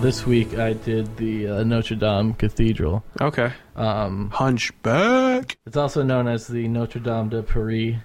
[0.00, 3.04] This week I did the uh, Notre Dame Cathedral.
[3.20, 3.52] Okay.
[3.76, 5.58] Um, Hunchback.
[5.66, 7.96] it's also known as the Notre Dame de Paris,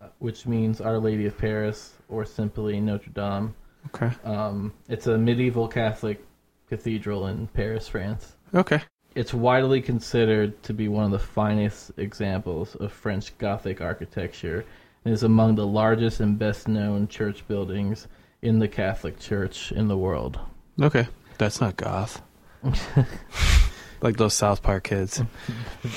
[0.00, 3.54] uh, which means Our Lady of Paris, or simply Notre Dame.
[3.88, 4.10] Okay.
[4.24, 6.24] Um, it's a medieval Catholic
[6.66, 8.34] cathedral in Paris, France.
[8.54, 8.80] Okay.
[9.14, 14.64] It's widely considered to be one of the finest examples of French Gothic architecture
[15.04, 18.08] and is among the largest and best known church buildings
[18.40, 20.40] in the Catholic Church in the world.
[20.80, 21.06] Okay.
[21.38, 22.20] That's not goth.
[24.02, 25.22] like those South Park kids.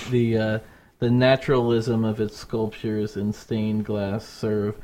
[0.10, 0.60] The uh,
[1.00, 4.76] the naturalism of its sculptures in stained glass serve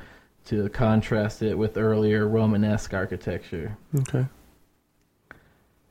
[0.46, 3.78] to contrast it with earlier Romanesque architecture.
[4.00, 4.26] Okay.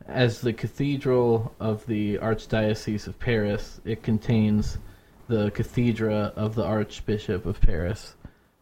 [0.08, 4.78] As the cathedral of the Archdiocese of Paris, it contains
[5.28, 8.14] the cathedra of the Archbishop of Paris.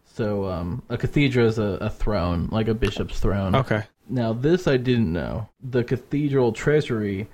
[0.05, 3.55] So, um, a cathedra is a, a throne, like a bishop's throne.
[3.55, 3.84] Okay.
[4.08, 5.48] Now, this I didn't know.
[5.62, 7.28] The cathedral treasury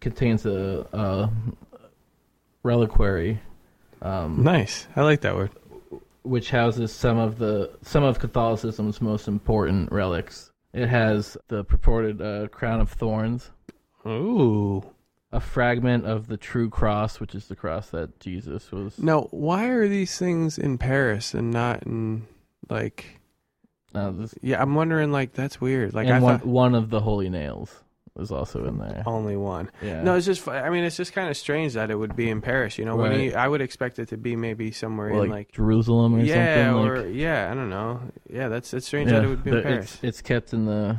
[0.00, 1.30] contains a, a
[2.62, 3.40] reliquary,
[4.02, 4.86] um, Nice.
[4.96, 5.50] I like that word.
[6.22, 10.50] which houses some of the some of Catholicism's most important relics.
[10.72, 13.50] It has the purported uh, crown of thorns,
[14.06, 14.84] Ooh.
[15.32, 18.98] a fragment of the true cross, which is the cross that Jesus was.
[18.98, 22.26] Now, why are these things in Paris and not in
[22.68, 23.17] like?
[23.94, 25.12] Uh, this, Yeah, I'm wondering.
[25.12, 25.94] Like, that's weird.
[25.94, 27.74] Like, and I one, thought one of the holy nails
[28.14, 29.02] was also in there.
[29.06, 29.70] only one.
[29.80, 30.02] Yeah.
[30.02, 30.40] No, it's just.
[30.42, 32.76] fu- I mean, it's just kind of strange that it would be in Paris.
[32.76, 33.20] You know, when Right.
[33.20, 35.52] you, I would expect it to be maybe somewhere Or in like, like.
[35.52, 36.84] Jerusalem or yeah, something.
[36.90, 38.00] or like, yeah, I don't know.
[38.28, 39.94] Yeah, that's it's strange that it would be in the- Paris.
[39.94, 40.96] It's, it's kept in the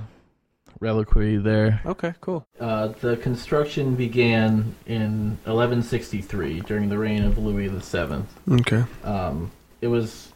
[0.79, 1.81] reliquary there.
[1.85, 2.47] Okay, cool.
[2.59, 8.23] Uh, the construction began in 1163 during the reign of Louis VII.
[8.61, 8.83] Okay.
[9.03, 9.51] Um,
[9.81, 10.28] it was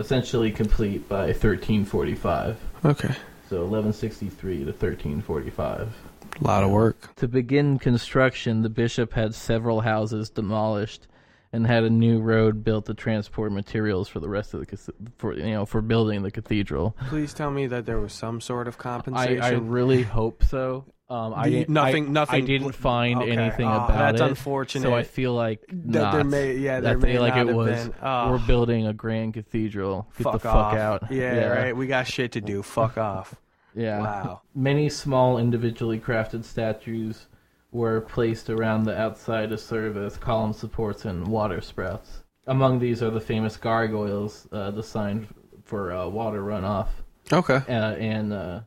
[0.00, 2.56] essentially complete by 1345.
[2.84, 3.14] Okay.
[3.48, 5.94] So 1163 to 1345.
[6.40, 7.14] A lot of work.
[7.16, 11.06] To begin construction, the bishop had several houses demolished
[11.52, 15.34] and had a new road built to transport materials for the rest of the for
[15.34, 16.96] you know for building the cathedral.
[17.08, 19.42] Please tell me that there was some sort of I, compensation.
[19.42, 20.84] I really hope so.
[21.10, 23.32] Um, I didn't, nothing- I, nothing- I didn't find Okay.
[23.32, 24.18] anything Ah, about that's it.
[24.18, 24.82] That's unfortunate.
[24.84, 26.12] So I feel like that not.
[26.14, 27.88] there may, yeah, there that may they like not it was.
[27.88, 27.94] been.
[28.00, 30.08] Oh, We're building a grand cathedral.
[30.16, 30.74] Get fuck the fuck off.
[30.74, 31.02] out.
[31.10, 31.76] Yeah, right.
[31.76, 32.62] We got shit to do.
[32.62, 33.34] Fuck off.
[33.74, 34.00] Yeah.
[34.00, 34.40] Wow.
[34.52, 37.26] Many small individually crafted statues
[37.70, 42.24] were placed around the outside to serve as column supports and water sprouts.
[42.48, 45.28] Among these are the famous gargoyles uh, designed
[45.64, 46.88] for uh, water runoff
[47.32, 47.60] Okay.
[47.68, 48.60] uh, and uh,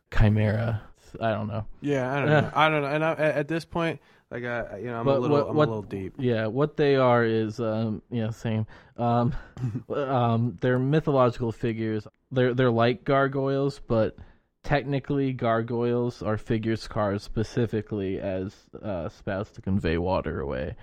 [1.21, 1.65] I don't know.
[1.81, 2.51] Yeah, I don't know.
[2.55, 2.87] I don't know.
[2.89, 3.99] And I, at at this point,
[4.31, 6.13] like, you know, I'm But a little, what- I'm what- a little deep.
[6.17, 8.65] Yeah, what they are is, um, yeah, same.
[8.97, 9.33] Um,
[9.89, 12.07] um, they're mythological figures.
[12.31, 14.15] They're they're like gargoyles, but
[14.63, 20.75] technically, gargoyles are figures carved specifically as uh, spouts to convey water away.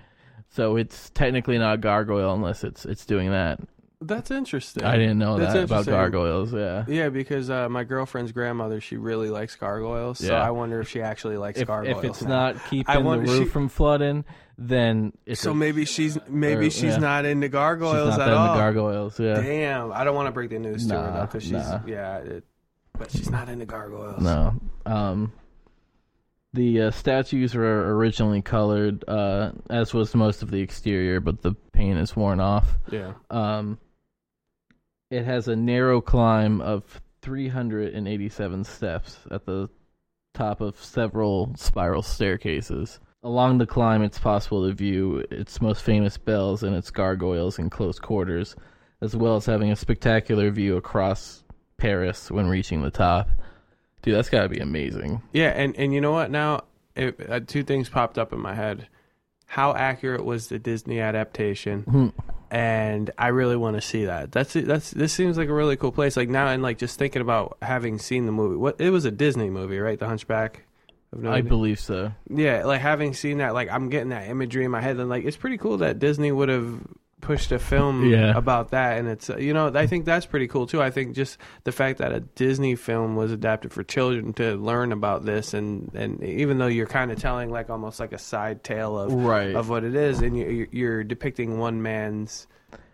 [0.49, 3.59] So it's technically not a gargoyle unless it's it's doing that.
[4.03, 4.83] That's interesting.
[4.83, 5.93] I didn't know That's that about interesting.
[5.93, 6.53] gargoyles.
[6.53, 6.85] Yeah.
[6.87, 10.17] Yeah, because uh, my girlfriend's grandmother, she really likes gargoyles.
[10.19, 10.41] So Yeah.
[10.43, 12.03] I wonder if she actually likes If, gargoyles.
[12.03, 12.29] if it's now.
[12.53, 14.25] not keeping the wonder roof she- from flooding,
[14.57, 16.97] then it's so a, maybe she's maybe or- she's yeah.
[16.97, 18.47] not into she's gargoyles not at that all.
[18.47, 19.19] into gargoyles.
[19.19, 19.39] Yeah.
[19.41, 21.79] Damn, I don't want to break the news to her Nah, though, because she's nah.
[21.85, 22.43] yeah, it,
[22.97, 24.19] but she's not into gargoyles.
[24.21, 24.55] No.
[24.85, 25.31] Um,
[26.53, 31.53] the uh, statues were originally colored, uh, as was most of the exterior, but the
[31.71, 32.77] paint is worn off.
[32.91, 33.13] Yeah.
[33.29, 33.77] Um,
[35.11, 39.69] it has a narrow climb of 387 steps at the
[40.33, 42.99] top of several spiral staircases.
[43.21, 47.69] Along the climb, it's possible to view its most famous bells and its gargoyles in
[47.69, 48.55] close quarters,
[49.01, 51.43] as well as having a spectacular view across
[51.77, 53.29] Paris when reaching the top.
[54.01, 55.21] Dude, that's got to be amazing.
[55.33, 56.31] Yeah, and and you know what?
[56.31, 56.63] Now,
[56.95, 58.87] it, uh, two things popped up in my head.
[59.51, 61.81] How accurate was the Disney adaptation?
[61.81, 62.07] Hmm.
[62.49, 64.31] and I really want to see that.
[64.31, 66.15] That's that's this seems like a really cool place.
[66.15, 68.55] Like now, and like just thinking about having seen the movie.
[68.55, 69.99] What it was a Disney movie, right?
[69.99, 70.63] The Hunchback.
[71.11, 72.13] Of I believe so.
[72.29, 75.25] Yeah, like having seen that, like I'm getting that imagery in my head, and like
[75.25, 76.79] it's pretty cool that Disney would have
[77.21, 78.35] pushed a film Yeah.
[78.35, 80.81] about that, and it's you know I think that's pretty cool too.
[80.81, 84.91] I think just the fact that a Disney film was adapted for children to learn
[84.91, 88.63] about this, and and even though you're kind of telling like almost like a side
[88.63, 89.55] tale of Right.
[89.55, 92.47] of what it is, and you, you're depicting one man's,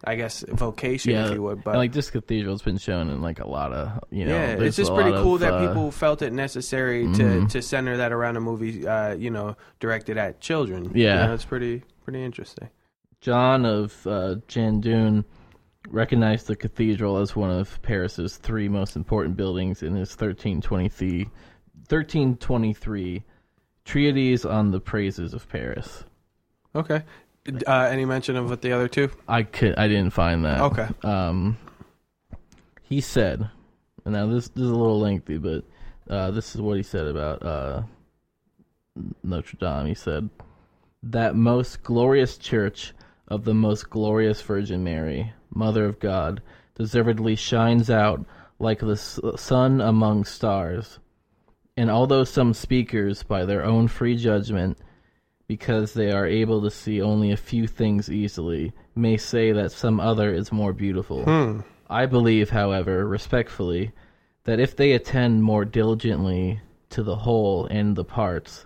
[0.04, 1.28] I guess, vocation, yeah.
[1.28, 4.26] if you would, but like this cathedral's been shown in like a lot of you
[4.26, 4.34] know.
[4.34, 7.50] yeah, it's just pretty cool of, that uh, people felt it necessary to, Mhm.
[7.52, 10.92] to center that around a movie, uh, you know, directed at children.
[10.94, 11.22] Yeah.
[11.22, 12.70] you know, it's pretty pretty interesting.
[13.22, 15.24] John of uh, Jandun
[15.90, 23.24] recognized the cathedral as one of Paris's three most important buildings in his 1323, 1323
[23.86, 26.04] treatise on the praises of Paris.
[26.76, 27.04] Okay.
[27.66, 29.10] Uh, any mention of what the other two?
[29.28, 30.60] I could I didn't find that.
[30.60, 30.88] Okay.
[31.04, 31.58] Um,
[32.84, 33.50] he said,
[34.06, 35.64] and now this, this is a little lengthy, but
[36.10, 37.84] uh, this is what he said about uh,
[39.24, 39.88] Notre Dame.
[39.88, 40.30] He said,
[41.04, 42.94] That most glorious church
[43.28, 46.42] of the most glorious Virgin Mary, Mother of God,
[46.76, 48.26] deservedly shines out
[48.60, 51.00] like the sun among stars.
[51.76, 54.78] And although some speakers, by their own free judgment,
[55.48, 60.00] because they are able to see only a few things easily, may say that some
[60.00, 61.24] other is more beautiful.
[61.24, 61.60] Hmm.
[61.90, 63.92] I believe, however, respectfully,
[64.44, 68.66] that if they attend more diligently to the whole and the parts,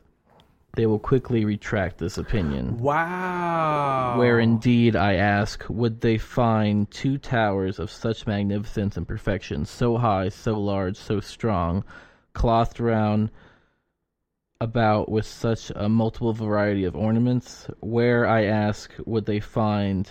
[0.76, 2.80] they will quickly retract this opinion.
[2.80, 3.91] Wow.
[4.22, 4.44] Where oh.
[4.44, 10.30] indeed, I ask, would they find two towers of such magnificence and perfection, so high,
[10.30, 11.84] so large, so strong,
[12.34, 13.32] clothed round
[14.60, 17.66] about with such a multiple variety of ornaments?
[17.80, 20.08] Where, I ask, would they find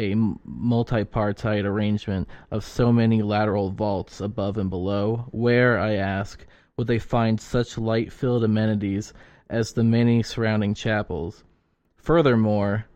[0.00, 5.28] a multipartite arrangement of so many lateral vaults above and below?
[5.30, 6.44] Where, I ask,
[6.76, 9.14] would they find such light filled amenities
[9.48, 11.44] as the many surrounding chapels?
[11.94, 12.86] Furthermore,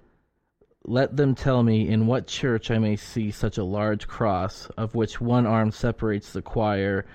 [0.86, 4.94] let them tell me in what church I may see such a large cross, of
[4.94, 7.06] which one arm separates the choir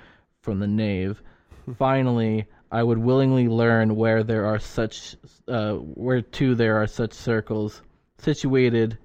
[0.41, 1.21] from the nave.
[1.77, 5.15] Finally, I would willingly learn where there are such,
[5.47, 7.81] uh, where too there are such circles
[8.17, 8.97] situated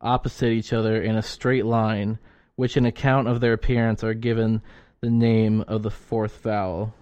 [0.00, 2.18] opposite each other in a straight line,
[2.56, 4.62] which in account of their appearance are given
[5.00, 6.94] the name of the fourth vowel.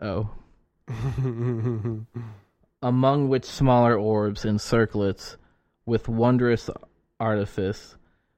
[0.00, 0.30] Oh.
[2.82, 5.36] Among which smaller orbs and circlets
[5.86, 6.70] with wondrous
[7.20, 7.96] artifice,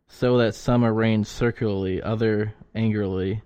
[0.08, 3.43] so that some arranged circularly, other angularly,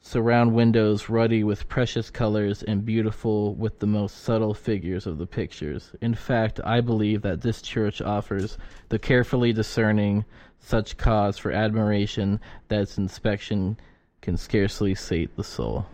[0.00, 5.26] surround windows ruddy with precious colors and beautiful with the most subtle figures of the
[5.26, 5.92] pictures.
[6.02, 8.58] In fact, I believe that this church offers
[8.90, 10.26] the carefully discerning
[10.58, 12.38] such cause for admiration
[12.68, 13.78] that its inspection
[14.20, 15.86] can scarcely sate the soul.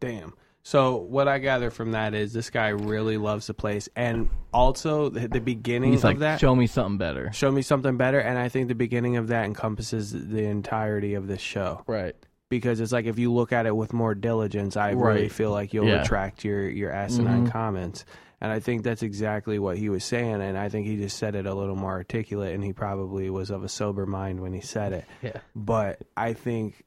[0.00, 0.32] Damn.
[0.68, 5.08] So what I gather from that is this guy really loves the place, and also
[5.08, 6.40] the, the beginning He's of like, that.
[6.40, 7.32] show me something better.
[7.32, 11.26] show me something better, and I think the beginning of that encompasses the entirety of
[11.26, 12.14] this show Right.
[12.50, 15.72] because it's like if you look at it with more diligence, I really feel like
[15.72, 16.00] you'll Yeah.
[16.02, 17.50] retract your your asinine Mhm.
[17.50, 18.04] comments.
[18.42, 21.34] And I think that's exactly what he was saying, and I think he just said
[21.34, 24.60] it a little more articulate, and he probably was of a sober mind when he
[24.60, 25.06] said it.
[25.22, 25.38] Yeah.
[25.56, 26.84] But I think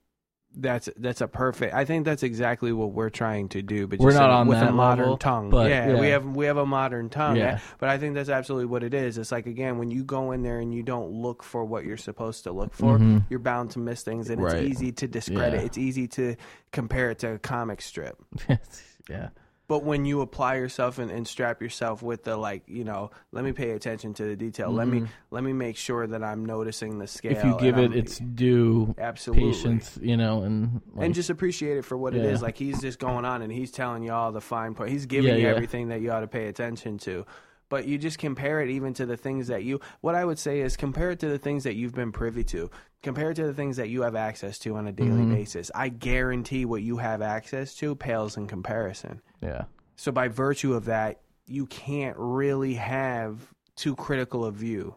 [0.53, 1.73] that's that's a perfect.
[1.73, 4.71] I think that's exactly what we're trying to do, but We're not on with a
[4.71, 5.49] modern level, tongue.
[5.49, 7.37] but, yeah, we have we have a modern tongue.
[7.37, 7.59] Yeah.
[7.79, 9.17] But I think that's absolutely what it is.
[9.17, 11.95] It's like again, when you go in there and you don't look for what you're
[11.97, 13.25] supposed to look for, Mhm.
[13.29, 14.55] you're bound to miss things, and Right.
[14.55, 15.59] it's easy to discredit.
[15.61, 15.65] Yeah.
[15.65, 16.35] It's easy to
[16.71, 18.17] compare it to a comic strip.
[19.09, 19.29] yeah.
[19.71, 23.45] But when you apply yourself and, and strap yourself with the like, you know, let
[23.45, 24.69] me pay attention to the detail.
[24.69, 27.35] Let me let me make sure that I'm noticing the scale.
[27.35, 27.47] Mm-hmm.
[27.47, 31.29] If you give it I'm- its due absolutely patience, you know, and like, and just
[31.29, 32.31] appreciate it for what it Yeah.
[32.31, 32.41] is.
[32.41, 34.89] Like he's just going on and he's telling you all the fine point.
[34.89, 35.51] He's giving Yeah, you yeah.
[35.55, 37.25] everything that you ought to pay attention to.
[37.71, 39.79] But you just compare it even to the things that you.
[40.01, 42.69] What I would say is compare it to the things that you've been privy to.
[43.01, 45.33] Compare it to the things that you have access to on a daily Mm-hmm.
[45.33, 45.71] basis.
[45.73, 49.21] I guarantee what you have access to pales in comparison.
[49.41, 49.63] yeah,
[49.95, 53.39] So by virtue of that, you can't really have
[53.75, 54.95] too critical a view.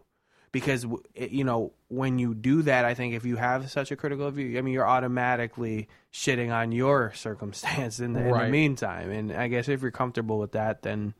[0.52, 4.30] Because you know when you do that, I think if you have such a critical
[4.30, 9.10] view, I mean you're automatically shitting on your circumstance in the, in the meantime.
[9.10, 11.14] And I guess if you're comfortable with that, then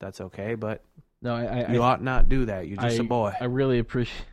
[0.00, 0.54] that's okay.
[0.54, 0.82] But
[1.24, 2.68] no, I, I, you I, ought not do that.
[2.68, 3.32] You're just I- a boy.
[3.40, 4.26] I really appreciate.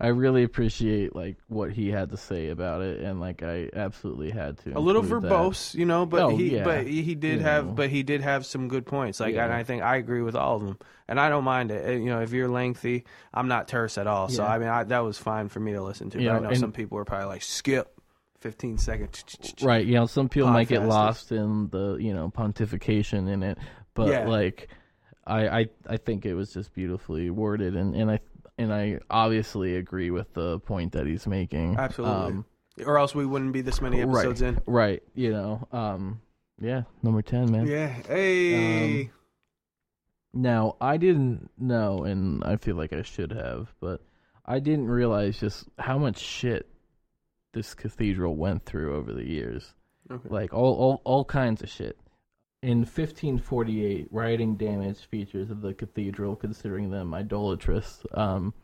[0.00, 4.30] I really appreciate like what he had to say about it, and like I absolutely
[4.30, 4.78] had to.
[4.78, 5.32] a little include that.
[5.32, 6.62] verbose, you know, but Oh, he yeah.
[6.64, 7.72] but he did You have know.
[7.72, 9.18] but he did have some good points.
[9.18, 9.44] Like Yeah.
[9.44, 10.78] and I think I agree with all of them.
[11.08, 11.98] And I don't mind it.
[12.00, 14.28] You know, if you're lengthy, I'm not terse at all.
[14.28, 16.22] So I mean, I, that was fine for me to listen to.
[16.22, 17.92] You but I know, know and- some people are probably like skip
[18.40, 19.24] 15 seconds.
[19.62, 23.58] Right, you know, some people might get lost in the you know pontification in it,
[23.94, 24.28] but Yeah.
[24.28, 24.68] like,
[25.26, 28.20] I, I I think it was just beautifully worded, and and I
[28.58, 31.76] and I obviously agree with the point that he's making.
[31.78, 32.16] Absolutely.
[32.16, 32.44] Um,
[32.86, 34.60] Or else we wouldn't be this many episodes in.
[34.66, 36.20] right, you know, um,
[36.60, 37.66] yeah, number ten, man.
[37.66, 37.88] Yeah.
[37.88, 39.02] Hey.
[39.04, 39.10] Um,
[40.34, 44.00] Now, I didn't know, and I feel like I should have, but
[44.46, 46.66] I didn't realize just how much shit
[47.52, 49.74] this cathedral went through over the years.
[50.10, 50.28] Okay.
[50.30, 51.98] Like all, all, all kinds of shit.
[52.62, 58.04] In 1548, rioting damaged features of the cathedral, considering them idolatrous.
[58.14, 58.54] Um,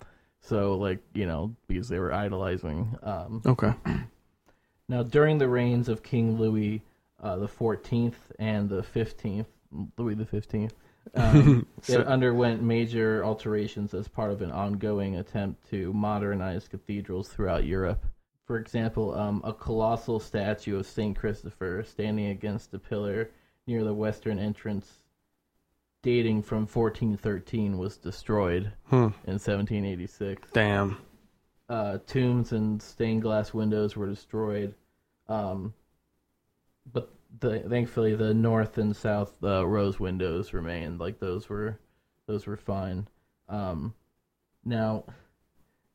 [0.40, 2.96] so, like, you know, because they were idolizing.
[3.02, 3.74] Um, okay.
[4.88, 6.82] now, during the reigns of King Louis
[7.22, 9.46] uh, the 14th and the 15th,
[9.96, 10.74] Louis the Fifteenth.
[11.14, 17.28] Um, So- it underwent major alterations as part of an ongoing attempt to modernize cathedrals
[17.28, 18.04] throughout Europe.
[18.46, 23.30] For example, um, a colossal statue of Saint Christopher standing against a pillar
[23.68, 25.02] near the western entrance,
[26.02, 29.10] dating from 1413, was destroyed Hmm.
[29.26, 30.96] in 1786 Damn.
[31.68, 34.74] uh, tombs and stained glass windows were destroyed.
[35.28, 35.74] Um,
[36.90, 40.98] but the, thankfully, the north and south uh, rose windows remained.
[40.98, 41.78] Like those were,
[42.26, 43.06] those were fine.
[43.50, 43.92] Um,
[44.64, 45.04] now,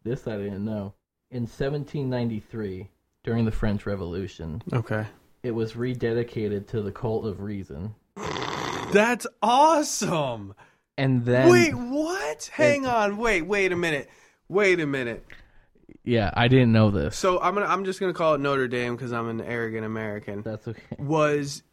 [0.04, 0.94] this I didn't know.
[1.32, 2.92] In 1793,
[3.24, 5.08] during the French Revolution, Okay.
[5.44, 7.94] It was rededicated to the cult of reason.
[8.92, 10.56] That's awesome.
[10.98, 12.50] And then, wait, what?
[12.54, 13.18] Hang on.
[13.18, 14.10] Wait, wait a minute.
[14.48, 15.26] Wait a minute.
[16.04, 17.18] yeah, I didn't know this.
[17.18, 20.44] So I'm gonna I'm just gonna call it Notre Dame because I'm an arrogant American.
[20.44, 20.82] That's okay.
[21.00, 21.64] Was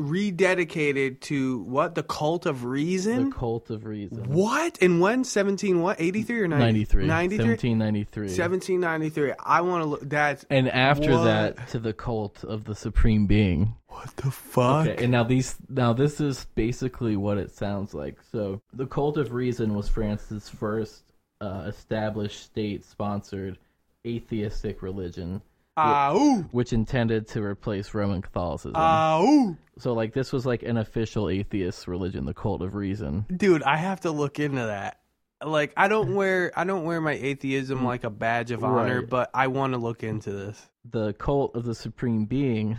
[0.00, 1.94] rededicated to what?
[1.94, 3.30] The cult of reason?
[3.30, 4.24] The cult of reason.
[4.32, 4.78] What?
[4.80, 5.24] And when?
[5.24, 6.00] 17 what?
[6.00, 6.64] 83 or 90?
[6.64, 7.06] 93.
[7.06, 7.46] 93?
[7.46, 8.22] 1793.
[8.26, 9.32] 1793.
[9.44, 10.00] I want to look.
[10.08, 10.44] That's.
[10.50, 11.24] And after What?
[11.24, 13.76] that, to the cult of the supreme being.
[13.88, 14.86] What the fuck?
[14.88, 18.18] Okay, and now these now this is basically what it sounds like.
[18.32, 21.04] So the cult of reason was France's first
[21.42, 23.58] uh, established state-sponsored
[24.06, 25.42] atheistic religion,
[25.76, 26.42] Ah, ooh.
[26.50, 28.72] which intended to replace Roman Catholicism.
[28.74, 29.56] Ah, ooh.
[29.78, 33.24] so like this was like an official atheist religion, the cult of reason.
[33.34, 34.98] Dude, I have to look into that.
[35.44, 39.08] Like I don't wear I don't wear my atheism like a badge of honor, Right.
[39.08, 40.68] but I want to look into this.
[40.84, 42.76] The cult of the supreme being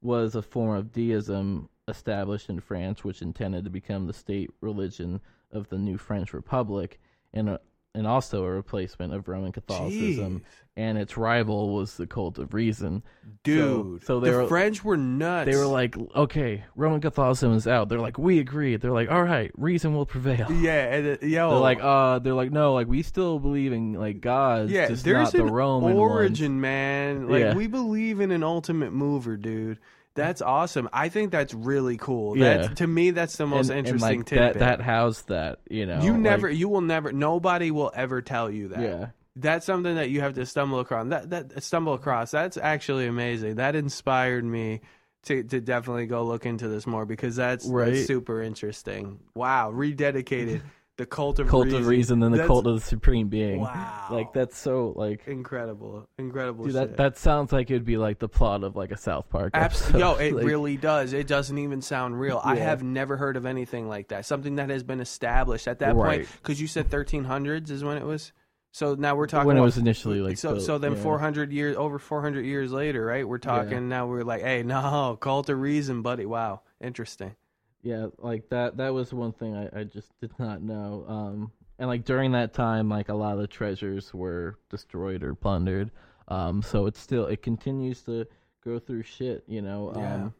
[0.00, 5.20] was a form of deism established in France, which intended to become the state religion
[5.50, 6.98] of the new French Republic,
[7.34, 7.60] and a,
[7.94, 10.40] and also a replacement of Roman Catholicism.
[10.40, 10.42] Jeez.
[10.74, 13.02] And its rival was the cult of reason.
[13.44, 15.50] Dude, so they the were- French were nuts.
[15.50, 19.22] They were like, "Okay, Roman Catholicism is out." They're like, "We agree." They're like, "All
[19.22, 22.86] right, reason will prevail." yeah, and, uh, yo, They're like, uh, they're like, no, like
[22.86, 27.28] we still believe in like God, yeah, just there's not the an Roman origin, man.
[27.28, 27.54] Like Yeah.
[27.54, 29.78] we believe in an ultimate mover, dude.
[30.14, 30.88] That's awesome.
[30.92, 32.36] I think that's really cool.
[32.36, 32.58] Yeah.
[32.58, 34.52] That's, to me, that's the most and, and, interesting like, tidbit.
[34.58, 36.02] that that housed that, you know.
[36.02, 38.80] you like, never, you will never, nobody will ever tell you that.
[38.80, 41.08] yeah, That's something that you have to stumble across.
[41.08, 42.30] That that stumble across.
[42.30, 43.54] That's actually amazing.
[43.56, 44.80] That inspired me
[45.24, 47.94] to to definitely go look into this more because that's, Right.
[47.94, 49.20] that's super interesting.
[49.34, 50.60] Wow, rededicated
[50.98, 51.80] the cult of cult reason.
[51.80, 53.60] of reason, then the That's- cult of the supreme being.
[53.60, 55.26] Wow, Like that's so like.
[55.26, 56.64] incredible, incredible.
[56.64, 56.88] Dude, shit.
[56.90, 59.52] that that sounds like it'd be like the plot of like a South Park.
[59.54, 59.98] Abs- episode.
[59.98, 61.12] Yo, it Like, really does.
[61.14, 62.40] It doesn't even sound real.
[62.44, 64.26] I have never heard of anything like that.
[64.26, 66.20] Something that has been established at that Right.
[66.20, 66.28] point.
[66.42, 68.32] Because you said 1300s is when it was.
[68.74, 71.02] So now we're talking when it was initially like so built, so then yeah.
[71.02, 73.26] 400 years over 400 years later, right?
[73.28, 74.06] We're talking now.
[74.06, 76.24] We're like, hey, no, cult of reason, buddy.
[76.24, 77.34] Wow, interesting.
[77.82, 78.76] Yeah, like that.
[78.76, 81.04] That was one thing I, I just did not know.
[81.08, 85.34] Um, and like during that time, like a lot of the treasures were destroyed or
[85.34, 85.90] plundered.
[86.28, 88.26] Um, so it's still it continues to
[88.64, 89.44] go through shit.
[89.46, 89.92] You know.
[89.96, 90.14] Yeah.
[90.14, 90.34] Um,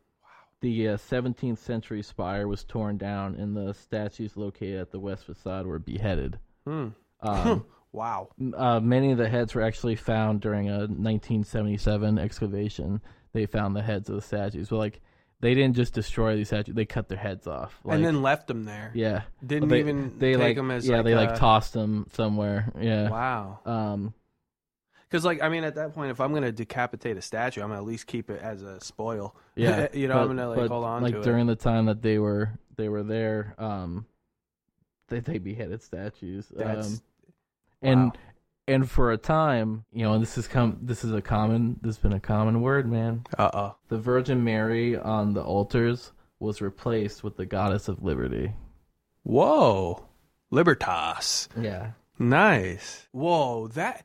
[0.61, 5.27] the uh, 17th century spire was torn down, and the statues located at the west
[5.27, 6.39] facade were beheaded.
[6.65, 6.89] Hmm.
[7.21, 8.29] Um, Wow.
[8.57, 13.03] uh, many of the heads were actually found during a 1977 excavation.
[13.35, 15.01] They found the heads of the statues, but like
[15.43, 17.79] they didn't just destroy these statues; they cut their heads off.
[17.85, 18.93] Like, and then left them there.
[18.95, 22.07] yeah, Didn't they, even they take like them as yeah like they like tossed them
[22.13, 22.73] somewhere.
[22.81, 23.11] Yeah.
[23.11, 23.59] Wow.
[23.67, 24.15] Um.
[25.11, 27.81] Because like I mean, at that point, if I'm gonna decapitate a statue, I'm gonna
[27.81, 29.37] at least keep it as a spoil.
[29.55, 29.89] Yeah.
[29.93, 31.59] you know, but- I'm gonna like hold on to like during it.
[31.59, 33.55] the time that they were they were there.
[33.59, 34.07] Um.
[35.09, 36.47] They they beheaded statues.
[36.57, 36.93] That's um.
[37.83, 37.91] Wow.
[37.93, 38.19] and
[38.85, 42.03] for a time, you know, and this is come this is a common this has
[42.03, 43.25] been a common word, man.
[43.39, 43.77] uh oh.
[43.89, 48.53] The Virgin Mary on the altars was replaced with the Goddess of Liberty.
[49.25, 50.05] Whoa,
[50.51, 51.49] Libertas.
[51.61, 51.93] Yeah.
[52.19, 53.07] Nice.
[53.13, 54.05] Whoa, that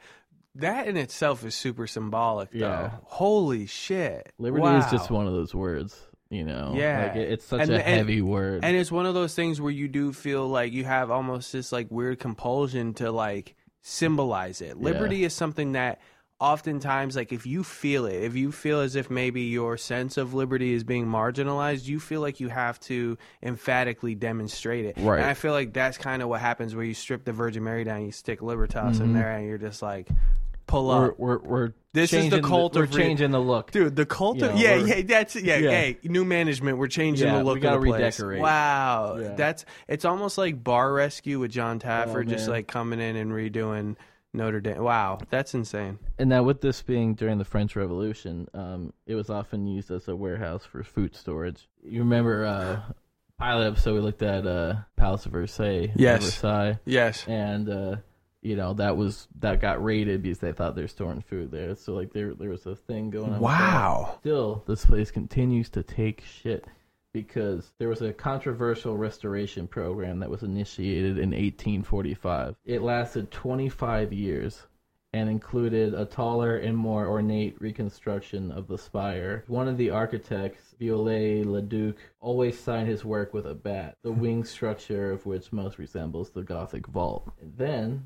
[0.55, 2.51] that in itself is super symbolic.
[2.51, 2.59] Though.
[2.59, 2.91] Yeah.
[3.03, 4.31] Holy shit.
[4.39, 4.77] Liberty Wow.
[4.79, 5.95] is just one of those words,
[6.29, 6.73] you know.
[6.75, 7.03] Yeah.
[7.07, 8.63] Like it, it's such And- a and- heavy word.
[8.63, 11.71] And it's one of those things where you do feel like you have almost this
[11.71, 13.55] like weird compulsion to like
[13.87, 14.77] symbolize it.
[14.81, 15.99] Liberty is something that
[16.39, 20.33] oftentimes like if you feel it, if you feel as if maybe your sense of
[20.33, 24.97] liberty is being marginalized, you feel like you have to emphatically demonstrate it.
[24.99, 25.19] Right.
[25.19, 27.85] And I feel like that's kind of what happens where you strip the Virgin Mary
[27.85, 29.13] down, you stick Libertas in Mhm.
[29.13, 30.09] there and you're just like
[30.67, 31.19] pull we're, up.
[31.19, 33.71] we're we're This is the cult we're of re- changing the look.
[33.71, 35.69] Dude, the cult of know, yeah, yeah, that's yeah, Yeah.
[35.71, 38.19] Hey, new management, we're changing Yeah, the look we gotta of the place.
[38.19, 38.41] redecorate.
[38.41, 39.33] Wow, Yeah.
[39.35, 43.31] that's it's almost like Bar Rescue with Jon Taffer, Oh, just like coming in and
[43.31, 43.95] redoing
[44.33, 44.83] Notre Dame.
[44.83, 45.97] Wow, that's insane.
[46.19, 50.07] And now, with this being during the French Revolution, um, it was often used as
[50.07, 51.67] a warehouse for food storage.
[51.83, 52.81] You remember uh,
[53.39, 56.23] pilot episode we looked at uh, Palace of Versailles, Yes.
[56.25, 57.25] Versailles, Yes.
[57.27, 57.95] and uh,
[58.41, 61.75] you know that was that got raided because they thought they're storing food there.
[61.75, 63.39] So like there there was a thing going on.
[63.39, 64.17] Wow.
[64.19, 66.65] Still, this place continues to take shit
[67.13, 72.55] because there was a controversial restoration program that was initiated in 1845.
[72.65, 74.67] It lasted 25 years
[75.13, 79.43] and included a taller and more ornate reconstruction of the spire.
[79.47, 85.11] One of the architects, Viollet-le-Duc, always signed his work with a bat, the wing structure
[85.11, 87.31] of which most resembles the Gothic vault.
[87.41, 88.05] And then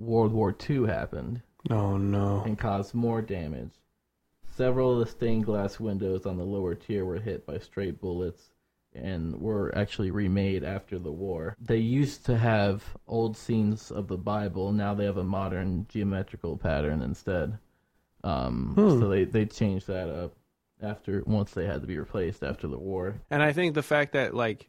[0.00, 2.42] World War II happened Oh no.
[2.44, 3.72] and caused more damage.
[4.56, 8.50] Several of the stained glass windows on the lower tier were hit by stray bullets
[8.92, 11.54] and were actually remade after the war.
[11.60, 16.56] They used to have old scenes of the Bible, now they have a modern geometrical
[16.56, 17.58] pattern instead.
[18.24, 19.00] Um, Hmm.
[19.00, 20.34] So they, they changed that up
[20.82, 23.20] after once they had to be replaced after the war.
[23.30, 24.68] And I think the fact that like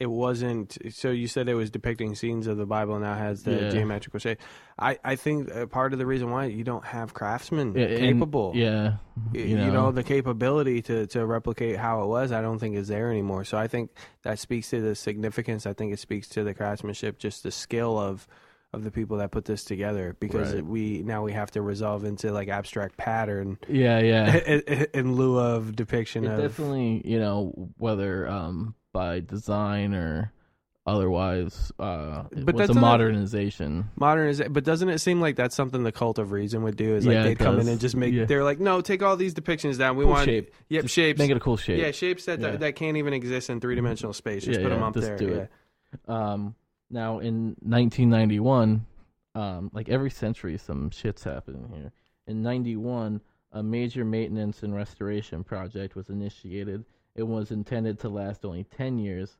[0.00, 3.52] it wasn't so you said it was depicting scenes of the Bible now has the
[3.62, 3.68] Yeah.
[3.70, 4.38] geometrical shape.
[4.78, 8.52] I I think part of the reason why you don't have craftsmen Yeah, and- capable.
[8.54, 8.98] yeah,
[9.34, 9.72] Y- you you know.
[9.72, 9.92] know.
[9.92, 13.58] the capability to, to replicate how it was i don't think is there anymore so
[13.58, 13.90] i think
[14.22, 17.98] that speaks to the significance i think it speaks to the craftsmanship just the skill
[17.98, 18.28] of
[18.72, 20.64] of the people that put this together because Right.
[20.64, 24.36] we now we have to resolve into like abstract pattern Yeah, yeah.
[24.46, 30.32] in, in lieu of depiction it of definitely you know whether um by design or
[30.86, 35.54] otherwise uh it But was that's a modernization modernization but doesn't it seem like that's
[35.54, 37.68] something the cult of reason would do is like Yeah, they'd come in does.
[37.68, 38.24] and just make Yeah.
[38.24, 41.18] they're like no take all these depictions down we cool want shape yep Just shapes
[41.18, 42.56] make it a cool shape yeah shapes that Yeah.
[42.56, 45.18] that can't even exist in three-dimensional space just Yeah, put them yeah, up just there
[45.18, 45.34] do yeah.
[45.42, 45.50] it.
[46.08, 46.54] um
[46.90, 48.86] now in 1991
[49.34, 51.92] um like every century some shit's happening here
[52.26, 53.20] in 91
[53.52, 56.84] a major maintenance and restoration project was initiated
[57.18, 59.36] it was intended to last only 10 years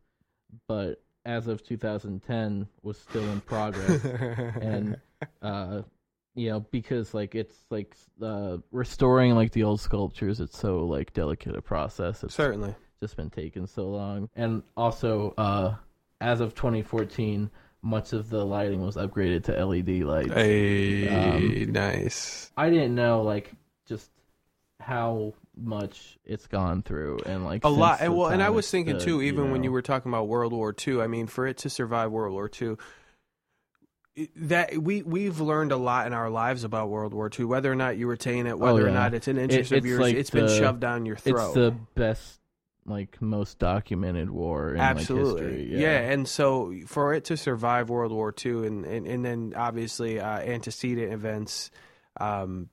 [0.67, 4.03] but as of 2010 was still in progress.
[4.61, 4.97] And
[5.43, 5.83] uh
[6.35, 11.13] you know because like it's like uh restoring like the old sculptures it's so like
[11.13, 12.23] delicate a process.
[12.25, 12.75] It's certainly.
[13.01, 14.29] just been taking so long.
[14.37, 15.75] And also uh
[16.21, 17.51] as of 2014
[17.83, 20.33] much of the lighting was upgraded to led lights.
[20.35, 22.51] Hey, Um, nice.
[22.57, 23.53] i didn't know like
[23.87, 24.11] just
[24.81, 28.01] how much it's gone through and like A lot.
[28.01, 29.65] And well, and I was thinking stood, too, even when know.
[29.65, 32.51] you were talking about World War II, I mean, for it to survive World War
[32.61, 32.77] II,
[34.37, 37.45] that we we've learned a lot in our lives about World War II.
[37.45, 38.95] Whether or not you retain it, whether or Oh, yeah.
[38.95, 41.47] not it's an interest It- of yours, like it's been shoved down your throat.
[41.47, 42.41] it's the best
[42.85, 45.99] like most documented war in Absolutely, like history yeah.
[46.11, 50.39] And so for it to survive World War II, and and, and then obviously uh,
[50.41, 51.71] antecedent events,
[52.19, 52.71] um,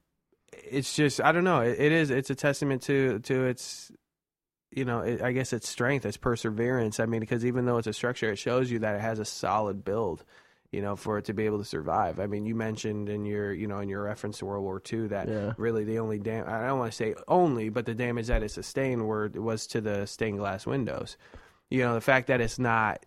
[0.64, 1.62] it's just I don't know.
[1.62, 3.92] It, it is it's a testament to to its,
[4.72, 7.00] you know, it, I guess its strength, its perseverance.
[7.00, 9.26] I mean, because even though it's a structure, it shows you that it has a
[9.26, 10.24] solid build.
[10.72, 12.20] You know, for it to be able to survive.
[12.20, 15.08] I mean, you mentioned in your, you know, in your reference to World War II
[15.08, 15.54] that Yeah.
[15.58, 18.50] really the only dam I don't want to say only, but the damage that it
[18.52, 21.16] sustained were was to the stained glass windows.
[21.70, 23.06] You know, the fact that it's not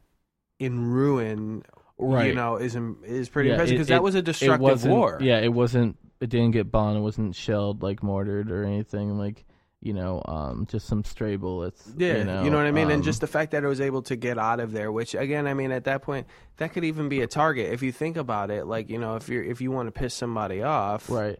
[0.58, 1.62] in ruin,
[1.98, 2.28] Right.
[2.28, 5.18] you know, is is pretty Yeah, impressive because that was a destructive war.
[5.20, 5.96] Yeah, it wasn't.
[6.20, 6.96] It didn't get bombed.
[6.96, 9.18] It wasn't shelled like mortared or anything.
[9.18, 9.44] Like
[9.81, 11.88] you know, um, just some stray bullets.
[11.96, 14.02] Yeah, you know, what I mean, and um, just the fact that it was able
[14.02, 16.26] to get out of there, which again, I mean, at that point,
[16.57, 18.66] that could even be a target if you think about it.
[18.66, 21.38] Like, you know, if you're if you want to piss somebody off, right.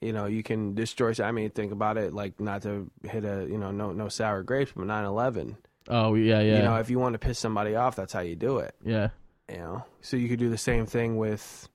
[0.00, 1.12] you know, you can destroy.
[1.22, 4.42] I mean, think about it, like not to hit a, you know, no no sour
[4.42, 5.56] grapes, but 9/11.
[5.88, 8.36] Oh yeah, yeah, You know, if you want to piss somebody off, that's how you
[8.36, 8.74] do it.
[8.84, 9.08] yeah.
[9.50, 11.68] You know, so you could do the same thing with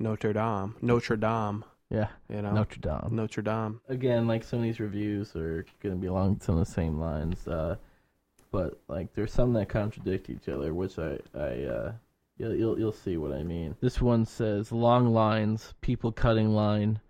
[0.00, 1.64] Notre Dame, Notre Dame.
[1.90, 3.08] Yeah, You know, Notre Dame.
[3.10, 3.80] Notre Dame.
[3.88, 6.98] Again, like some of these reviews are going to be along some of the same
[7.00, 7.76] lines, uh,
[8.50, 11.92] but like there's some that contradict each other, which I, I, uh,
[12.38, 13.76] you'll, you'll, you'll see what I mean.
[13.80, 17.00] This one says long lines, people cutting line,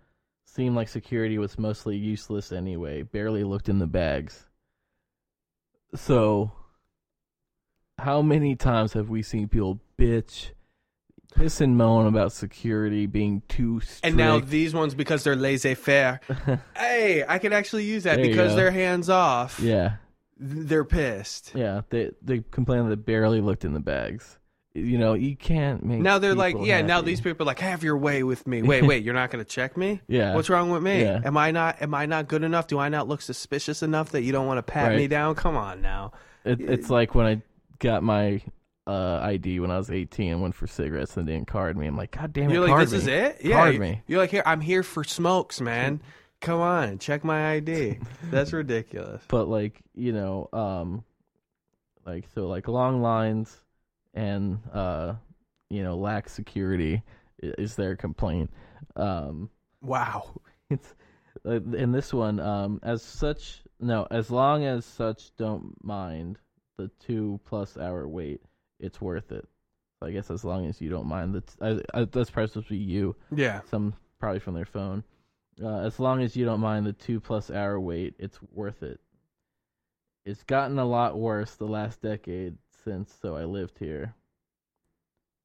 [0.45, 3.03] seemed like security was mostly useless anyway.
[3.03, 4.47] Barely looked in the bags.
[5.95, 6.51] So,
[7.99, 10.49] how many times have we seen people bitch?
[11.35, 14.05] Piss and moan about security being too strict.
[14.05, 16.19] And now these ones because they're laissez-faire.
[16.77, 18.55] hey, I could actually use that There you because go.
[18.57, 19.59] they're hands off.
[19.59, 19.93] yeah,
[20.37, 21.53] They're pissed.
[21.55, 24.37] Yeah, they they complain that they barely looked in the bags.
[24.73, 25.99] You know, you can't make.
[25.99, 26.81] Now they're like, people yeah.
[26.81, 27.07] Now happy.
[27.07, 28.61] these people are like, have your way with me.
[28.61, 29.99] Wait, wait, you're not going to check me?
[30.07, 30.33] Yeah.
[30.33, 31.01] What's wrong with me?
[31.01, 31.19] Yeah.
[31.25, 31.81] Am I not?
[31.81, 32.67] Am I not good enough?
[32.67, 34.97] Do I not look suspicious enough that you don't want to pat Right.
[34.97, 35.35] me down?
[35.35, 36.13] Come on now.
[36.45, 37.41] It, it's uh, like when I
[37.79, 38.41] got my
[38.87, 41.87] uh, ID when I was 18 and went for cigarettes and they didn't card me.
[41.87, 42.97] I'm like, God damn it, You're like, card this me.
[42.99, 43.37] is it?
[43.43, 43.55] Yeah.
[43.57, 44.01] Card me.
[44.07, 46.01] You're like, here, I'm here for smokes, man.
[46.41, 47.99] Come on, check my ID.
[48.31, 49.21] That's ridiculous.
[49.27, 51.03] But like, you know, um,
[52.05, 53.55] like so, like long lines
[54.15, 55.13] and uh,
[55.69, 57.03] you know, lack security
[57.39, 58.51] is their complaint.
[58.95, 59.49] Um,
[59.83, 60.41] Wow.
[60.69, 60.93] it's
[61.45, 66.37] uh, in this one um as such no as long as such don't mind
[66.77, 68.41] the two plus hour wait
[68.81, 69.47] it's worth it.
[69.99, 72.67] So i guess as long as you don't mind that I, I, that's probably supposed
[72.67, 73.15] to be you.
[73.33, 73.61] Yeah.
[73.69, 75.03] some probably from their phone.
[75.61, 78.99] Uh, as long as you don't mind the two plus hour wait it's worth it.
[80.25, 84.15] It's gotten a lot worse the last decade since so i lived here.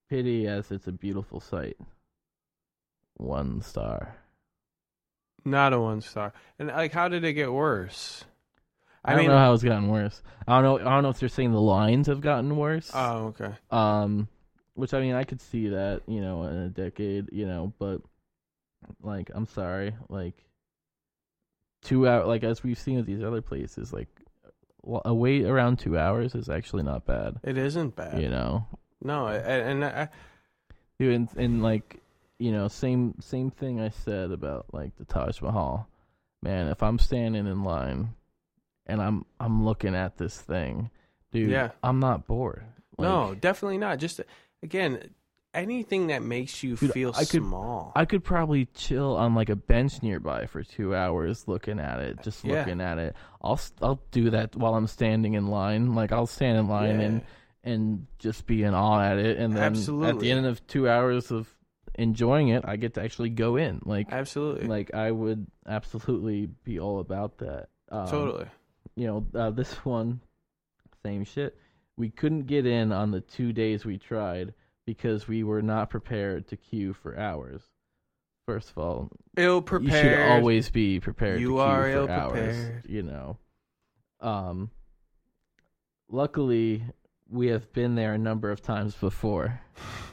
[0.08, 1.76] Pity as it's a beautiful sight.
[3.16, 4.16] One star.
[5.44, 6.32] Not a one star.
[6.58, 8.24] And like, how did it get worse?
[9.06, 10.22] I, don't know how it's gotten worse.
[10.46, 10.88] I don't know.
[10.90, 12.90] I don't know if they're saying the lines have gotten worse.
[12.94, 13.52] Oh, okay.
[13.70, 14.28] um,
[14.74, 18.02] which I mean, I could see that, you know, in a decade, you know, but
[19.02, 20.34] like, I'm sorry, like
[21.82, 24.08] two hour, like as we've seen with these other places, like
[25.04, 28.20] a wait around two hours is actually not bad, It isn't bad.
[28.20, 28.66] you know.
[29.02, 30.08] No, and, and I,
[30.98, 32.00] and, and like,
[32.38, 35.88] you know, same same thing I said about like the Taj Mahal.
[36.42, 38.14] Man, if I'm standing in line
[38.86, 40.90] and I'm I'm looking at this thing,
[41.32, 41.70] dude, Yeah.
[41.82, 42.64] I'm not bored.
[42.98, 43.98] Like, no, definitely not.
[43.98, 44.20] Just
[44.62, 45.10] again,
[45.54, 47.92] anything that makes you Dude, feel I could- small.
[47.94, 52.22] I could probably chill on like a bench nearby for two hours looking at it,
[52.22, 52.58] just Yeah.
[52.60, 53.16] looking at it.
[53.42, 55.94] I'll I'll do that while I'm standing in line.
[55.94, 57.06] Like I'll stand in line Yeah.
[57.06, 57.22] and
[57.64, 61.30] and just be in awe at it, and then at the end of two hours
[61.32, 61.52] of
[61.96, 63.80] enjoying it, I get to actually go in.
[63.84, 64.66] Like Absolutely.
[64.68, 67.68] like I would absolutely be all about that.
[67.90, 68.46] Um, totally.
[68.96, 70.20] You know, uh, this one,
[71.04, 71.56] same shit.
[71.96, 74.54] We couldn't get in on the two days we tried
[74.86, 77.62] because we were not prepared to queue for hours.
[78.46, 80.04] First of all, Ill prepared.
[80.04, 82.32] you should always be prepared You to queue are for ill hours.
[82.56, 82.86] prepared.
[82.88, 83.38] You know.
[84.20, 84.70] Um.
[86.08, 86.84] Luckily,
[87.28, 89.60] we have been there a number of times before.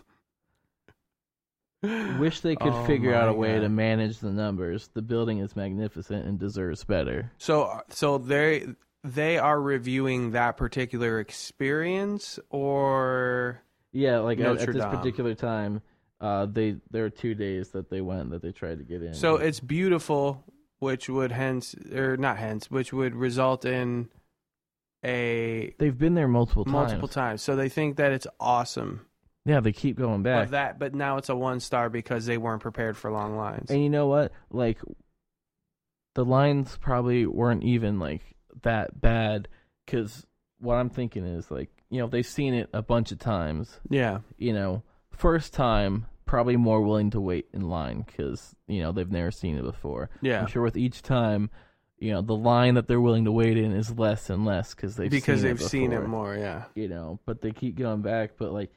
[2.17, 4.89] Wish they could Oh figure out a way to manage the numbers.
[4.93, 7.31] The building is magnificent and deserves better.
[7.37, 8.67] So, so they
[9.03, 15.81] they are reviewing that particular experience, or Yeah, like at, at this particular time,
[16.21, 19.13] uh, they there are two days that they went that they tried to get in.
[19.13, 20.45] so it's beautiful,
[20.79, 24.07] which would hence or not hence, which would result in
[25.03, 26.73] a they've been there multiple times.
[26.73, 27.41] multiple times.
[27.41, 29.05] So they think that it's awesome,
[29.45, 30.45] Yeah, they keep going back.
[30.45, 33.69] but that but now it's a one star because they weren't prepared for long lines.
[33.69, 34.32] And you know what?
[34.49, 34.79] Like
[36.15, 38.21] the lines probably weren't even like
[38.62, 39.47] that bad
[39.88, 40.25] cuz
[40.60, 44.19] what I'm thinking is like, you know, they've seen it a bunch of times, yeah,
[44.38, 49.12] you know, first time probably more willing to wait in line cuz, you know, they've
[49.12, 50.10] never seen it before.
[50.21, 51.49] yeah, I'm sure with each time,
[51.99, 54.95] you know, the line that they're willing to wait in is less and less cuz
[54.95, 56.36] they've because seen they've it seen it more.
[56.36, 58.71] Yeah, you know, but they keep going back, but like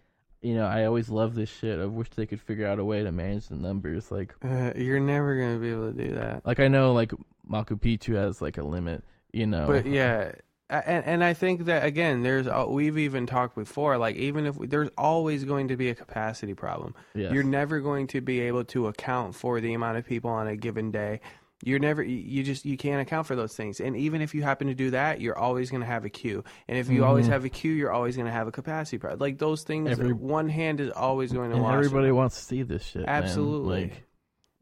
[0.47, 1.81] you know, I always love this shit.
[1.81, 4.13] I wish they could figure out a way to manage the numbers.
[4.13, 6.47] Like, uh, you're never gonna be able to do that.
[6.47, 7.13] like I know like
[7.51, 9.67] Machu Picchu has like a limit, you know.
[9.67, 10.33] But yeah,
[10.71, 13.99] and and I think that again, there's uh, we've even talked before.
[13.99, 17.33] Like even if we, there's always going to be a capacity problem, Yes.
[17.33, 20.55] you're never going to be able to account for the amount of people on a
[20.57, 21.21] given day.
[21.65, 23.81] You're never you- just you can't account for those things.
[23.81, 26.45] And even if you happen to do that, you're always going to have a queue.
[26.69, 27.31] And if you always Mhm.
[27.31, 29.21] have a queue, you're always going to have a capacity problem.
[29.21, 31.75] Like those things, Every- one hand is always going to wash.
[31.75, 32.17] everybody them.
[32.17, 33.05] wants to see this shit.
[33.07, 33.83] Absolutely.
[33.85, 34.03] Like,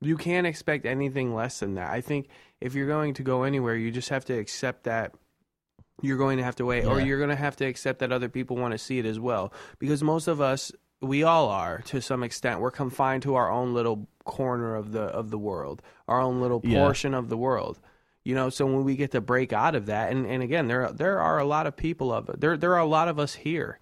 [0.00, 1.90] You can't expect anything less than that.
[1.90, 2.28] I think
[2.60, 5.14] if you're going to go anywhere, you just have to accept that
[6.02, 8.28] you're going to have to wait, or you're going to have to accept that other
[8.28, 9.52] people want to see it as well.
[9.78, 10.70] Because most of us,
[11.04, 12.60] we all are to some extent.
[12.60, 16.60] We're confined to our own little corner of the of the world, our own little
[16.64, 16.80] Yeah.
[16.80, 17.78] portion of the world.
[18.24, 20.90] You know, so when we get to break out of that, and, and again, there
[20.90, 23.78] there are a lot of people of there there are a lot of us here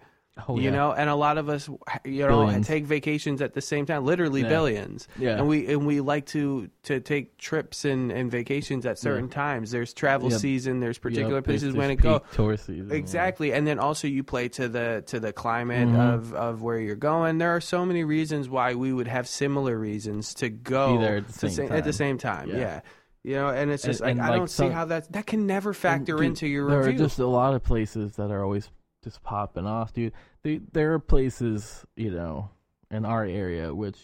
[0.47, 0.69] oh, you yeah.
[0.71, 1.67] know and a lot of us
[2.05, 2.65] you know Billions.
[2.67, 4.49] take vacations at the same time literally Yeah.
[4.49, 5.37] billions Yeah.
[5.37, 9.71] and we and we like to to take trips and, and vacations at certain times
[9.71, 10.39] there's travel Yep.
[10.39, 12.95] season there's particular Yep, there's- places when there's to go peak tour season, yeah.
[12.95, 16.13] exactly and then also you play to the to the climate Mhm.
[16.13, 19.77] of of where you're going there are so many reasons why we would have similar
[19.77, 21.93] reasons to go there at the same sa- at the time.
[21.93, 22.79] same time yeah, Yeah.
[23.23, 25.27] you know and it's And- just like and, i like, don't see how that that
[25.27, 28.43] can never factor into your there review are just a lot of places that are
[28.43, 28.69] always
[29.03, 30.13] just popping off, dude.
[30.43, 32.49] They, there are places, you know,
[32.91, 33.97] in our area which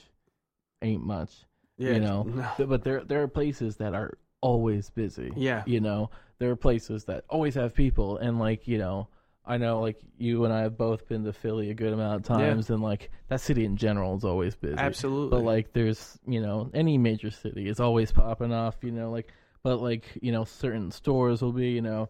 [0.81, 1.31] ain't much,
[1.77, 2.23] yeah you know.
[2.23, 2.65] no.
[2.65, 5.31] But there there are places that are always busy.
[5.35, 6.09] yeah You know,
[6.39, 9.07] there are places that always have people, and like you know,
[9.45, 12.23] I know like you and I have both been to Philly a good amount of
[12.23, 14.77] times, and like that city in general is always busy.
[14.77, 15.37] Absolutely.
[15.37, 18.75] But like, there's you know any major city is always popping off.
[18.81, 19.33] You know, like
[19.63, 22.09] but like you know certain stores will be you know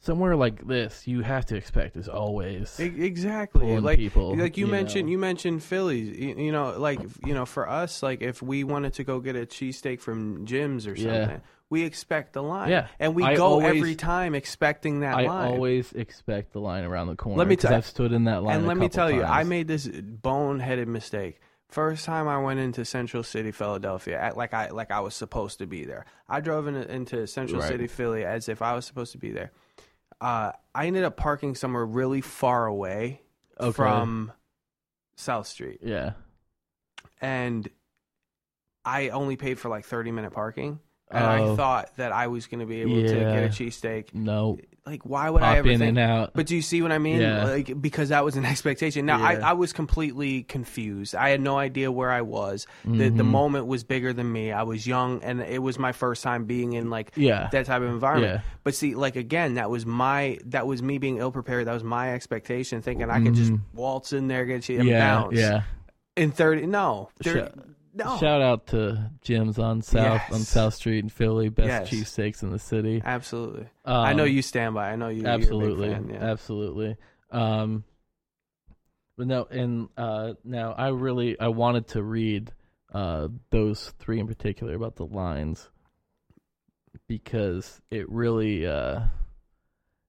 [0.00, 4.70] somewhere like this you have to expect is always exactly like people, like you, you
[4.70, 5.12] mentioned know.
[5.12, 8.92] you mentioned Phillies you, you know like you know for us like if we wanted
[8.94, 11.24] to go get a cheesesteak from Jim's or Yeah.
[11.26, 12.86] something we expect the line Yeah.
[13.00, 16.84] and we I go always- every time expecting that I line always expect the line
[16.84, 17.36] around the corner.
[17.38, 18.56] Let me tell- you, I've stood in that line.
[18.58, 22.84] and let me tell you I made this boneheaded mistake first time I went into
[22.84, 26.76] Central City Philadelphia like I like I was supposed to be there I drove in,
[26.76, 27.68] into Central Right.
[27.68, 29.50] City Philly as if I was supposed to be there
[30.20, 33.22] uh, I ended up parking somewhere really far away
[33.60, 33.72] Okay.
[33.72, 34.32] from
[35.16, 36.12] South Street yeah.
[37.20, 37.68] and
[38.84, 40.80] I only paid for like 30 minute parking.
[41.10, 41.56] And I Oh.
[41.56, 43.34] thought that I was going to be able to get Yeah.
[43.38, 44.14] a cheesesteak.
[44.14, 45.88] No, Like, why would I pop ever in think?
[45.90, 46.30] and out.
[46.34, 47.20] But do you see what I mean?
[47.20, 47.44] Yeah.
[47.44, 49.06] Like, because that was an expectation.
[49.06, 49.50] Now, I, Yeah.
[49.50, 51.14] I was completely confused.
[51.14, 52.66] I had no idea where I was.
[52.84, 53.26] The, the Mhm.
[53.26, 54.50] moment was bigger than me.
[54.52, 57.48] I was young, and it was my first time being in like Yeah.
[57.52, 58.34] that type of environment.
[58.36, 58.40] Yeah.
[58.64, 61.66] But see, like again, that was my that was me being ill prepared.
[61.66, 63.60] That was my expectation, thinking I could just Mhm.
[63.74, 65.36] waltz in there, get you, and yeah, bounce.
[65.38, 65.62] yeah.
[66.16, 67.50] In thirty, no, there,
[67.98, 68.16] no.
[68.18, 72.08] Shout out to Jim's on South on South Street in Philly, best Yes.
[72.10, 73.02] cheesesteaks in the city.
[73.04, 73.66] Absolutely.
[73.84, 74.90] I know Um, you stand by.
[74.90, 75.26] I know you.
[75.26, 76.30] absolutely, You're a big fan, yeah.
[76.30, 76.96] absolutely.
[77.30, 77.84] Um,
[79.16, 82.52] but no, and uh, now I really I wanted to read
[82.94, 85.68] uh those three in particular about the lines
[87.06, 89.00] because it really uh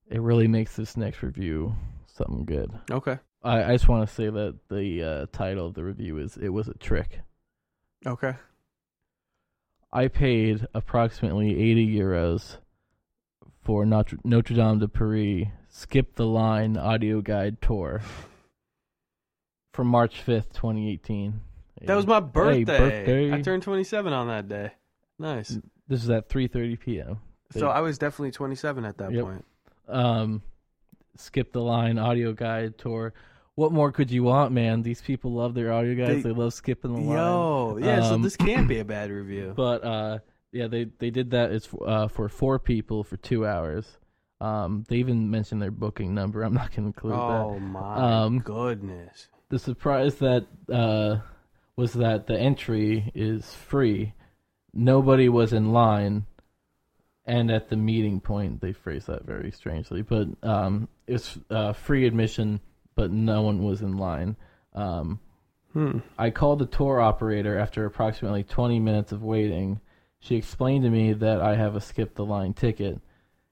[0.09, 1.75] it really makes this next review
[2.07, 2.71] something good.
[2.89, 3.17] Okay.
[3.43, 6.49] I, I just want to say that the uh, title of the review is "It
[6.49, 7.21] Was a Trick."
[8.05, 8.33] Okay.
[9.91, 12.57] I paid approximately 80 euros
[13.63, 18.01] for Notre, Notre Dame de Paris Skip the Line audio guide tour
[19.73, 21.41] from March 5th, 2018.
[21.81, 22.65] That was my birthday.
[22.65, 23.33] birthday.
[23.33, 24.71] I turned 27 on that day.
[25.17, 25.57] Nice.
[25.87, 27.19] This is at 3:30 p.m.
[27.51, 29.23] So I was definitely 27 at that Yep.
[29.23, 29.45] point.
[29.87, 30.41] Um,
[31.15, 33.13] Skip the Line audio guide tour.
[33.59, 34.83] What more could you want, man?
[34.83, 36.23] These people love their audio guys.
[36.23, 37.17] They- They, love skipping the line.
[37.17, 38.07] Yo, yeah.
[38.07, 39.51] so Um, this can't be a bad review.
[39.57, 40.19] But uh,
[40.53, 41.51] yeah, they they did that.
[41.51, 43.85] It's uh, for four people for two hours.
[44.39, 46.41] Um, they even mentioned their booking number.
[46.43, 47.19] I'm not going to include that.
[47.19, 49.27] oh my Um, goodness.
[49.49, 51.17] The surprise that uh,
[51.75, 54.13] was that the entry is free.
[54.73, 56.25] Nobody was in line,
[57.25, 60.01] and at the meeting point, they phrased that very strangely.
[60.01, 62.61] But um, it's uh, free admission,
[62.99, 64.35] but no one was in line.
[64.73, 65.21] Um,
[65.71, 65.99] Hmm.
[66.17, 69.79] I called the tour operator after approximately 20 minutes of waiting.
[70.19, 72.99] She explained to me that I have a skip the line ticket.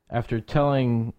[0.09, 1.13] After telling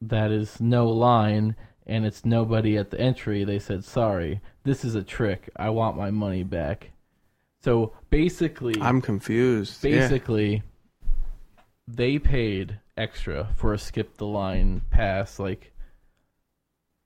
[0.00, 4.94] that is no line and it's nobody at the entry, they said, Sorry, this is
[4.94, 5.50] a trick.
[5.56, 6.92] I want my money back.
[7.62, 9.84] So basically, I'm confused.
[9.84, 9.90] Yeah.
[9.90, 10.62] basically,
[11.86, 15.72] they paid extra for a skip the line pass, like,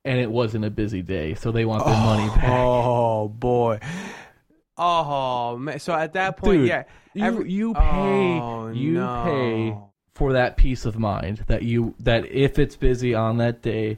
[0.05, 2.49] and it wasn't a busy day, so they want their money back.
[2.49, 3.79] Oh boy.
[4.77, 5.79] Oh man.
[5.79, 6.83] So at that point, Dude, yeah.
[7.13, 7.79] You every- you pay
[8.39, 9.23] Oh, you no.
[9.25, 9.77] pay
[10.15, 13.97] for that peace of mind that you that if it's busy on that day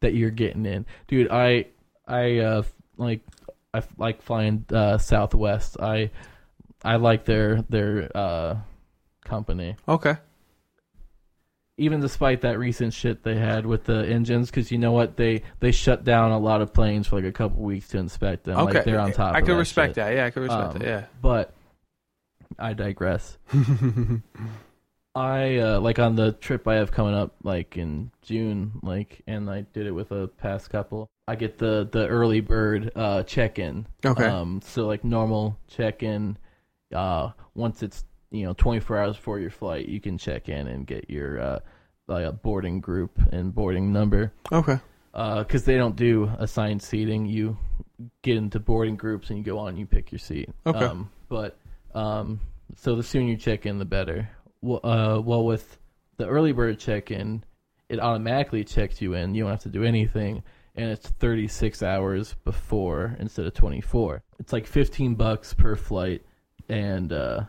[0.00, 0.86] that you're getting in.
[1.08, 1.66] Dude, I
[2.06, 2.62] I uh
[2.96, 3.20] like
[3.74, 5.76] I like flying uh Southwest.
[5.80, 6.10] I
[6.84, 8.58] I like their their uh
[9.24, 9.76] company.
[9.88, 10.16] Okay.
[11.78, 15.42] Even despite that recent shit they had with the engines cuz you know what they
[15.60, 18.58] they shut down a lot of planes for like a couple weeks to inspect them.
[18.58, 18.74] Okay.
[18.74, 19.94] Like they're on top I can that respect shit.
[19.96, 20.14] that.
[20.14, 20.86] Yeah, I could respect Um, that.
[20.86, 21.04] Yeah.
[21.22, 21.54] But
[22.58, 23.38] I digress.
[25.14, 29.50] I uh, like on the trip I have coming up, like in June, like, and
[29.50, 31.08] I did it with a past couple.
[31.26, 33.86] I get the the early bird uh, check in.
[34.04, 34.24] Okay.
[34.26, 36.36] Um, so like normal check in.
[36.94, 40.86] Uh, once it's you know 24 hours before your flight, you can check in and
[40.86, 41.58] get your uh,
[42.06, 44.32] like a boarding group and boarding number.
[44.52, 44.78] okay.
[45.12, 47.56] Because they don't do assigned seating, you
[48.22, 50.48] get into boarding groups and you go on, and you pick your seat.
[50.64, 50.78] Okay.
[50.78, 51.58] Um, but
[51.94, 52.40] um,
[52.76, 54.28] so the sooner you check in, the better.
[54.60, 55.78] Well, uh, well, with
[56.16, 57.44] the early bird check in,
[57.88, 59.34] it automatically checks you in.
[59.34, 60.42] You don't have to do anything,
[60.76, 64.22] and it's 36 hours before instead of 24.
[64.38, 66.22] It's like 15 bucks per flight,
[66.68, 67.44] and uh,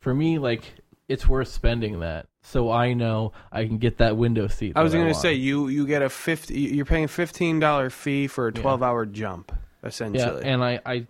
[0.00, 0.62] for me, like
[1.08, 2.26] it's worth spending that.
[2.42, 4.72] So I know I can get that window seat.
[4.76, 6.60] I was going to say you you get a fifty.
[6.60, 8.60] You're paying fifteen dollar fee for a Yeah.
[8.62, 9.52] twelve hour jump,
[9.84, 10.42] essentially.
[10.42, 11.06] Yeah, and I, I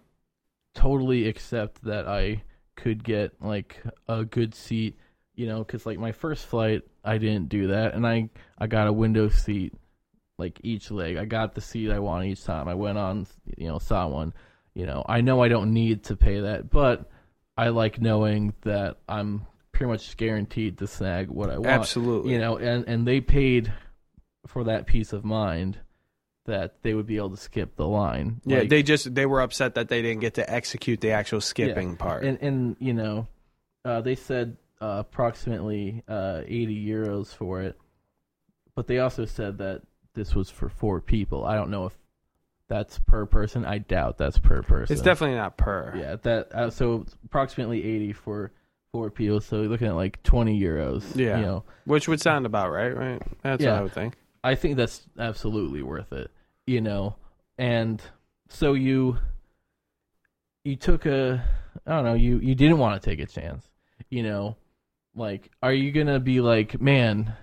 [0.75, 2.43] totally accept that I
[2.77, 4.97] could get like a good seat,
[5.35, 8.89] you know, because like my first flight, I didn't do that, and I I got
[8.89, 9.75] a window seat,
[10.39, 11.17] like each leg.
[11.17, 12.69] I got the seat I want each time.
[12.69, 13.27] I went on,
[13.57, 14.33] you know, saw one.
[14.75, 17.11] You know, I know I don't need to pay that, but
[17.61, 21.67] I like knowing that I'm pretty much guaranteed to snag what I want.
[21.67, 22.33] Absolutely.
[22.33, 23.71] You know, and and they paid
[24.47, 25.79] for that peace of mind
[26.47, 28.41] that they would be able to skip the line.
[28.47, 31.43] Yeah, Like, they just they were upset that they didn't get to execute the actual
[31.43, 32.25] skipping part.
[32.25, 33.29] and and you know,
[33.85, 37.79] uh, they said uh, approximately uh, eighty euros for it,
[38.75, 39.83] but they also said that
[40.15, 41.45] this was for four people.
[41.45, 41.99] I don't know if
[42.71, 43.65] that's per person.
[43.67, 44.95] I doubt that's per person.
[44.95, 45.93] it's definitely not per.
[45.97, 46.17] yeah.
[46.23, 48.53] That uh, so approximately eighty for
[48.93, 49.41] four people.
[49.41, 51.05] So you're looking at like twenty euros.
[51.17, 51.37] Yeah.
[51.39, 53.21] you know, Which would sound about right, right?
[53.43, 53.73] That's Yeah.
[53.73, 54.15] what I would think.
[54.45, 56.31] I think that's absolutely worth it.
[56.67, 57.17] You know,
[57.59, 58.01] and
[58.49, 59.19] so you
[60.65, 61.45] you took a
[61.87, 63.69] I don't know, you you didn't want to take a chance.
[64.11, 64.57] You know,
[65.17, 67.35] like are you going to be like, "Man,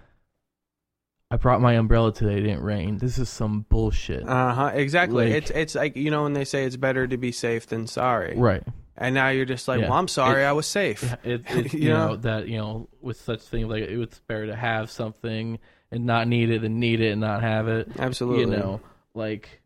[1.29, 2.97] I brought my umbrella today, it didn't rain.
[2.99, 4.71] This is some bullshit." Uh huh.
[4.73, 5.25] Exactly.
[5.25, 7.85] Like- it's it's like you know when they say it's better to be safe than
[7.87, 8.63] sorry, right.
[8.95, 9.89] and now you're just like, Yeah.
[9.89, 11.03] well, I'm sorry, It- I was safe.
[11.25, 12.15] It, it you You know, know?
[12.17, 15.59] that, you know, with such things like it was better to have something
[15.91, 17.89] and not need it than need it and not have it.
[17.99, 18.55] Absolutely.
[18.55, 18.81] You know,
[19.13, 19.61] like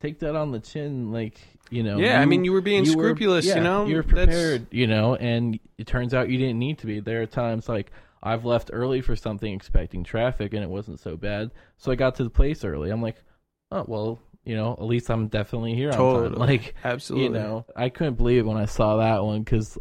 [0.00, 1.38] take that on the chin like,
[1.70, 1.96] you know.
[1.98, 3.46] Yeah, I mean, you were being you were- scrupulous.
[3.46, 6.58] yeah, you know, you were That's- prepared, you know, and it turns out you didn't
[6.58, 7.00] need to be.
[7.00, 7.90] There are times like
[8.22, 12.14] I've left early for something expecting traffic and it wasn't so bad, so I got
[12.16, 12.90] to the place early.
[12.90, 13.22] I'm like,
[13.70, 16.00] oh well, you know, at least I'm definitely here on time.
[16.00, 16.36] Totally.
[16.46, 17.24] Like, Absolutely.
[17.24, 19.76] you know, I couldn't believe it when I saw that one because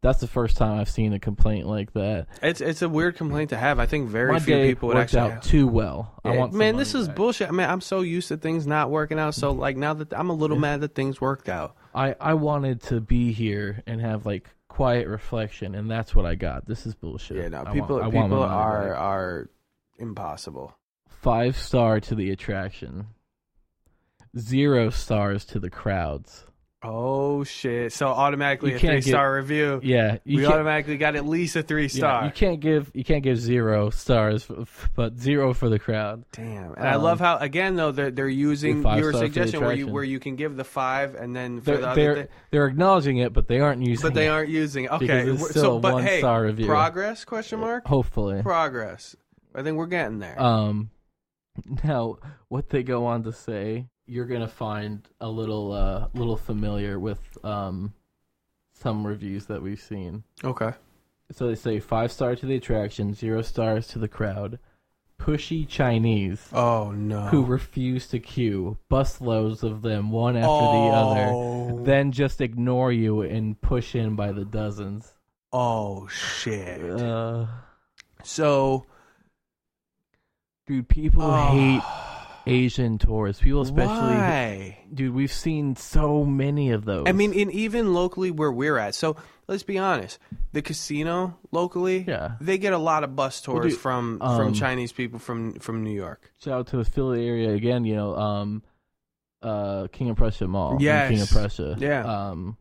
[0.00, 2.26] that's the first time I've seen a complaint like that.
[2.42, 3.78] it's it's a weird complaint to have.
[3.78, 5.20] I think very My few people would actually.
[5.20, 6.14] out have- too well.
[6.24, 7.16] I Yeah, want man, this is back.
[7.16, 7.48] bullshit.
[7.48, 9.34] I mean, I'm so used to things not working out.
[9.34, 10.60] So like now that I'm a little Yeah.
[10.62, 11.74] mad that things worked out.
[11.94, 16.34] I I wanted to be here and have like quiet reflection, and that's what I
[16.34, 16.66] got.
[16.66, 17.36] This is bullshit.
[17.36, 18.98] Yeah, no, I people want people are back.
[18.98, 19.50] are
[19.98, 20.76] impossible.
[21.08, 23.06] five star to the attraction,
[24.36, 26.46] zero stars to the crowds.
[26.86, 27.92] Oh shit!
[27.94, 29.80] So automatically You a can't three get- star review.
[29.82, 32.24] Yeah, you we automatically got at least a three yeah, star.
[32.26, 34.46] you can't give you can't give zero stars,
[34.94, 36.24] but zero for the crowd.
[36.32, 39.18] Damn, and I Um, love how again though they're they're using your star for the
[39.18, 42.00] suggestion where you where you can give the five and then for They're the other
[42.02, 44.06] they're, thing, they're acknowledging it, but they aren't using.
[44.06, 44.10] It.
[44.10, 44.88] But they it aren't using.
[44.90, 46.66] Okay, it's still so but one hey, star review.
[46.66, 49.16] progress question mark Hopefully, progress.
[49.54, 50.38] I think we're getting there.
[50.40, 50.90] Um,
[51.82, 52.18] now
[52.48, 57.20] what they go on to say, you're gonna find a little uh little familiar with
[57.44, 57.92] um
[58.72, 60.24] some reviews that we've seen.
[60.42, 60.72] okay.
[61.32, 64.58] So they say five star to the attraction, zero stars to the crowd.
[65.18, 67.20] Pushy Chinese Oh no.
[67.28, 72.92] who refuse to queue, busloads of them, one after the other, oh, then just ignore
[72.92, 75.12] you and push in by the dozens.
[75.52, 76.82] oh shit.
[76.90, 77.46] Uh,
[78.22, 78.84] So
[80.66, 81.82] dude, people oh, hate
[82.46, 83.42] Asian tourists.
[83.42, 84.78] People especially Why?
[84.92, 87.04] Dude, we've seen so many of those.
[87.06, 88.94] I mean, in even locally where we're at.
[88.94, 89.16] So
[89.48, 90.18] let's be honest.
[90.52, 92.32] The casino locally, Yeah.
[92.40, 95.82] they get a lot of bus tours dude, from um, from Chinese people from from
[95.82, 96.32] New York.
[96.38, 97.84] shout out to the Philly area again.
[97.84, 98.62] You know, um,
[99.42, 100.78] uh, King of Prussia Mall.
[100.80, 101.10] Yes.
[101.10, 101.76] King of Prussia.
[101.78, 102.04] Yeah.
[102.30, 102.56] Um,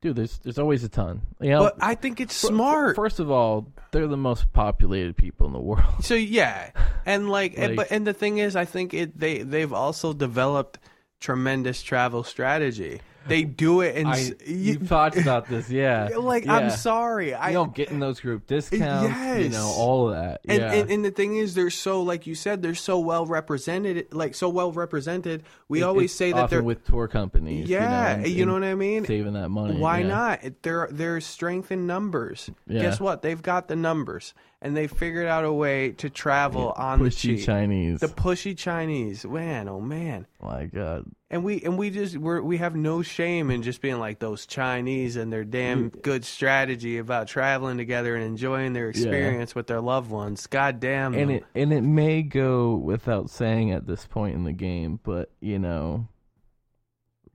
[0.00, 1.22] dude, there's there's always a ton.
[1.40, 2.96] You know, But I think it's smart.
[2.96, 6.04] First of all, they're the most populated people in the world.
[6.04, 6.70] So yeah,
[7.06, 10.78] and like, and, but and the thing is, I think it they they've also developed
[11.20, 13.00] tremendous travel strategy.
[13.26, 16.08] They do it, and I, you talked about this, yeah.
[16.18, 16.56] like yeah.
[16.56, 20.40] I'm sorry, I you know, getting those group discounts, you know, all of that.
[20.48, 20.72] And, yeah.
[20.72, 24.34] and and the thing is, they're so like you said, they're so well represented, like
[24.34, 25.44] so well represented.
[25.68, 27.68] We It- always say that they're with tour companies.
[27.68, 29.04] yeah, you know, you know, what I mean.
[29.04, 29.76] saving that money.
[29.76, 30.06] Why yeah.
[30.08, 30.40] not?
[30.62, 32.50] There, there's strength in numbers.
[32.68, 33.22] Guess what?
[33.22, 37.36] They've got the numbers, and they figured out a way to travel on the Pushy
[37.36, 37.46] cheap.
[37.46, 38.00] Chinese.
[38.00, 41.06] The pushy Chinese, man, oh man, My God.
[41.30, 44.44] and we and we just we're, we have no shame in just being like those
[44.46, 49.80] Chinese and their damn good strategy about traveling together and enjoying their experience with their
[49.80, 50.46] loved ones.
[50.46, 51.36] God damn, and them.
[51.36, 55.58] it and it may go without saying at this point in the game, but you
[55.58, 56.06] know,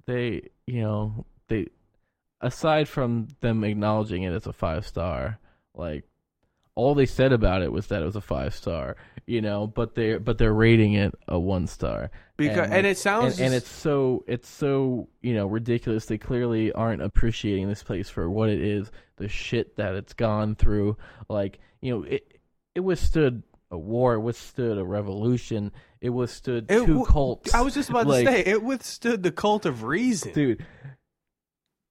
[0.05, 1.67] they you know they
[2.39, 5.39] aside from them acknowledging it as a five star,
[5.73, 6.03] like
[6.75, 9.95] all they said about it was that it was a five star, you know, but
[9.95, 13.55] they're but they're rating it a one star because and- and, it sounds and, and
[13.55, 16.05] it's so it's so you know ridiculous.
[16.05, 20.55] They clearly aren't appreciating this place for what it is, the shit that it's gone
[20.55, 20.97] through.
[21.29, 22.39] Like you know, it
[22.75, 25.71] it withstood a war, it withstood a revolution,
[26.01, 27.53] it withstood It two cults.
[27.53, 30.33] I was just about Like- to say it withstood the cult of reason.
[30.33, 30.65] dude.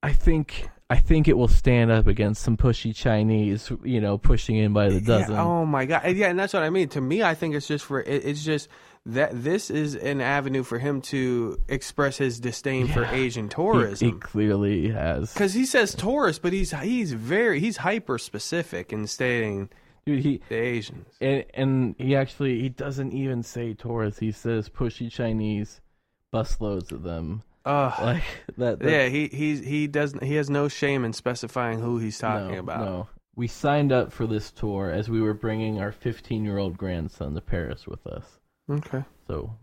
[0.03, 4.57] I think I think it will stand up against some pushy Chinese, you know, pushing
[4.57, 5.35] in by the dozen.
[5.35, 6.14] Yeah, oh my god.
[6.14, 6.89] Yeah, and that's what I mean.
[6.91, 8.68] To me, I think it's just for it, it's just
[9.07, 14.09] that this is an avenue for him to express his disdain for Asian He- tourism.
[14.09, 15.32] he, clearly has.
[15.32, 19.70] Because he says tourist, but he's he's very he's hyper specific in stating
[20.05, 21.07] Dude, he the Asians.
[21.22, 24.20] and and he actually he doesn't even say tourists.
[24.20, 25.80] He says pushy Chinese,
[26.32, 27.43] busloads of them.
[27.65, 27.95] Ugh.
[28.03, 28.23] Like
[28.59, 28.79] that.
[28.79, 32.53] that yeah, he he he doesn't he has no shame in specifying who he's talking
[32.53, 32.81] no, about.
[32.81, 36.77] No, we signed up for this tour as we were bringing our 15 year old
[36.77, 38.39] grandson to Paris with us.
[38.71, 39.05] Okay.
[39.27, 39.57] So,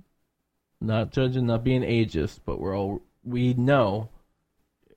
[0.80, 4.10] not judging, not being ageist, but we're all we know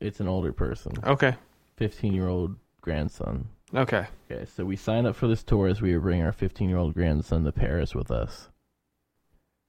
[0.01, 1.35] it's an older person, Okay.
[1.77, 3.49] 15 year old grandson.
[3.75, 4.07] Okay.
[4.31, 6.79] Okay, so we signed up for this tour as we were bringing our 15 year
[6.79, 8.49] old grandson to Paris with us.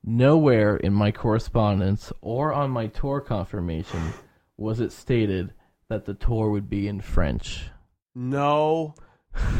[0.08, 4.14] Nowhere in my correspondence or on my tour confirmation
[4.56, 5.54] was it stated
[5.90, 7.70] that the tour would be in French.
[8.14, 8.96] No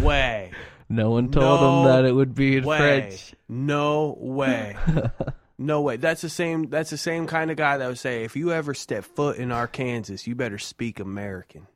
[0.02, 0.52] way.
[0.88, 2.78] No one told No him that it would be in way.
[2.78, 3.34] French.
[3.50, 4.78] No way.
[5.58, 5.98] No way.
[5.98, 6.70] That's the same.
[6.70, 9.52] That's the same kind of guy that would say, "If you ever step foot in
[9.52, 11.68] Arkansas, you better speak American."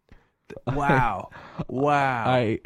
[0.67, 1.29] Wow.
[1.67, 2.25] Wow.
[2.27, 2.59] I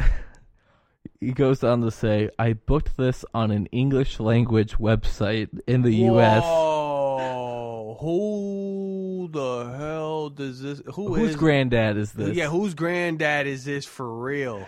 [1.24, 5.94] he goes on to say, I booked this on an English language website in the
[6.10, 6.44] US.
[6.44, 7.98] Whoa.
[8.00, 10.82] Who the hell does this?
[10.94, 12.36] Who Whose is- granddad is this?
[12.36, 14.68] Yeah, whose granddad is this for real,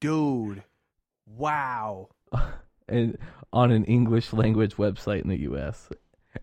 [0.00, 0.62] dude?
[1.26, 2.10] Wow.
[2.88, 3.16] and
[3.52, 5.88] on an English language website in the US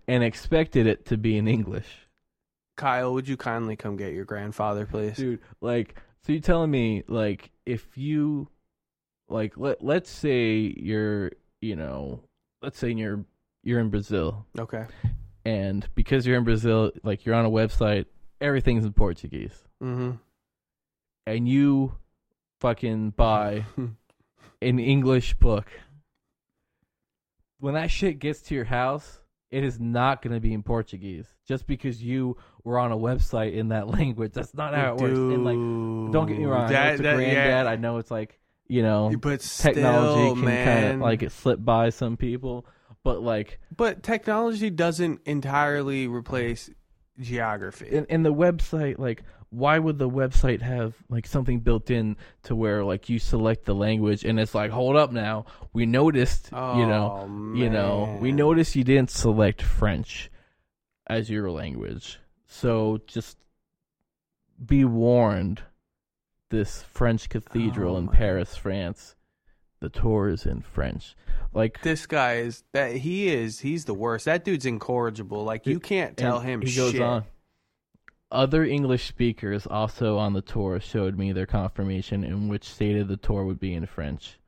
[0.08, 2.08] and expected it to be in English.
[2.76, 5.16] Kyle, would you kindly come get your grandfather, please?
[5.16, 8.50] Dude, like so you're telling me like if you
[9.30, 12.22] like let let's say you're, you know,
[12.62, 13.26] let's say you're
[13.64, 14.86] you're in Brazil Okay.
[15.46, 18.06] and because you're in Brazil, like you're on a website,
[18.40, 19.64] everything's in Portuguese.
[19.84, 20.12] Mm-hmm.
[21.28, 21.96] And you
[22.62, 23.66] fucking buy
[24.62, 25.68] an English book.
[27.60, 29.20] When that shit gets to your house,
[29.50, 33.54] it is not going to be in Portuguese just because you were on a website
[33.54, 34.34] in that language.
[34.34, 35.18] That's not how it works.
[35.18, 37.34] And like, don't get me wrong, I know it's a that- yeah.
[37.34, 37.68] granddad.
[37.68, 41.90] I know it's like you know But technology can kind of like it slip by
[41.90, 42.66] some people,
[43.04, 46.70] but like But technology doesn't entirely replace
[47.20, 47.96] geography.
[47.96, 52.56] And, in the website, like why would the website have like something built in to
[52.56, 55.46] where like you select the language and it's like hold up now.
[55.72, 60.30] We noticed you know Oh, you know we noticed you didn't select french
[61.08, 62.20] as your language.
[62.48, 63.38] So just
[64.64, 65.62] be warned
[66.50, 69.16] this french cathedral Oh, in paris france
[69.80, 71.16] the tour is in french
[71.54, 74.26] like This guy is that he is he's the worst.
[74.26, 75.46] That dude's incorrigible.
[75.46, 77.02] Like you can't tell him he goes shit.
[77.02, 77.24] on
[78.32, 83.16] other english speakers also on the tour showed me their confirmation in which stated the
[83.18, 84.40] tour would be in french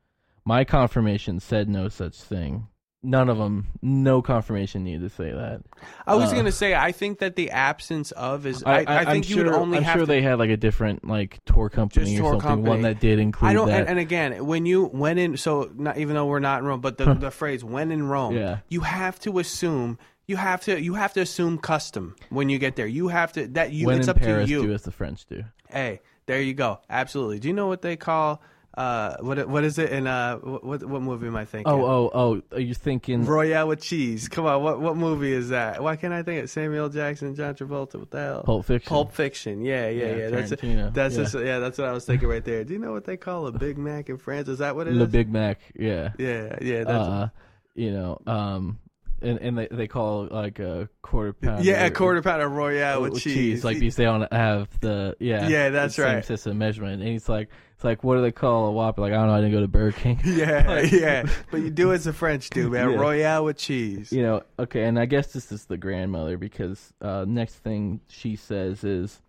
[0.44, 2.66] my confirmation said no such thing
[3.02, 5.60] none of them no confirmation needed to say that
[6.06, 9.06] I was Uh, gonna say I think that the absence of is I, I, I'm
[9.06, 11.38] think you sure, would only I'm have sure to they had like a different like
[11.44, 13.80] tour company or tour something, one that did include I don't, that.
[13.80, 16.80] and, and again, when you when in, so not even though we're not in Rome,
[16.80, 18.58] but the, the phrase "when in Rome," Yeah.
[18.68, 22.74] you have to assume you have to you have to assume custom when you get
[22.76, 22.86] there.
[22.88, 24.62] You have to that you when it's in up Paris, to you.
[24.66, 25.44] do as the French do.
[25.70, 26.80] Hey, there you go.
[26.90, 27.38] Absolutely.
[27.38, 28.42] Do you know what they call
[28.78, 31.72] uh what what is it in uh what what movie am I thinking?
[31.72, 32.42] Oh, oh, oh!
[32.56, 33.24] Are you thinking?
[33.24, 34.28] Royale with cheese.
[34.28, 35.82] Come on, what what movie is that?
[35.82, 37.96] Why can't I think of Samuel Jackson, John Travolta?
[37.96, 38.42] What the hell?
[38.44, 38.88] Pulp Fiction.
[38.88, 39.62] Pulp Fiction.
[39.62, 40.30] Yeah, yeah, Yeah, yeah.
[40.30, 40.94] That's it.
[40.94, 41.22] That's Yeah.
[41.22, 41.58] just yeah.
[41.58, 42.62] That's what I was thinking right there.
[42.62, 44.48] Do you know what they call a Big Mac in France?
[44.48, 44.98] Is that what it is?
[44.98, 45.58] Le Big Mac.
[45.74, 46.12] Yeah.
[46.18, 46.84] Yeah, yeah.
[46.84, 47.28] That's uh,
[47.74, 48.78] you know, um,
[49.20, 51.64] and and they they call it like a quarter pound.
[51.64, 53.64] yeah, a quarter pound of Royale with, with cheese.
[53.64, 55.48] Like because they don't have the yeah.
[55.48, 56.24] Yeah, that's the same right.
[56.24, 57.48] System measurement, and he's like,
[57.78, 59.02] it's like, what do they call a Whopper?
[59.02, 59.34] Like I don't know.
[59.34, 60.20] I didn't go to Burger King.
[60.24, 61.28] yeah, Like- yeah.
[61.52, 62.90] But you do as the French do, man.
[62.90, 62.96] Yeah.
[62.96, 64.12] Royale with cheese.
[64.12, 68.34] you know, okay, and I guess this is the grandmother because uh, next thing she
[68.34, 69.22] says is,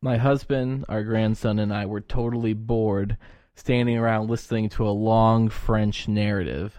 [0.00, 3.16] "My husband, our grandson, and I were totally bored
[3.54, 6.76] standing around listening to a long French narrative.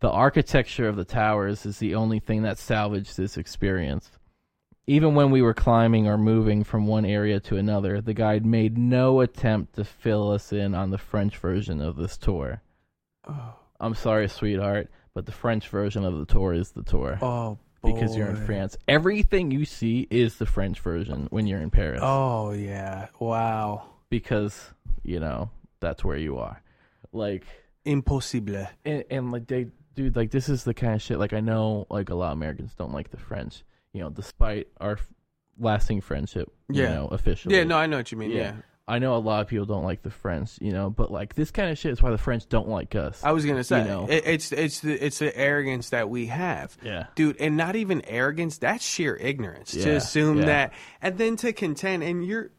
[0.00, 4.10] The architecture of the towers is the only thing that salvaged this experience."
[4.86, 8.76] Even when we were climbing or moving from one area to another, the guide made
[8.76, 12.60] no attempt to fill us in on the French version of this tour.
[13.26, 17.58] Oh, I'm sorry, sweetheart, but the French version of the tour is the tour oh
[17.82, 18.44] because you're in.
[18.44, 18.76] France.
[18.88, 23.08] Everything you see is the French version when you're in Paris Oh yeah.
[23.18, 23.88] Wow.
[24.10, 24.70] because
[25.02, 26.62] you know that's where you are.
[27.12, 27.46] Like
[27.86, 28.66] Impossible.
[28.84, 31.18] and, and like they, dude, like this is the kind of shit.
[31.18, 33.64] Like I know, like a lot of Americans don't like the French.
[33.94, 34.98] You know, despite our
[35.58, 36.52] lasting friendship.
[36.68, 36.94] You Yeah.
[36.94, 37.54] know, officially.
[37.56, 38.32] Yeah, no, I know what you mean.
[38.32, 38.56] Yeah.
[38.86, 41.50] I know a lot of people don't like the French, you know, but like this
[41.50, 43.24] kind of shit is why the French don't like us.
[43.24, 44.06] I was gonna say know.
[44.10, 46.76] it, it's it's the it's the arrogance that we have.
[46.82, 47.06] yeah.
[47.14, 50.44] dude and not even arrogance that's sheer ignorance to Yeah, assume yeah.
[50.46, 52.50] that and then to contend and you're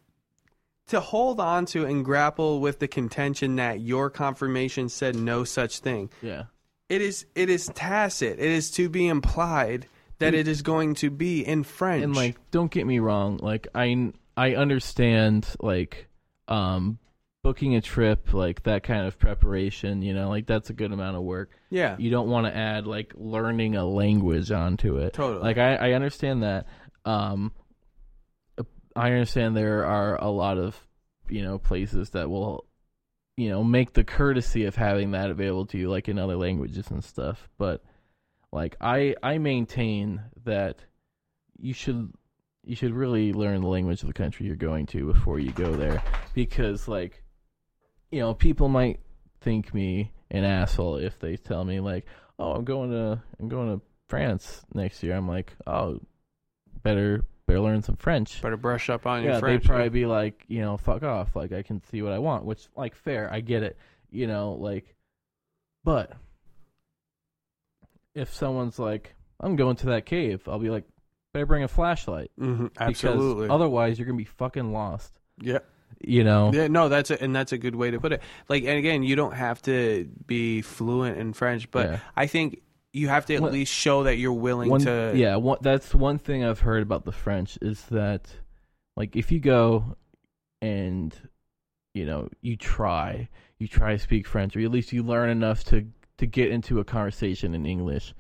[0.88, 5.80] to hold on to and grapple with the contention that your confirmation said no such
[5.80, 6.46] thing Yeah.
[6.90, 9.88] it is it is tacit it is to be implied
[10.20, 13.38] that it is going to be in french And like, don't get me wrong.
[13.41, 16.07] Like, I I understand like
[16.47, 16.99] um
[17.43, 20.01] booking a trip, like that kind of preparation.
[20.01, 21.51] You know, like that's a good amount of work.
[21.70, 25.13] yeah You don't want to add like learning a language onto it.
[25.13, 25.43] Totally.
[25.43, 26.68] Like I I understand that.
[27.05, 27.51] Um,
[28.95, 30.80] I understand there are a lot of
[31.30, 32.66] you know places that will
[33.38, 36.89] you know make the courtesy of having that available to you like in other languages
[36.89, 37.84] and stuff but
[38.52, 40.78] like i i maintain that
[41.58, 42.12] you should
[42.64, 45.76] you should really learn the language of the country you're going to before you go
[45.76, 46.02] there
[46.34, 47.24] because like
[48.12, 49.00] you know people might
[49.41, 52.06] think me an asshole if they tell me like
[52.39, 56.00] oh i'm going to i'm going to france next year i'm like oh
[56.84, 60.06] better better learn some french better brush up on your yeah, french they'd probably be
[60.06, 61.36] like, you know, fuck off.
[61.36, 63.78] Like I can see what I want, which like fair, I get it.
[64.12, 64.96] You know, like
[65.84, 66.14] but
[68.16, 70.86] if someone's like, I'm going to that cave, I'll be like,
[71.34, 72.32] better bring a flashlight.
[72.39, 75.11] Mhm, Because absolutely otherwise you're gonna be fucking lost.
[75.41, 75.59] yeah
[75.99, 76.51] You know?
[76.53, 78.22] Yeah, no, that's a, and that's a good way to put it.
[78.47, 81.99] Like, and again, you don't have to be fluent in French, but Yeah.
[82.16, 82.61] I think
[82.93, 85.11] you have to at least show that you're willing One, to.
[85.16, 88.34] yeah, one, that's one thing I've heard about the French is that,
[88.95, 89.97] like, if you go
[90.61, 91.13] and
[91.93, 93.28] you know you try,
[93.59, 95.82] you try to speak French, or at least you learn enough to
[96.18, 98.13] to get into a conversation in English,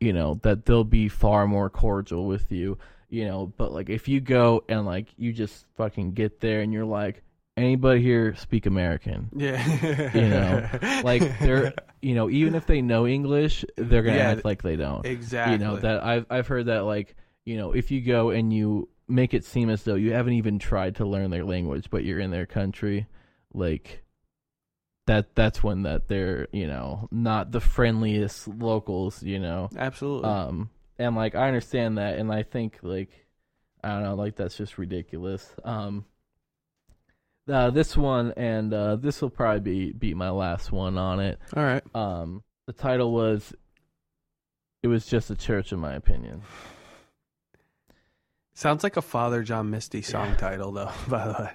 [0.00, 2.78] you know that they'll be far more cordial with you,
[3.08, 3.52] you know.
[3.56, 7.22] But like, if you go and like you just fucking get there and you're like,
[7.56, 9.28] anybody here speak American?
[9.34, 14.30] yeah, You know, like they're you know even if they know English, they're gonna Yeah,
[14.30, 15.52] act like they don't exactly.
[15.54, 18.88] you know that I've I've heard that like you know if you go and you
[19.08, 22.20] make it seem as though you haven't even tried to learn their language, but you're
[22.20, 23.06] in their country,
[23.54, 24.02] like
[25.08, 29.70] that that's when that they're you know not the friendliest locals, you know.
[29.76, 30.28] absolutely.
[30.28, 33.26] Um, and like I understand that, and I think like
[33.82, 35.48] I don't know, like that's just ridiculous.
[35.64, 36.04] Um,
[37.50, 41.38] uh, this one and uh, this will probably be be my last one on it.
[41.56, 41.82] All right.
[41.94, 43.54] Um, the title was
[44.82, 46.42] "It Was Just a Church," in my opinion.
[48.52, 50.90] Sounds like a Father John Misty song title, though.
[51.08, 51.50] By the way.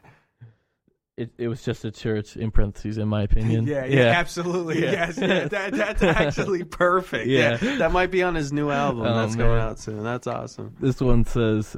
[1.16, 3.68] It it was just a church in parentheses, in my opinion.
[3.68, 4.84] Yeah, yeah, absolutely.
[4.84, 4.91] Yeah.
[4.91, 7.28] Yes, yeah, that, that's actually perfect.
[7.28, 7.57] Yeah.
[7.61, 7.78] Yeah.
[7.78, 9.59] that might be on his new album Oh, that's man.
[9.59, 10.03] out soon.
[10.03, 10.76] That's awesome.
[10.80, 11.78] This one says,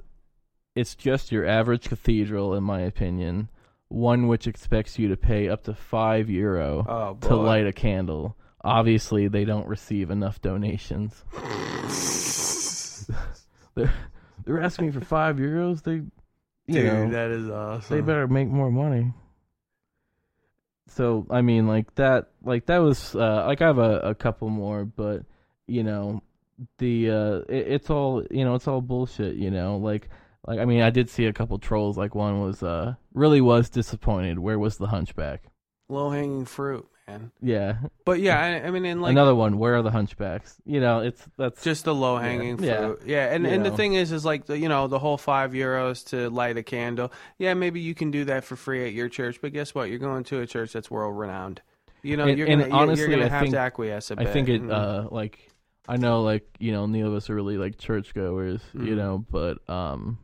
[0.75, 3.49] "It's just your average cathedral, in my opinion,
[3.89, 8.37] one which expects you to pay up to five euro Oh to light a candle.
[8.63, 11.25] Obviously, they don't receive enough donations.
[13.75, 13.93] they're
[14.45, 15.83] they're asking me for five euros.
[15.83, 16.11] They, you
[16.81, 17.95] Dude, know, that is awesome.
[17.95, 19.13] they better make more money.
[20.87, 24.49] So I mean, like that, like that was uh, like I have a, a couple
[24.49, 25.23] more, but
[25.67, 26.21] you know,
[26.77, 29.35] the uh, it, it's all you know, it's all bullshit.
[29.35, 30.09] You know, like
[30.47, 31.97] like I mean, I did see a couple trolls.
[31.97, 34.39] Like one was uh really was disappointed.
[34.39, 35.43] Where was the Hunchback?
[35.89, 37.31] Low hanging fruit, man.
[37.41, 39.57] Yeah, But yeah, I, I mean, in like another one.
[39.57, 40.55] Where are the Hunchbacks?
[40.65, 42.77] You know, it's that's just the low hanging Yeah.
[42.77, 43.01] fruit.
[43.05, 45.51] Yeah, and You and the thing is, is like the, you know the whole five
[45.51, 47.11] euros to light a candle.
[47.37, 49.89] Yeah, maybe you can do that for free at your church, but guess what?
[49.89, 51.61] You're going to a church that's world renowned.
[52.01, 54.17] You know, And- you're gonna honestly, you're gonna I have think- to acquiesce a I
[54.17, 54.27] bit.
[54.27, 54.71] I think it Mhm.
[54.71, 55.49] uh like
[55.87, 58.97] I know like you know neither of us are really like churchgoers, you Mhm.
[58.97, 60.19] know, but um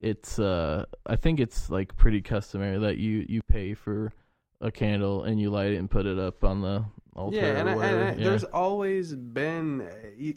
[0.00, 4.12] it's uh I think it's like pretty customary that you you pay for
[4.60, 6.84] a candle and you light it and put it up on the
[7.14, 8.24] altar yeah, and, I, and I, yeah.
[8.28, 9.88] there's always been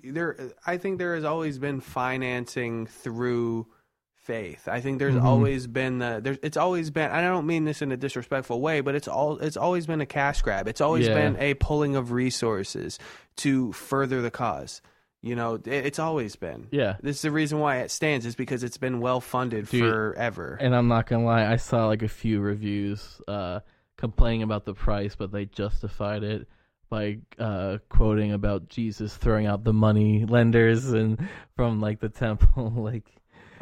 [0.04, 0.38] there.
[0.66, 3.68] I think there has always been financing through
[4.16, 4.68] faith.
[4.68, 5.24] I think there's Mhm.
[5.24, 7.10] always been the there's it's always been.
[7.12, 10.06] I don't mean this in a disrespectful way, but it's all it's always been a
[10.06, 10.68] cash grab.
[10.68, 11.16] It's always Yeah.
[11.16, 13.00] been a pulling of resources
[13.38, 14.82] to further the cause.
[15.22, 16.68] You know, it, it's always been.
[16.72, 16.96] yeah.
[17.02, 20.58] This is the reason why it stands is because it's been well funded Dude, forever.
[20.62, 23.60] And I'm not gonna lie, I saw like a few reviews uh
[24.00, 26.48] complaining about the price, but they justified it
[26.90, 32.72] by uh quoting about Jesus throwing out the money lenders and from like the temple
[32.76, 33.06] like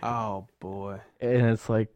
[0.02, 1.90] oh boy, and it's like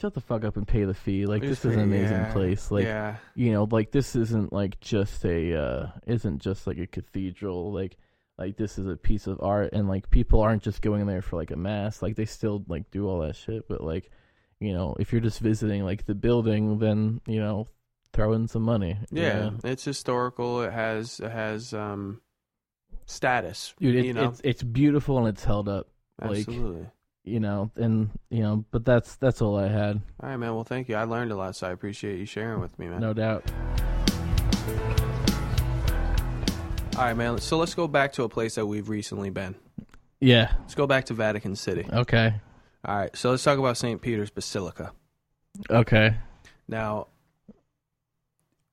[0.00, 1.26] shut the fuck up and pay the fee.
[1.26, 2.70] Like It's this is an amazing yeah, place.
[2.70, 6.86] Like yeah, you know like this isn't like just a uh isn't just like a
[6.86, 7.72] cathedral.
[7.72, 7.96] Like
[8.38, 9.72] like this is a piece of art.
[9.72, 12.02] And like people aren't just going there for like a mass.
[12.02, 13.68] Like they still like do all that shit.
[13.68, 14.10] But like
[14.60, 17.68] you know if you're just visiting like the building then you know
[18.12, 20.62] throw in some money you Yeah, it's historical.
[20.62, 22.20] It has it has um
[23.04, 23.74] status.
[23.78, 25.88] Dude, it, you know, it's it's beautiful and it's held up
[26.22, 26.86] like- absolutely.
[27.24, 30.54] you know and you know but that's that's all i had All right, man.
[30.54, 30.94] Well, thank you.
[30.96, 33.00] I learned a lot, so I appreciate you sharing with me, man.
[33.00, 33.44] no doubt
[36.96, 37.38] All right, man.
[37.38, 39.54] So let's go back to a place that we've recently been.
[40.20, 41.86] yeah Let's go back to Vatican City.
[41.92, 42.34] okay
[42.86, 44.00] All right, so let's talk about St.
[44.00, 44.92] Peter's Basilica.
[45.68, 46.16] okay
[46.68, 47.08] Now,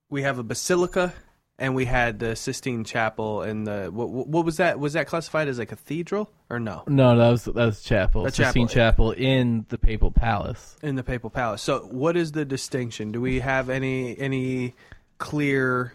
[0.09, 1.11] we have a basilica,
[1.57, 4.79] and we had the Sistine Chapel, and the what, what was that?
[4.79, 6.83] Was that classified as a cathedral or no?
[6.87, 9.11] no that was that was chapel The Sistine chapel.
[9.11, 11.63] chapel in the papal palace In the Papal Palace.
[11.63, 13.11] So, what is the distinction?
[13.11, 14.75] Do we have any any
[15.17, 15.93] clear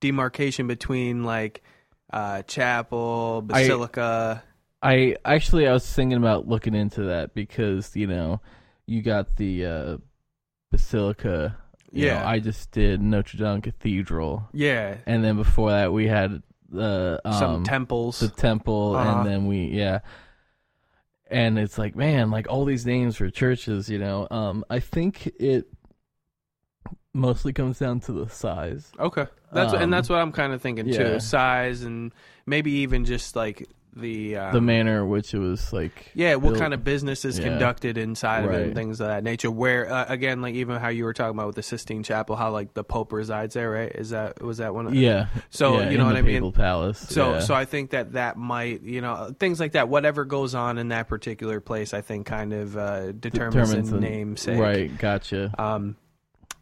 [0.00, 1.64] demarcation between like
[2.12, 4.44] uh, chapel, basilica?
[4.44, 4.47] I
[4.82, 8.40] actually I was thinking about looking into that because you know
[8.86, 9.96] you got the uh,
[10.70, 11.56] basilica.
[11.90, 12.20] You Yeah.
[12.20, 17.18] know, I just did Notre Dame Cathedral, yeah, and then before that we had the
[17.24, 18.20] um, some temples.
[18.20, 19.20] the temple, Uh-huh.
[19.20, 20.00] and then we yeah.
[21.30, 24.26] And it's like man, like all these names for churches, you know.
[24.30, 25.66] Um, I think it
[27.14, 28.92] mostly comes down to the size.
[28.98, 30.96] Okay, that's Um, and that's what I'm kind of thinking yeah.
[31.14, 31.20] too.
[31.20, 32.12] Size and
[32.46, 33.66] maybe even just like
[33.96, 36.58] the um, the manner in which it was like Yeah, what built.
[36.58, 37.48] kind of business is Yeah.
[37.48, 39.50] conducted inside of it and things of that nature.
[39.50, 42.50] Where uh, again, like even how you were talking about with the Sistine Chapel, how
[42.52, 43.90] like the Pope resides there, right?
[43.92, 44.86] Is that was that one?
[44.86, 45.26] Of, yeah.
[45.50, 46.52] So yeah, you know what I mean.
[46.52, 46.98] Palace.
[46.98, 47.40] So, yeah.
[47.40, 49.88] so I think that that might, you know, things like that.
[49.88, 53.96] Whatever goes on in that particular place, I think, kind of uh, determines, Determines the
[53.96, 54.58] the- namesake.
[54.60, 55.52] Right, gotcha.
[55.58, 55.96] Um,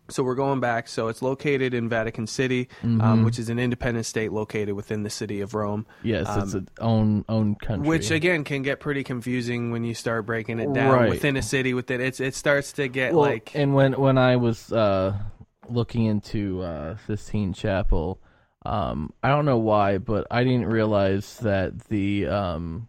[0.09, 0.89] so we're going back.
[0.89, 3.25] So it's located in Vatican City, um, Mhm.
[3.25, 5.87] which is an independent state located within the city of Rome.
[6.03, 7.89] yes, it's um, its own own country.
[7.89, 11.09] Which again can get pretty confusing when you start breaking it down Right.
[11.11, 11.75] within a city.
[11.75, 15.15] Within it's it starts to get well, like and when when I was uh,
[15.69, 18.21] looking into uh, Sistine Chapel,
[18.65, 22.89] um, I don't know why, but I didn't realize that the um,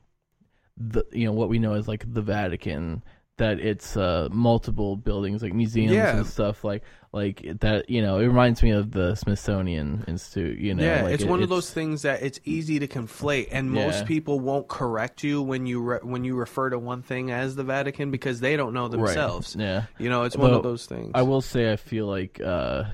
[0.77, 3.03] the you know what we know as like the Vatican
[3.37, 6.17] that it's uh multiple buildings like museums Yeah.
[6.17, 6.83] and stuff like
[7.13, 11.13] like that you know it reminds me of the Smithsonian Institute you know yeah, like
[11.13, 14.03] it's it- one of those things that it's easy to conflate, and most Yeah.
[14.05, 17.63] people won't correct you when you re- when you refer to one thing as the
[17.63, 19.55] Vatican because they don't know right, themselves.
[19.57, 21.11] yeah You know, it's one of those things.
[21.13, 22.85] I will say I feel like uh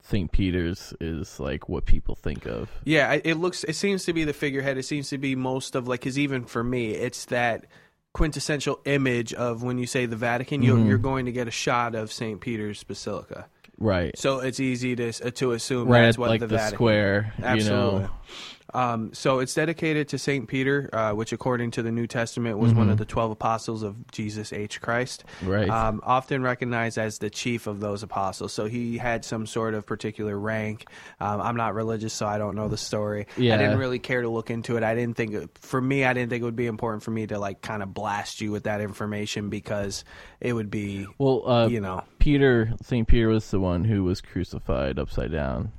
[0.00, 0.32] St.
[0.32, 2.70] Peter's is like what people think of.
[2.84, 3.62] Yeah, it looks.
[3.64, 4.78] It seems to be the figurehead.
[4.78, 7.66] It seems to be most of like, because even for me, it's that
[8.18, 10.88] quintessential image of when you say the Vatican, you're, Mhm.
[10.88, 12.40] you're going to get a shot of St.
[12.40, 13.46] Peter's Basilica.
[13.78, 14.18] Right.
[14.18, 16.76] So it's easy to to assume Right that's what like the, the, Vatican.
[16.76, 17.64] square, Absolutely.
[17.64, 17.70] you
[18.08, 18.10] know.
[18.74, 22.74] Um, so it's dedicated to Saint Peter, uh, which, according to the New Testament, was
[22.74, 22.92] one Mhm.
[22.92, 24.80] of the twelve apostles of Jesus H.
[24.80, 25.24] Christ.
[25.42, 25.68] Right.
[25.70, 28.52] Um, often recognized as the chief of those apostles.
[28.52, 30.86] So he had some sort of particular rank.
[31.20, 33.26] Um, I'm not religious, so I don't know the story.
[33.36, 33.54] Yeah.
[33.54, 34.82] I didn't really care to look into it.
[34.82, 37.26] I didn't think, it- for me, I didn't think it would be important for me
[37.28, 40.04] to like kind of blast you with that information because
[40.40, 43.08] it would be, well, uh you know, Peter, St.
[43.08, 45.72] Peter was the one who was crucified upside down.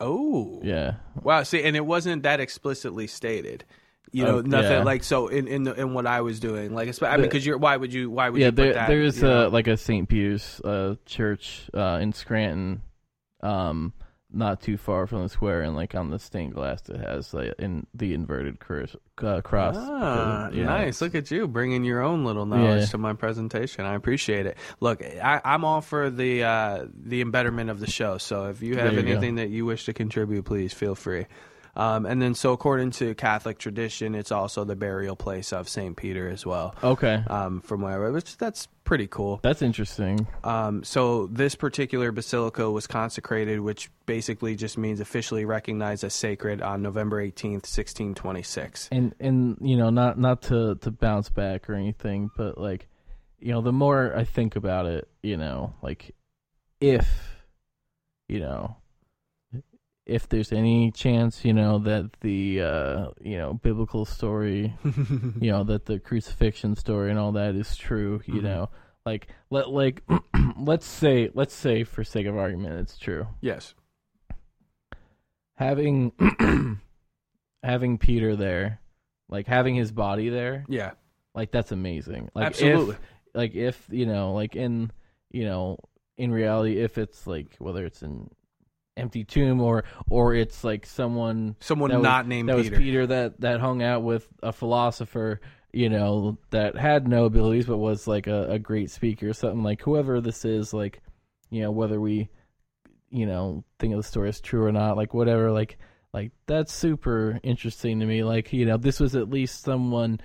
[0.00, 0.94] Oh, Yeah.
[1.22, 3.64] Wow, see, and it wasn't that explicitly stated.
[4.12, 4.82] You Oh, know, nothing yeah.
[4.84, 6.72] like so in in, the, in what I was doing.
[6.72, 8.88] Like, I mean, because you're why would you why would yeah, you put there that?
[8.88, 9.48] there is you know?
[9.48, 10.08] like a St.
[10.08, 12.82] Peter's uh church uh in Scranton
[13.40, 13.92] um
[14.34, 17.54] not too far from the square and like on the stained glass it has like
[17.58, 21.00] in the inverted cross uh, cross Ah, because, nice.
[21.00, 22.86] Look at you bringing your own little knowledge Yeah.
[22.86, 23.84] to my presentation.
[23.84, 24.56] I appreciate it.
[24.80, 28.18] Look, I, I'm all for the uh, the embetterment of the show.
[28.18, 29.12] So if you have There you go.
[29.12, 31.26] anything that you wish to contribute, please feel free.
[31.76, 35.96] Um, and then, so according to Catholic tradition, it's also the burial place of Saint
[35.96, 36.74] Peter as well.
[36.82, 37.22] Okay.
[37.26, 39.40] Um, from where, I read, which that's pretty cool.
[39.42, 40.26] That's interesting.
[40.44, 46.62] Um, so this particular basilica was consecrated, which basically just means officially recognized as sacred
[46.62, 48.88] on November 18th, 1626.
[48.92, 52.88] and and you know not not to to bounce back or anything but like
[53.40, 56.14] you know the more i think about it you know like
[56.80, 57.06] if
[58.28, 58.76] you know
[60.06, 64.74] if there's any chance you know that the uh you know biblical story
[65.40, 68.42] you know that the crucifixion story and all that is true you Mhm.
[68.42, 68.70] know
[69.06, 70.02] like let like
[70.58, 73.74] let's say let's say for sake of argument it's true yes.
[75.54, 76.12] having
[77.62, 78.80] having peter there
[79.28, 80.92] like having his body there Yeah.
[81.34, 82.94] like that's amazing like Absolutely.
[82.96, 83.00] if,
[83.34, 84.90] like if you know like in
[85.30, 85.78] you know
[86.18, 88.30] in reality if it's like whether it's in
[88.96, 92.70] empty tomb or or it's like someone Someone that was- not named that Peter.
[92.70, 95.40] was Peter that that hung out with a philosopher,
[95.72, 99.62] you know, that had no abilities but was like a, a great speaker or something.
[99.62, 101.00] Like whoever this is, like
[101.50, 102.28] you know, whether we
[103.10, 105.78] you know think of the story as true or not, like whatever, like
[106.12, 108.22] like that's super interesting to me.
[108.22, 110.20] Like you know, this was at least someone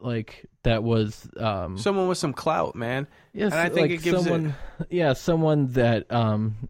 [0.00, 3.06] like that was um Someone with some clout, man.
[3.32, 4.54] Yes, And I think like it gives it- someone,
[4.90, 6.68] yeah, someone that um,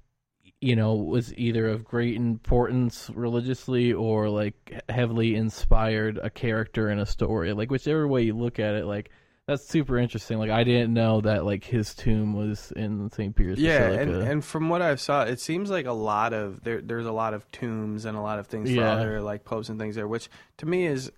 [0.61, 6.99] you know, was either of great importance religiously or like heavily inspired a character in
[6.99, 7.53] a story.
[7.53, 9.11] Like whichever way you look at it, like
[9.47, 10.39] that's super interesting.
[10.39, 13.35] Like I didn't know that like his tomb was in St.
[13.35, 14.03] Peter's Yeah, Basilica.
[14.21, 16.81] and, and from what I've saw, it seems like a lot of there.
[16.83, 18.93] There's a lot of tombs and a lot of things for Yeah.
[18.93, 21.11] other like popes and things there, which to me is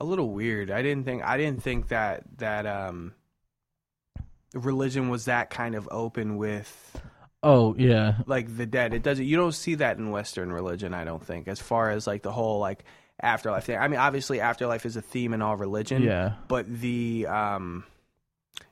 [0.00, 0.70] a little weird.
[0.70, 3.12] I didn't think I didn't think that that um
[4.54, 7.00] religion was that kind of open with
[7.46, 8.92] oh yeah, like the dead.
[8.92, 9.24] It doesn't.
[9.24, 10.92] You don't see that in Western religion.
[10.92, 12.84] I don't think as far as like the whole like
[13.20, 13.78] afterlife thing.
[13.78, 16.02] I mean, obviously afterlife is a theme in all religion.
[16.02, 17.84] yeah, but the um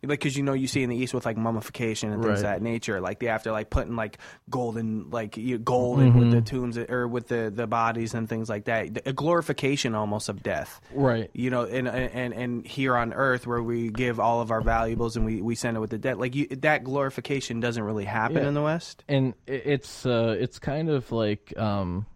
[0.07, 2.45] like because you know you see in the east with like mummification and things of
[2.45, 4.19] that nature like the after like putting like
[4.51, 6.47] golden like you golden with the Mhm.
[6.47, 10.81] tombs or with the the bodies and things like that a glorification almost of death
[10.93, 11.31] right.
[11.35, 15.17] you know and and and here on earth where we give all of our valuables
[15.17, 18.37] and we we send it with the dead like you that glorification doesn't really happen
[18.39, 18.49] Yeah.
[18.49, 22.07] in the west and it's uh it's kind of like um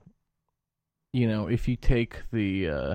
[1.13, 2.95] you know if you take the uh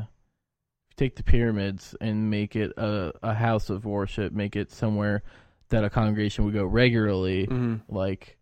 [0.98, 5.24] take the pyramids and make it a, a house of worship make it somewhere
[5.70, 7.76] that a congregation would go regularly mm-hmm.
[7.94, 8.38] like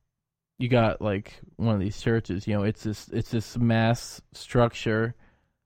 [0.60, 5.16] you got like one of these churches you know it's this it's this mass structure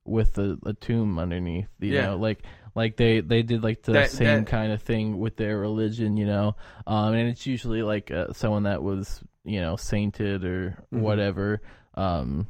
[0.05, 2.07] with a, a tomb underneath you Yeah.
[2.07, 2.43] know like
[2.75, 6.17] like they they did like the That- same that- kind of thing with their religion
[6.17, 6.55] you know
[6.85, 10.99] um and it's usually like uh, someone that was you know sainted or Mhm.
[11.01, 11.61] whatever
[11.95, 12.45] um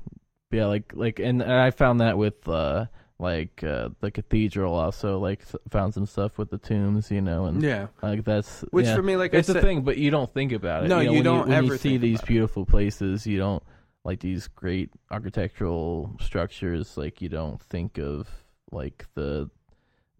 [0.52, 2.86] yeah like like and, and i found that with uh
[3.18, 7.64] like uh the cathedral also like found some stuff with the tombs you know and
[7.64, 10.12] yeah like that's which yeah for me like it's I a said, thing, but you
[10.12, 10.90] don't think about it.
[10.90, 12.28] No, you, know, you when don't when ever you see these about it.
[12.28, 13.26] beautiful places.
[13.26, 13.64] You don't
[14.04, 16.98] like these great architectural structures.
[16.98, 18.28] Like you don't think of
[18.72, 19.50] like the,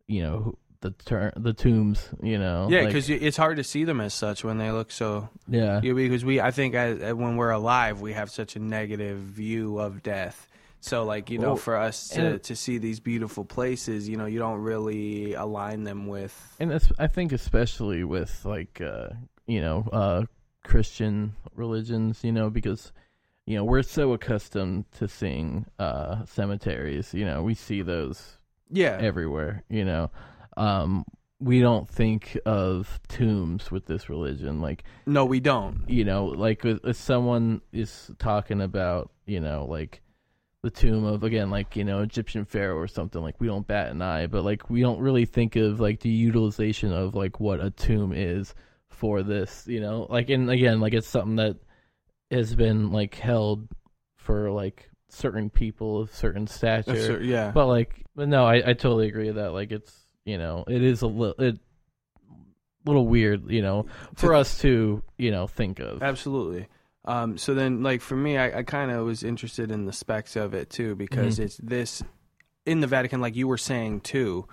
[0.08, 2.10] you know, the ter- the tombs.
[2.24, 4.92] You know, yeah like, because it's hard to see them as such when they look
[4.92, 8.56] so yeah, Yeah, because we, I think, as, as- when we're alive, we have such
[8.56, 10.48] a negative view of death.
[10.86, 14.28] So, like you know, Well, for us to to see these beautiful places, you know,
[14.28, 16.36] you don't really align them with.
[16.60, 19.10] and I think especially with like uh,
[19.48, 20.24] you know uh,
[20.64, 22.24] Christian religions.
[22.24, 22.94] You know, because
[23.48, 27.14] you know we're so accustomed to seeing uh, cemeteries.
[27.16, 28.38] You know, we see those
[28.70, 30.10] Yeah, everywhere you know
[30.58, 31.04] um
[31.40, 35.84] we don't think of tombs with this religion like no, we don't.
[35.88, 40.02] you know like if someone is talking about you know like
[40.66, 43.92] the tomb of again like you know egyptian pharaoh or something like we don't bat
[43.92, 47.64] an eye but like we don't really think of like the utilization of like what
[47.64, 48.54] a tomb is
[48.90, 51.56] for this you know like and again like it's something that
[52.32, 53.68] has been like held
[54.18, 59.08] for like certain people of certain stature yeah, but like, but no, I, I totally
[59.08, 59.54] agree with that.
[59.54, 59.94] Like, it's
[60.26, 61.60] you know, it is a little it
[62.86, 63.86] little weird, you know,
[64.16, 66.04] for us to you know think of.
[66.04, 66.68] absolutely.
[67.06, 70.36] Um, so then, like for me, I, I kind of was interested in the specs
[70.36, 71.44] of it too because Mhm.
[71.46, 72.04] it's this
[72.66, 74.48] in the Vatican, like you were saying too.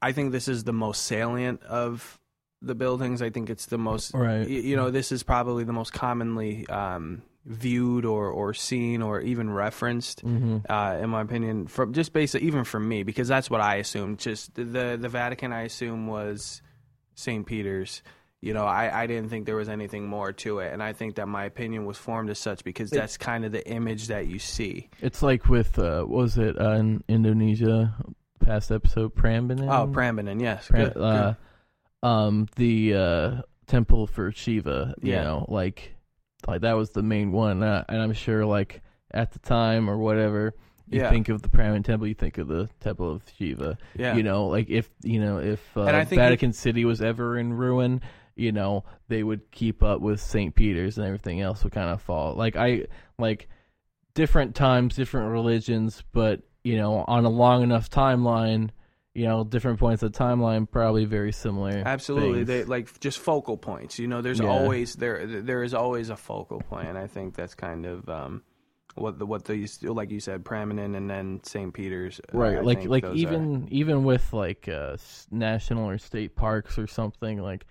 [0.00, 2.18] I think this is the most salient of
[2.60, 3.20] the buildings.
[3.22, 4.40] I think it's the most Right.
[4.46, 9.20] y- you know this is probably the most commonly um, viewed or or seen or
[9.20, 13.50] even referenced hmm uh, in my opinion from just basically even from me because that's
[13.50, 16.62] what I assumed just the the Vatican I assume was
[17.16, 17.44] St.
[17.44, 18.02] Peter's
[18.42, 21.14] you know I, I didn't think there was anything more to it and I think
[21.14, 24.38] that my opinion was formed as such because that's kind of the image that you
[24.38, 27.94] see It's like with uh, what was it uh, in Indonesia?
[28.40, 29.68] Past episode Prambanan.
[29.70, 31.02] oh Prambanan yes Pra- good, good.
[31.02, 31.34] uh,
[32.02, 34.94] um, the uh, temple for Shiva.
[35.00, 35.22] You Yeah.
[35.22, 35.94] know, like
[36.48, 38.82] like that was the main one, uh, and I'm sure like
[39.12, 40.54] at the time or whatever.
[40.88, 41.10] You Yeah.
[41.10, 43.78] think of the Prambanan temple, you think of the temple of Shiva.
[43.96, 47.38] yeah You know, like if you know if uh, And I Vatican City was ever
[47.38, 48.00] in ruin,
[48.36, 50.54] you know they would keep up with St.
[50.54, 52.34] Peter's and everything else would kind of fall.
[52.34, 52.86] Like I
[53.18, 53.48] like
[54.14, 58.70] different times, different religions, but you know on a long enough timeline,
[59.14, 61.82] you know different points of the timeline probably very similar.
[61.84, 62.46] Absolutely, things.
[62.48, 63.98] they like just focal points.
[63.98, 64.48] You know, there's Yeah.
[64.48, 66.88] always there there is always a focal point.
[66.88, 68.42] And I think that's kind of um,
[68.94, 71.72] what the what these like you said, Prambanan and then St.
[71.72, 72.20] Peter's.
[72.32, 74.96] uh, right I like like those are- even even with like uh
[75.30, 77.66] national or state parks or something like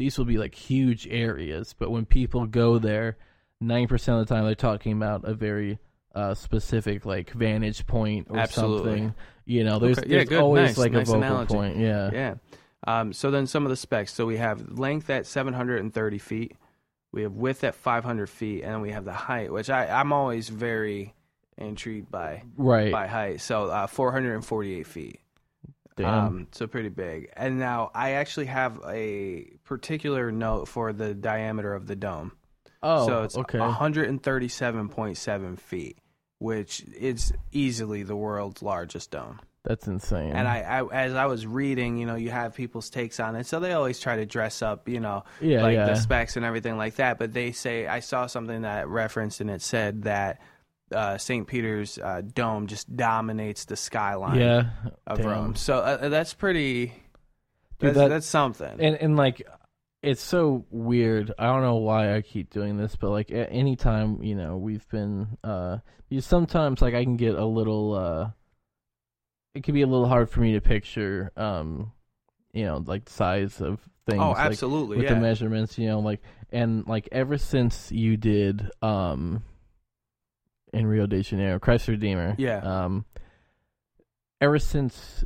[0.00, 3.16] these will be like huge areas but when people go there
[3.60, 5.78] ninety percent of the time they're talking about a very
[6.14, 8.90] uh, specific like vantage point or Absolutely.
[8.98, 9.14] something.
[9.44, 10.08] You know, there's, Okay.
[10.08, 10.40] Yeah, there's good.
[10.40, 10.78] always Nice.
[10.78, 11.54] like Nice a vocal analogy.
[11.54, 11.76] point.
[11.76, 12.10] Yeah.
[12.12, 12.34] Yeah.
[12.86, 14.12] Um, so then some of the specs.
[14.12, 16.56] So we have length at 730 feet.
[17.12, 20.12] We have width at 500 feet, and then we have the height, which I, I'm
[20.12, 21.14] always very
[21.58, 22.90] intrigued by Right.
[22.92, 23.40] by height.
[23.40, 25.20] So uh, 448 feet.
[25.96, 26.26] Damn.
[26.26, 27.30] Um, so pretty big.
[27.36, 32.32] And now I actually have a particular note for the diameter of the dome.
[32.82, 33.58] oh, so it's okay.
[33.58, 35.98] 137.7 feet,
[36.38, 39.40] which is easily the world's largest dome.
[39.62, 40.32] That's insane.
[40.32, 43.44] And I, I, as I was reading, you know, you have people's takes on it.
[43.46, 45.84] So they always try to dress up, you know, Yeah, like yeah.
[45.86, 47.18] the specs and everything like that.
[47.18, 50.40] But they say I saw something that referenced and it said that
[50.92, 51.46] uh, St.
[51.46, 54.70] Peter's uh, dome just dominates the skyline yeah.
[55.06, 55.26] of damn.
[55.26, 55.54] Rome.
[55.56, 56.86] So uh, that's pretty.
[57.78, 58.80] Dude, That's, that- that's something.
[58.80, 59.42] and and like
[60.02, 63.76] it's so weird i don't know why i keep doing this but like at any
[63.76, 65.76] time you know we've been uh
[66.08, 68.30] you sometimes like i can get a little uh
[69.54, 71.92] it can be a little hard for me to picture um
[72.52, 74.96] you know like size of things oh, like, absolutely.
[74.96, 75.14] with yeah.
[75.14, 76.20] the measurements you know like
[76.50, 79.42] and like ever since you did um
[80.72, 82.58] in rio de janeiro christ redeemer Yeah.
[82.58, 83.04] um
[84.40, 85.24] ever since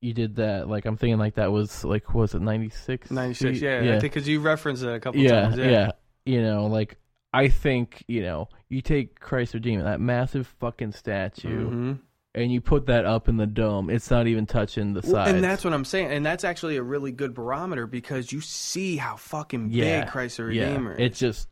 [0.00, 3.58] you did that like i'm thinking like that was like was it 96 96.
[3.58, 3.62] feet?
[3.62, 5.58] Yeah, I think because you referenced it a couple yeah, times.
[5.58, 5.90] yeah, yeah.
[6.26, 6.96] You know, like
[7.32, 11.98] I think you know, you take Christ Redeemer, that massive fucking statue, Mhm.
[12.34, 13.90] and you put that up in the dome.
[13.90, 15.30] It's not even touching the sides.
[15.32, 16.12] and that's what I'm saying.
[16.12, 20.36] And that's actually a really good barometer because you see how fucking Yeah, big Christ
[20.36, 21.18] the yeah, Redeemer it is.
[21.18, 21.48] just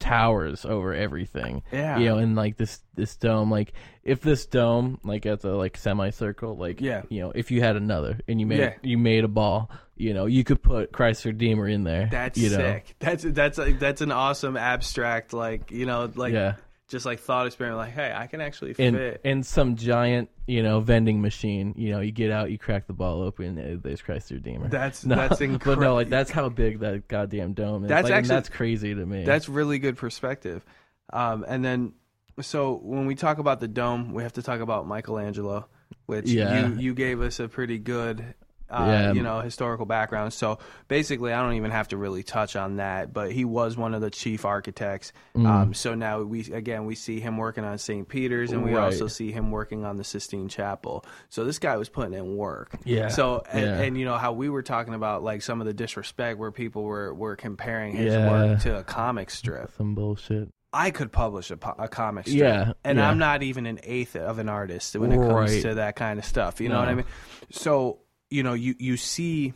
[0.00, 1.62] towers over everything.
[1.72, 1.98] yeah.
[1.98, 3.72] You know, and like this this dome, like
[4.04, 7.02] if this dome, like at the like semicircle, like Yeah.
[7.08, 8.74] you know, if you had another and you made Yeah.
[8.82, 12.08] you made a ball, you know, you could put Christ Redeemer in there.
[12.10, 12.56] That's you know?
[12.56, 12.94] sick.
[13.00, 16.54] That's that's like that's an awesome abstract, like you know, like yeah.
[16.88, 17.78] Just like thought experiment.
[17.78, 19.20] Like, hey, I can actually in fit.
[19.24, 22.92] in some giant you know vending machine you know you get out you crack the
[22.94, 26.80] ball open there's christ the redeemer That's no, that's but no like that's how big
[26.80, 30.64] that goddamn dome is That's Like, actually- that's crazy to me That's really good perspective.
[31.12, 31.92] Um, and then,
[32.40, 35.66] so when we talk about the dome, we have to talk about Michelangelo,
[36.06, 36.68] which Yeah.
[36.68, 38.34] you you gave us a pretty good,
[38.70, 39.12] uh, Yeah.
[39.12, 40.32] you know, historical background.
[40.32, 40.58] So
[40.88, 43.12] basically, I don't even have to really touch on that.
[43.12, 45.12] But he was one of the chief architects.
[45.36, 45.46] Mm.
[45.46, 48.08] Um, so now we again we see him working on St.
[48.08, 48.84] Peter's, and we Right.
[48.84, 51.04] also see him working on the Sistine Chapel.
[51.28, 52.76] So this guy was putting in work.
[52.84, 53.08] Yeah.
[53.08, 53.80] So and, Yeah.
[53.80, 56.82] and you know how we were talking about like some of the disrespect where people
[56.84, 58.30] were were comparing his Yeah.
[58.30, 59.70] work to a comic strip.
[59.76, 62.38] some bullshit I could publish a, a comic strip.
[62.40, 63.08] Yeah, And yeah.
[63.08, 65.62] I'm not even an eighth of an artist when it comes Right.
[65.62, 66.60] to that kind of stuff.
[66.60, 67.06] You know what I mean?
[67.50, 68.00] So,
[68.30, 69.52] you know, you, you see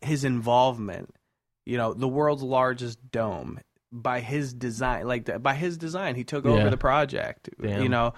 [0.00, 1.14] his involvement,
[1.64, 3.60] you know, the world's largest dome
[3.90, 6.52] by his design, like the, by his design, he took Yeah.
[6.52, 7.82] over the project, Damn.
[7.82, 8.14] you know?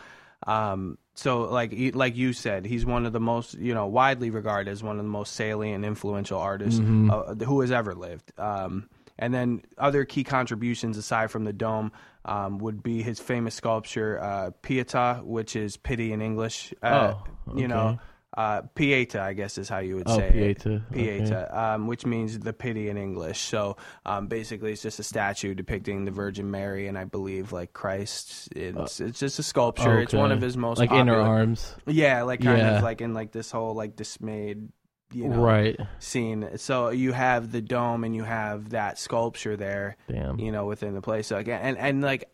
[0.47, 4.71] Um, so like, like you said, he's one of the most, you know, widely regarded
[4.71, 7.11] as one of the most salient, influential artists Mhm.
[7.41, 8.33] uh, who has ever lived.
[8.39, 8.89] Um,
[9.19, 11.93] and then other key contributions aside from the dome
[12.25, 16.75] um, would be his famous sculpture uh, Pietà, which is pity in English.
[16.83, 17.99] Uh, Oh, you know, okay.
[18.37, 20.59] Uh, Pieta, I guess is how you would oh say it.
[20.63, 21.35] pieta okay.
[21.35, 23.41] Um, which means the pity in English.
[23.41, 27.73] So um, basically, it's just a statue depicting the Virgin Mary, and I believe like
[27.73, 28.49] Christ.
[28.57, 30.01] It's it's just a sculpture.
[30.01, 32.77] It's one of his most like in her arms Yeah, like kind Yeah.
[32.79, 34.69] of like in like this whole like dismayed,
[35.13, 36.49] you know, right scene.
[36.57, 40.95] So you have the dome and you have that sculpture there, damn you know, within
[40.95, 41.29] the place.
[41.29, 42.31] So again, and and like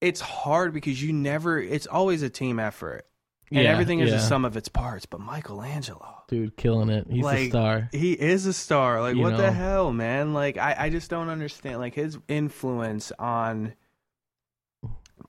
[0.00, 1.58] it's hard because you never.
[1.60, 3.06] It's always a team effort,
[3.50, 4.16] and Yeah, everything is yeah.
[4.16, 5.06] a sum of its parts.
[5.06, 9.00] But Michelangelo, dude killing it he's Like, a star he is a star.
[9.00, 10.32] Like You what the hell, man?
[10.34, 11.78] Like I I just don't understand.
[11.78, 13.74] Like his influence on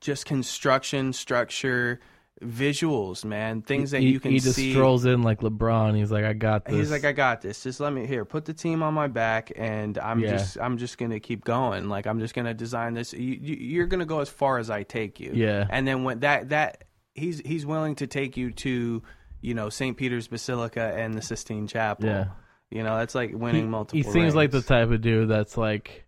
[0.02, 2.00] just construction, structure.
[2.44, 4.74] Visuals, man, things that he, you can he just see.
[4.74, 7.64] strolls in like lebron he's like i got this He's like, I got this.
[7.64, 8.26] Just let me here.
[8.26, 10.32] Put the team on my back, and I'm Yeah.
[10.32, 11.88] just, I'm just gonna keep going.
[11.88, 13.14] Like I'm just gonna design this.
[13.14, 15.32] You, you, you're gonna go as far as I take you.
[15.34, 16.84] yeah And then when that, that
[17.16, 19.02] he's, he's willing to take you to,
[19.42, 19.98] you know, St.
[19.98, 22.06] Peter's Basilica and the Sistine Chapel.
[22.06, 22.26] yeah
[22.70, 23.98] You know, that's like winning he, multiple.
[23.98, 26.04] he seems like the type of dude that's like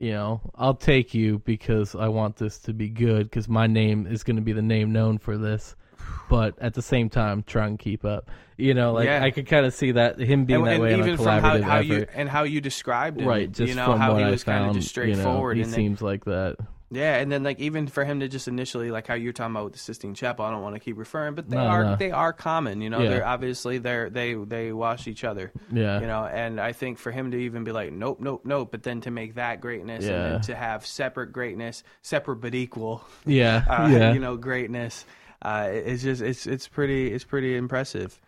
[0.00, 4.06] you know i'll take you because i want this to be good because my name
[4.06, 5.74] is going to be the name known for this
[6.30, 9.24] but at the same time try and keep up you know like Yeah.
[9.24, 11.26] i could kind of see that him being and, that and way a even from
[11.26, 13.98] how, collaborative how effort you and how you described him, right just you know from
[13.98, 16.58] how what he I was kind of just you know, he seems like that
[16.90, 19.64] Yeah, and then like even for him to just initially like how you're talking about
[19.64, 21.96] with the Sistine Chapel, I don't want to keep referring, but they No, are no.
[21.96, 22.80] they are common.
[22.80, 23.10] You know, Yeah.
[23.10, 25.52] they're obviously they're they they wash each other.
[25.70, 26.00] Yeah.
[26.00, 28.84] You know, and I think for him to even be like, nope, nope, nope, but
[28.84, 33.64] then to make that greatness and then to have separate greatness, separate but equal, yeah.
[33.68, 34.12] uh, yeah.
[34.14, 35.04] you know, greatness,
[35.42, 38.18] uh, it's just it's it's pretty it's pretty impressive.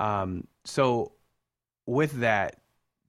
[0.00, 1.12] Um, so
[1.86, 2.56] with that,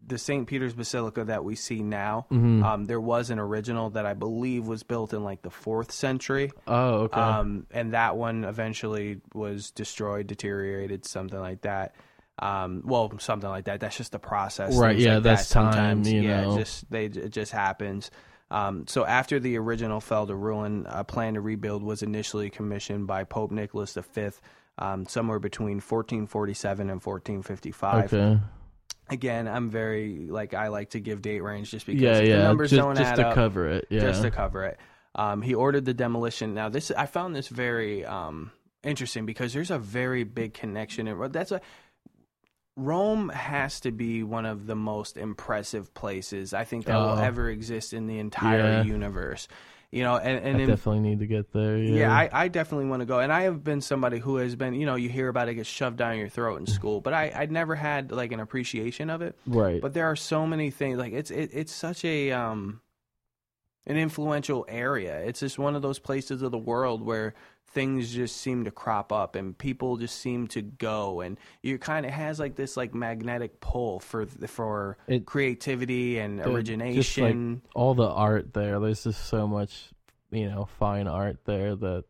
[0.05, 0.47] the St.
[0.47, 2.63] Peter's Basilica that we see now, Mhm.
[2.63, 6.51] um, there was an original that I believe was built in like the fourth century.
[6.67, 7.19] oh, okay.
[7.21, 11.95] Um, and that one eventually was destroyed, deteriorated, something like that.
[12.39, 13.79] Um, well, something like that.
[13.79, 14.75] That's just the process.
[14.75, 15.53] Right, yeah, like that's that.
[15.53, 16.57] time, Sometimes, you yeah, know.
[16.57, 18.09] just they it just happens.
[18.49, 23.05] Um, so after the original fell to ruin, a plan to rebuild was initially commissioned
[23.07, 24.29] by Pope Nicholas V,
[24.79, 28.13] um, somewhere between 1447 and 1455.
[28.13, 28.39] okay.
[29.09, 32.69] Again, I'm very like I like to give date range just because Yeah, the numbers
[32.69, 33.87] just don't just add to up cover it.
[33.89, 34.01] Yeah.
[34.01, 34.77] just to cover it.
[35.15, 36.53] Um, he ordered the demolition.
[36.53, 38.51] Now, this I found this very um,
[38.83, 41.07] interesting because there's a very big connection.
[41.09, 41.59] And that's a
[42.77, 47.21] Rome has to be one of the most impressive places I think that will Oh.
[47.21, 48.83] ever exist in the entire Yeah.
[48.83, 49.47] universe.
[49.91, 51.77] You know, and, and I in, definitely need to get there.
[51.77, 51.99] Yeah.
[51.99, 53.19] yeah, I, I definitely want to go.
[53.19, 55.65] And I have been somebody who has been, you know, you hear about it get
[55.65, 59.21] shoved down your throat in school, but I, I'd never had like an appreciation of
[59.21, 59.37] it.
[59.45, 59.81] right.
[59.81, 60.97] But there are so many things.
[60.97, 62.79] Like it's it, it's such a um
[63.85, 65.19] an influential area.
[65.19, 67.33] It's just one of those places of the world where
[67.73, 72.05] things just seem to crop up and people just seem to go and you kind
[72.05, 77.61] of has like this like magnetic pull for for It- creativity and just, like, origination.
[77.75, 78.79] all the art there.
[78.79, 79.91] There's just so much,
[80.31, 82.03] you know, fine art there that,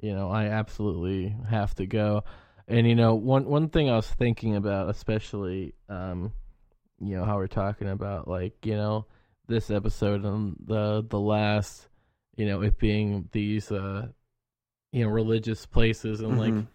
[0.00, 2.22] you know, I absolutely have to go.
[2.68, 6.32] And you know, one one thing I was thinking about, especially, um,
[7.00, 9.06] you know, how we're talking about like, you know,
[9.48, 11.88] this episode and the the last,
[12.36, 14.06] you know, it being these, uh,
[14.92, 16.66] you know, religious places and like Mhm.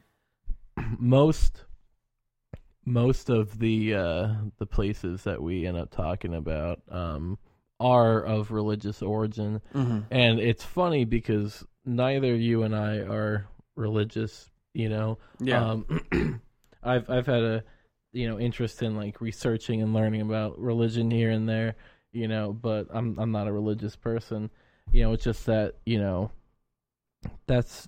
[1.00, 1.66] most
[2.88, 7.38] most of the uh the places that we end up talking about um
[7.80, 10.06] are of religious origin Mhm.
[10.12, 15.72] and it's funny because neither you and I are religious you know yeah.
[15.72, 16.42] um
[16.84, 17.64] I've I've had a
[18.14, 21.76] you know interest in like researching and learning about religion here and there
[22.14, 24.52] you know but I'm I'm not a religious person
[24.92, 26.30] you know it's just that you know
[27.48, 27.88] that's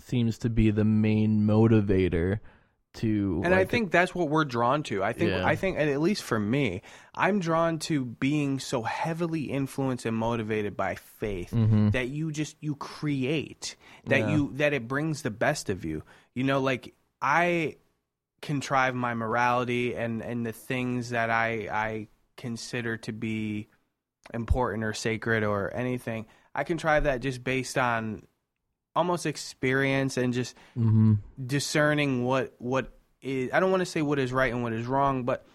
[0.00, 2.40] seems to be the main motivator
[2.94, 5.04] to and I think that's what we're drawn to.
[5.04, 5.46] I think Yeah.
[5.46, 6.82] I think and at least for me,
[7.14, 11.92] I'm drawn to being so heavily influenced and motivated by faith Mhm.
[11.92, 13.76] that you just you create
[14.06, 14.30] that Yeah.
[14.30, 16.02] you that it brings the best of you.
[16.34, 17.76] You know, like I
[18.40, 23.68] contrive my morality and and the things that I I consider to be
[24.32, 26.26] important or sacred or anything.
[26.54, 28.22] I contrive that just based on
[28.98, 31.18] almost experience and just Mhm.
[31.46, 32.92] discerning what what
[33.22, 35.46] is I don't want to say what is right and what is wrong, but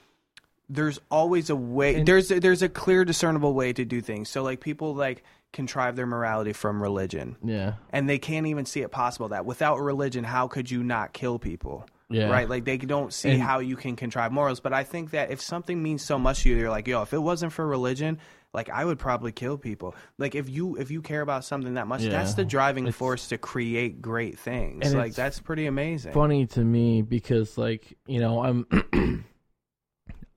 [0.69, 4.29] there's always a way And- there's there's a clear discernible way to do things.
[4.29, 8.81] So like people like contrive their morality from religion yeah and they can't even see
[8.81, 11.85] it possible that without religion how could you not kill people?
[12.09, 12.47] yeah Right?
[12.49, 15.41] Like they don't see And- how you can contrive morals, but I think that if
[15.41, 18.19] something means so much to you, you're like, yo, if it wasn't for religion,
[18.53, 19.95] like I would probably kill people.
[20.17, 22.11] Like if you if you care about something that much, Yeah.
[22.11, 24.85] that's the driving It's- force to create great things.
[24.85, 26.13] And Like that's pretty amazing.
[26.13, 28.67] funny to me because like you know i'm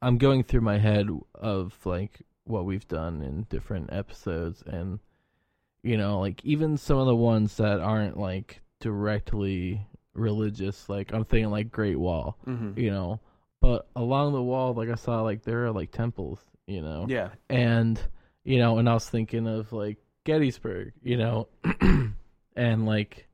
[0.03, 5.01] i'm going through my head of like what we've done in different episodes and
[5.83, 11.25] you know like even some of the ones that aren't like directly religious like i'm
[11.25, 13.21] thinking like great wall hmm you know
[13.61, 17.31] but along the wall like i saw like there are like temples you know Yeah.
[17.49, 18.01] and
[18.45, 21.49] you know and i was thinking of like gettysburg you know
[22.57, 23.29] and like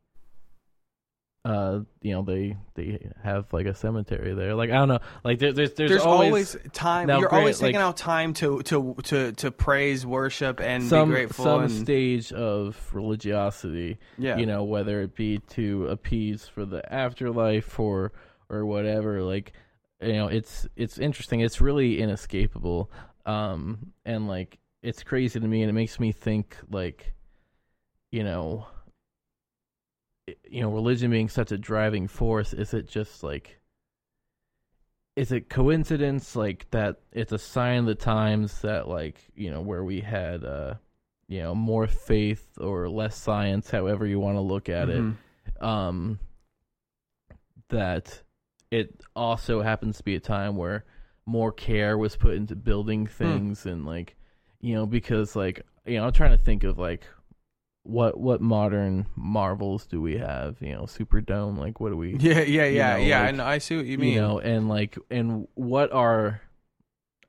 [1.45, 5.41] uh you know they they have like a cemetery there like i don't know like
[5.41, 7.09] there, there's, there's There's, always, always, time.
[7.09, 11.09] You're grant, always taking like- out time to to to to praise, worship, and some
[11.09, 11.45] be grateful.
[11.45, 14.37] some and, stage of religiosity yeah.
[14.37, 18.13] you know whether it be to appease for the afterlife or
[18.49, 19.53] or whatever like
[20.01, 22.89] you know it's it's interesting it's really inescapable
[23.27, 27.15] um and like it's crazy to me and it makes me think like
[28.11, 28.67] you know
[30.49, 33.61] you know religion being such a driving force is it just like
[35.17, 39.61] is it coincidence like that it's a sign of the times that like you know
[39.61, 40.75] where we had uh
[41.29, 45.15] you know more faith or less science however you want to look at Mhm.
[45.59, 46.19] it um
[47.69, 48.23] that
[48.71, 50.85] it also happens to be a time where
[51.27, 53.13] more care was put into building hmm.
[53.13, 54.17] things and like
[54.61, 57.07] you know because like you know i'm trying to think of like
[57.85, 60.57] what what modern marvels do we have?
[60.61, 61.59] You know, Superdome.
[61.59, 62.17] Like, what do we?
[62.17, 63.31] Yeah, yeah, yeah, know, yeah.
[63.31, 63.55] like, I.
[63.55, 64.15] I see what you mean.
[64.15, 66.41] You know, and like, and what are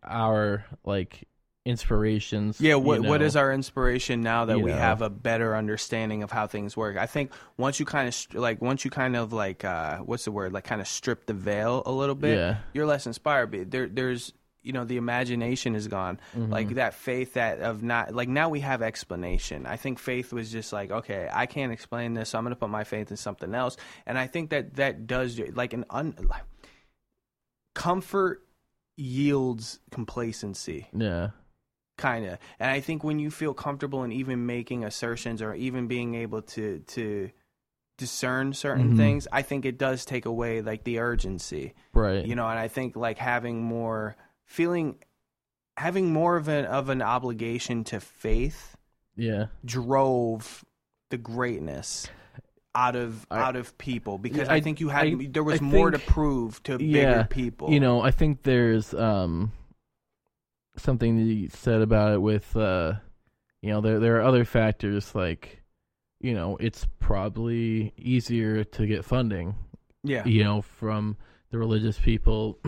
[0.04, 1.28] our like
[1.66, 2.60] inspirations?
[2.60, 3.14] Yeah, what you know?
[3.26, 4.78] is our inspiration now that You we know.
[4.78, 6.98] have a better understanding of how things work?
[6.98, 10.32] I think once you kind of like once you kind of like uh what's the
[10.32, 10.54] word?
[10.54, 12.38] Like kind of strip the veil a little bit.
[12.38, 12.58] Yeah.
[12.74, 13.52] You're less inspired.
[13.52, 16.20] But there there's you know the imagination is gone.
[16.36, 16.52] Mm-hmm.
[16.52, 19.66] Like that faith that of not like now we have explanation.
[19.66, 22.60] I think faith was just like okay, I can't explain this, so I'm going to
[22.60, 23.78] put my faith in something else.
[24.06, 26.44] And I think that that does like an un like,
[27.76, 28.42] comfort
[28.96, 31.30] yields complacency Yeah.
[31.98, 35.88] Kind of and i think when you feel comfortable in even making assertions or even
[35.88, 37.30] being able to to
[37.98, 38.98] discern certain Mhm.
[38.98, 42.26] things i think it does take away like the urgency Right.
[42.26, 44.16] you know and i think like having more
[44.46, 44.96] feeling
[45.78, 48.76] having more of an of an obligation to faith
[49.16, 49.48] Yeah.
[49.64, 50.66] drove
[51.12, 52.08] the greatness
[52.76, 55.62] out of I- out of people because I, I- think you had I- there was
[55.62, 59.52] more to prove to Yeah, bigger people You know, I think there's um
[60.76, 62.94] something that you said about it with uh
[63.62, 65.62] you know, there there are other factors like
[66.20, 69.56] you know, it's probably easier to get funding,
[70.04, 71.18] yeah you know, from
[71.52, 72.60] the religious people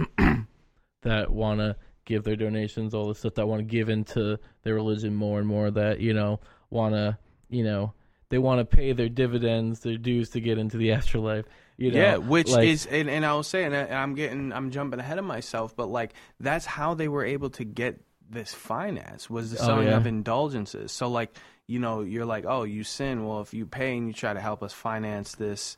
[1.01, 1.75] that want to
[2.05, 5.47] give their donations, all the stuff that want to give into their religion more and
[5.47, 6.39] more that, you know,
[6.69, 7.17] want to,
[7.49, 7.93] you know,
[8.29, 11.45] they want to pay their dividends, their dues to get into the afterlife.
[11.77, 14.71] You know, yeah, which like- is, and, and I was saying, and I'm getting, I'm
[14.71, 17.99] jumping ahead of myself, but like that's how they were able to get
[18.29, 19.97] this finance was the Oh, selling yeah.
[19.97, 20.91] of indulgences.
[20.91, 21.35] So like,
[21.67, 23.25] you know, you're like, oh, you sin.
[23.25, 25.75] Well, if you pay and you try to help us finance this,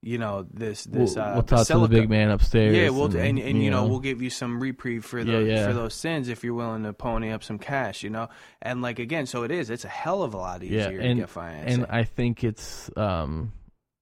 [0.00, 2.76] you know, this this we'll, uh, we'll talk to the big man upstairs.
[2.76, 5.66] Yeah, well, and, and, you know, we'll give you some reprieve for Yeah, those yeah.
[5.66, 8.28] for those sins if you're willing to pony up some cash, you know.
[8.60, 9.70] And like again, so it is.
[9.70, 11.82] It's a hell of a lot yeah, easier and to get financing.
[11.82, 13.52] and I think it's um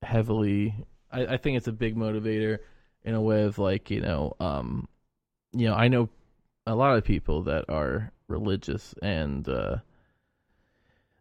[0.03, 0.75] heavily.
[1.13, 2.59] I, I think it's a big motivator
[3.05, 4.89] in a way of like you know um
[5.53, 6.09] you know I know
[6.67, 9.77] a lot of people that are religious and uh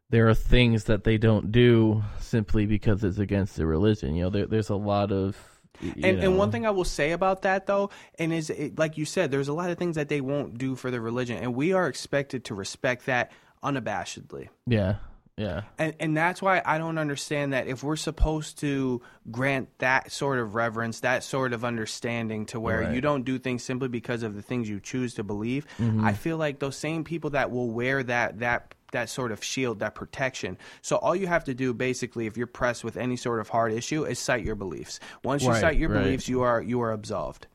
[0.09, 4.15] there are things that they don't do simply because it's against their religion.
[4.15, 5.37] You know, there, there's a lot of
[5.81, 9.05] and, and one thing I will say about that though, and is it, like you
[9.05, 11.73] said, there's a lot of things that they won't do for their religion, and we
[11.73, 13.31] are expected to respect that
[13.63, 14.49] unabashedly.
[14.65, 14.95] yeah,
[15.39, 20.11] yeah, And and that's why I don't understand that if we're supposed to grant that
[20.11, 22.93] sort of reverence, that sort of understanding to where Right.
[22.93, 26.03] you don't do things simply because of the things you choose to believe, Mm-hmm.
[26.03, 29.79] I feel like those same people that will wear that that that sort of shield,
[29.79, 30.57] that protection.
[30.81, 33.71] So all you have to do basically if you're pressed with any sort of hard
[33.71, 34.99] issue is cite your beliefs.
[35.23, 36.03] Once you Right, cite your right.
[36.03, 37.47] beliefs, you are you are absolved.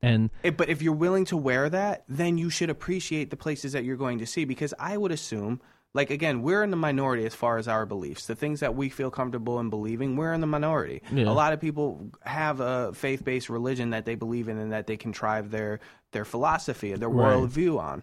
[0.00, 3.72] and It- but if you're willing to wear that, then you should appreciate the places
[3.72, 5.60] that you're going to see because I would assume
[5.94, 8.26] like again, we're in the minority as far as our beliefs.
[8.26, 11.02] The things that we feel comfortable in believing, we're in the minority.
[11.10, 11.28] Yeah.
[11.28, 14.96] A lot of people have a faith-based religion that they believe in and that they
[14.96, 15.80] contrive their
[16.12, 17.34] their philosophy, their Right.
[17.36, 18.02] worldview on.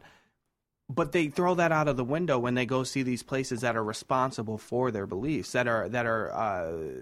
[0.89, 3.75] But they throw that out of the window when they go see these places that
[3.75, 7.01] are responsible for their beliefs, that are that are uh,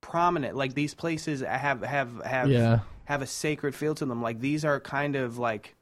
[0.00, 0.56] prominent.
[0.56, 4.22] Like these places have have have yeah, have a sacred feel to them.
[4.22, 5.76] Like these are kind of like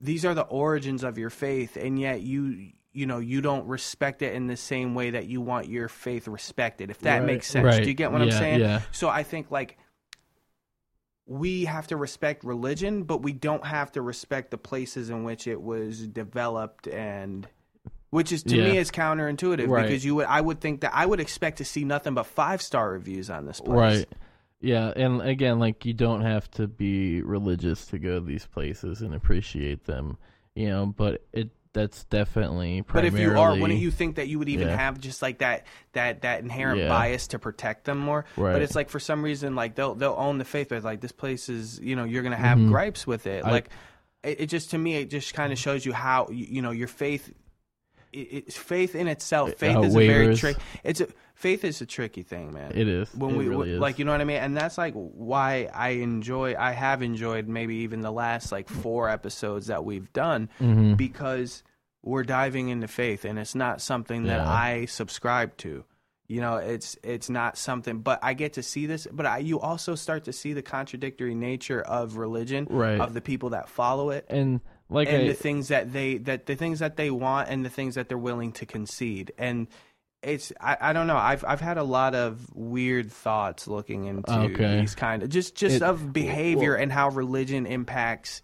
[0.00, 4.22] these are the origins of your faith, and yet you you know you don't respect
[4.22, 6.90] it in the same way that you want your faith respected.
[6.90, 7.82] If that Right, makes sense, right.
[7.82, 8.60] do you get what I'm saying?
[8.60, 8.80] yeah.
[8.90, 9.78] So I think like
[11.26, 15.46] we have to respect religion, but we don't have to respect the places in which
[15.46, 17.46] it was developed and.
[18.10, 18.64] Which is to Yeah.
[18.70, 19.82] me is counterintuitive Right.
[19.82, 22.62] because you would I would think that I would expect to see nothing but five
[22.62, 23.76] star reviews on this place.
[23.76, 24.08] Right.
[24.62, 29.02] Yeah, and again, like you don't have to be religious to go to these places
[29.02, 30.16] and appreciate them,
[30.54, 30.86] you know.
[30.86, 34.68] But it that's definitely But if you are, wouldn't you think that you would even
[34.68, 34.76] Yeah.
[34.76, 36.88] have just like that that that inherent Yeah.
[36.88, 38.24] bias to protect them more?
[38.36, 38.52] Right.
[38.52, 41.12] But it's like for some reason, like they'll they'll own the faith, but like this
[41.12, 43.40] place is, you know, you're gonna have gripes with it.
[43.40, 43.48] Mm-hmm.
[43.48, 43.70] I- like
[44.24, 46.70] it, it just to me, it just kind of shows you how you, you know
[46.72, 47.32] your faith.
[48.12, 49.54] It, it's faith in itself.
[49.54, 50.56] Faith how is a very trick.
[50.82, 51.08] It's a
[51.38, 53.08] faith is a tricky thing, man It is.
[53.14, 53.78] when it we really is.
[53.80, 57.46] like you know what I mean and that's like why I enjoy I have enjoyed
[57.48, 60.94] maybe even the last like four episodes that we've done Mm-hmm.
[60.94, 61.62] because
[62.02, 64.50] we're diving into faith and it's not something that Yeah.
[64.50, 65.84] I subscribe to
[66.26, 69.60] you know it's it's not something but I get to see this but I, you
[69.60, 73.00] also start to see the contradictory nature of religion Right.
[73.00, 74.60] of the people that follow it and
[74.90, 77.70] like and I, the things that they that the things that they want and the
[77.70, 79.68] things that they're willing to concede and
[80.22, 84.32] it's I, I don't know I've I've had a lot of weird thoughts looking into
[84.32, 84.80] Okay.
[84.80, 88.42] these kind of just just It- of behavior well- and how religion impacts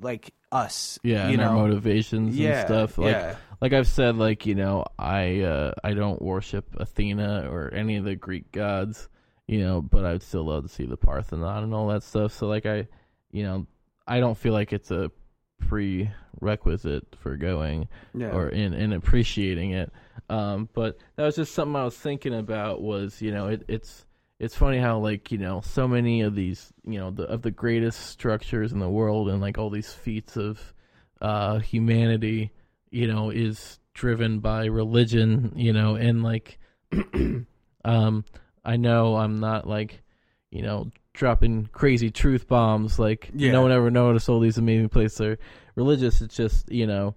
[0.00, 2.98] like us yeah, you and our motivations yeah and stuff.
[2.98, 7.74] Like yeah like I've said, like you know, I uh, I don't worship Athena or
[7.74, 9.08] any of the Greek gods,
[9.48, 12.32] you know, but I'd still love to see the Parthenon and all that stuff.
[12.32, 12.86] So like I,
[13.32, 13.66] you know,
[14.06, 15.10] I don't feel like it's a
[15.58, 18.28] prerequisite for going Yeah.
[18.30, 19.92] or in in appreciating it.
[20.28, 22.82] Um, but that was just something I was thinking about.
[22.82, 24.06] Was you know, it, it's
[24.38, 27.50] it's funny how like you know so many of these you know the of the
[27.50, 30.74] greatest structures in the world and like all these feats of
[31.20, 32.52] uh, humanity,
[32.90, 35.52] you know, is driven by religion.
[35.56, 36.58] You know, and like,
[37.84, 38.24] um,
[38.64, 40.02] I know I'm not like,
[40.50, 40.90] you know.
[41.14, 43.50] Dropping crazy truth bombs, like Yeah.
[43.50, 45.38] no one ever noticed all these amazing places are
[45.74, 46.22] religious.
[46.22, 47.16] It's just you know,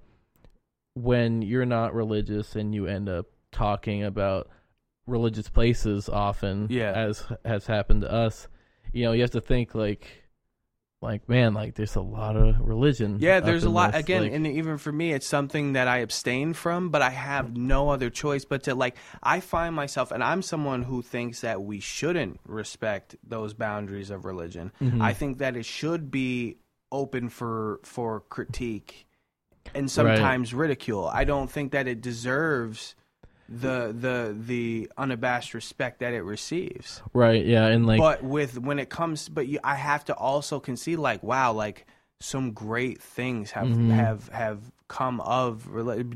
[0.94, 4.50] when you're not religious and you end up talking about
[5.08, 6.92] religious places often Yeah.
[6.92, 8.48] as has happened to us
[8.94, 10.08] you know you have to think like
[11.02, 13.94] like man like there's a lot of religion Yeah, there's a lot.
[13.94, 17.10] this, Again, like- and even for me, it's something that I abstain from, but I
[17.10, 18.96] have no other choice but to like.
[19.24, 24.26] I find myself, and I'm someone who thinks that we shouldn't respect those boundaries of
[24.26, 24.72] religion.
[24.80, 25.02] Mhm.
[25.02, 26.58] I think that it should be
[26.92, 29.08] open for for critique
[29.76, 31.08] and sometimes ridicule.
[31.08, 32.96] I don't think that it deserves
[33.50, 38.80] the the the unabashed respect that it receives right yeah and like but with when
[38.80, 41.86] it comes but you, i have to also concede like wow like
[42.22, 43.90] some great things have Mhm.
[43.92, 45.68] have have come of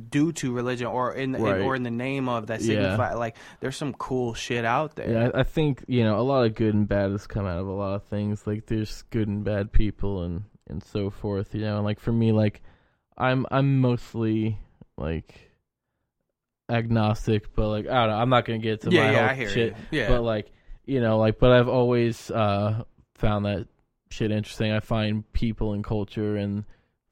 [0.09, 2.67] due to religion or in, in or in the name of that Yeah.
[2.67, 6.23] signify like there's some cool shit out there yeah I, I think you know a
[6.23, 9.03] lot of good and bad has come out of a lot of things like there's
[9.09, 12.61] good and bad people and and so forth you know and like for me like
[13.17, 14.57] i'm i'm mostly
[14.97, 15.51] like
[16.69, 19.29] agnostic but like i don't know i'm not gonna get to yeah my yeah whole
[19.29, 20.51] i hear shit you yeah but like
[20.85, 22.83] you know like but i've always uh
[23.13, 23.67] found that
[24.09, 26.63] shit interesting i find people and culture and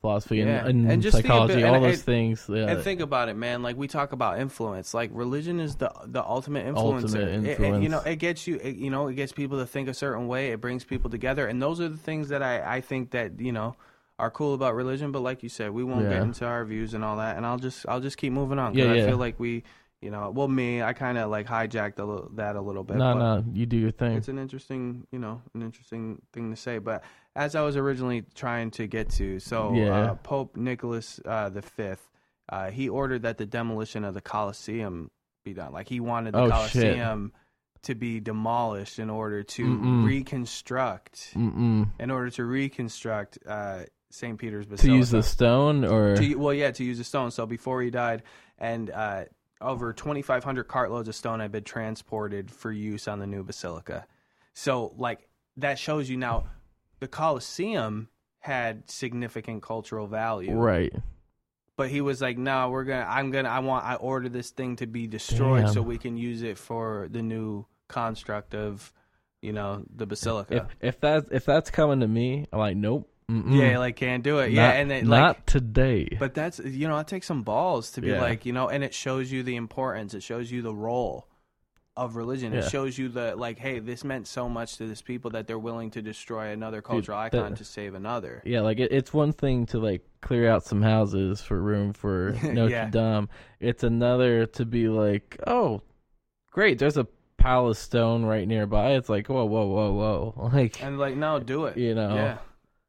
[0.01, 0.65] philosophy and, Yeah.
[0.65, 3.35] and, And just psychology about- all and- those and- things yeah, and think about it,
[3.37, 3.63] man.
[3.63, 4.93] Like we talk about influence.
[4.93, 7.03] Like religion is the the ultimate influencer.
[7.03, 7.83] Ultimate It- it- influence.
[7.83, 8.57] you know, it gets you.
[8.61, 10.51] It, you know, it gets people to think a certain way.
[10.51, 13.53] It brings people together, and those are the things that I I think that you
[13.53, 13.77] know
[14.19, 15.11] are cool about religion.
[15.11, 17.37] But like you said, we won't get into our views and all that.
[17.37, 18.73] And I'll just I'll just keep moving on.
[18.73, 19.05] 'cause Yeah, I yeah.
[19.07, 19.63] feel like we,
[20.01, 22.97] you know, well, me, I kind of like hijacked a little, that a little bit.
[22.97, 26.51] no but no you do your thing it's an interesting, you know, an interesting thing
[26.51, 26.77] to say.
[26.77, 27.03] But
[27.35, 30.11] as I was originally trying to get to, so Yeah.
[30.11, 32.09] uh, Pope Nicholas uh, the Fifth,
[32.49, 35.09] uh, he ordered that the demolition of the Colosseum
[35.43, 35.71] be done.
[35.73, 36.51] Like he wanted the Oh, shit.
[36.53, 37.31] Colosseum
[37.83, 40.03] to be demolished in order to Mm-mm.
[40.05, 41.89] reconstruct, Mm-mm.
[41.99, 43.83] in order to reconstruct uh,
[44.13, 44.37] St.
[44.37, 44.91] Peter's Basilica.
[44.91, 47.31] to use the stone or To, well, yeah, to use the stone.
[47.31, 48.21] So before he died,
[48.59, 49.23] and uh,
[49.59, 54.05] over 2,500 cartloads of stone had been transported for use on the new basilica.
[54.53, 55.27] So, like,
[55.57, 56.45] that shows you now
[56.99, 58.07] the Colosseum
[58.37, 60.53] had significant cultural value.
[60.53, 60.93] right
[61.75, 64.29] But he was like, no, we're going to, I'm going to, I want, I order
[64.29, 68.93] this thing to be destroyed so we can use it for the new construct of,
[69.41, 70.67] you know, the basilica.
[70.81, 73.59] if if that if that's coming to me i'm like nope Mm-mm.
[73.59, 74.51] yeah, like, can't do it.
[74.51, 74.71] yeah.
[74.71, 78.09] And then, like, not today But that's you know, it takes some balls to be
[78.09, 78.21] Yeah.
[78.21, 80.13] like, you know, and it shows you the importance.
[80.13, 81.27] It shows you the role
[81.95, 82.53] of religion.
[82.53, 85.59] It shows you the like, hey, this meant so much to this people that they're
[85.59, 88.41] willing to destroy another cultural that- icon to save another.
[88.45, 92.35] Yeah, like it, it's one thing to like clear out some houses for room for
[92.43, 92.89] Notre Yeah.
[92.89, 93.29] Dame.
[93.59, 95.81] It's another to be like, oh,
[96.51, 97.05] great, there's a
[97.37, 98.93] pile of stone right nearby.
[98.93, 101.77] It's like, whoa, whoa, whoa, whoa, like And like, no, do it.
[101.77, 102.37] you know, Yeah.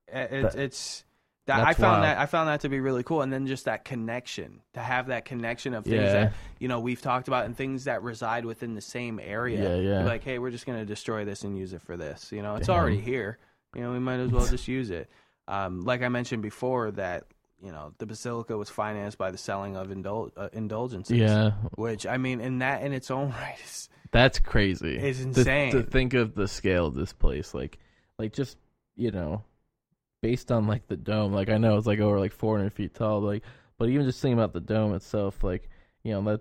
[0.08, 1.04] It, it's That- it's
[1.46, 2.04] that I found wild.
[2.04, 5.08] that I found that to be really cool, and then just that connection to have
[5.08, 6.12] that connection of things Yeah.
[6.12, 9.76] that you know we've talked about and things that reside within the same area.
[9.76, 10.04] Yeah, yeah.
[10.04, 12.32] Like, hey, we're just gonna destroy this and use it for this.
[12.32, 12.76] You know, it's Damn.
[12.76, 13.38] already here.
[13.74, 15.10] You know, we might as well just use it.
[15.46, 17.24] Um, like I mentioned before, that
[17.62, 21.16] you know the basilica was financed by the selling of indul- uh, indulgences.
[21.18, 24.96] yeah, Which I mean, in that in its own right is that's crazy.
[24.96, 25.72] is To- insane.
[25.72, 27.76] to, think of the scale of this place, like,
[28.18, 28.56] like just
[28.96, 29.42] you know,
[30.24, 31.34] based on like the dome.
[31.34, 33.42] Like I know it's like over like 400 feet tall, but, like,
[33.76, 35.68] but even just thinking about the dome itself, like
[36.02, 36.40] you know that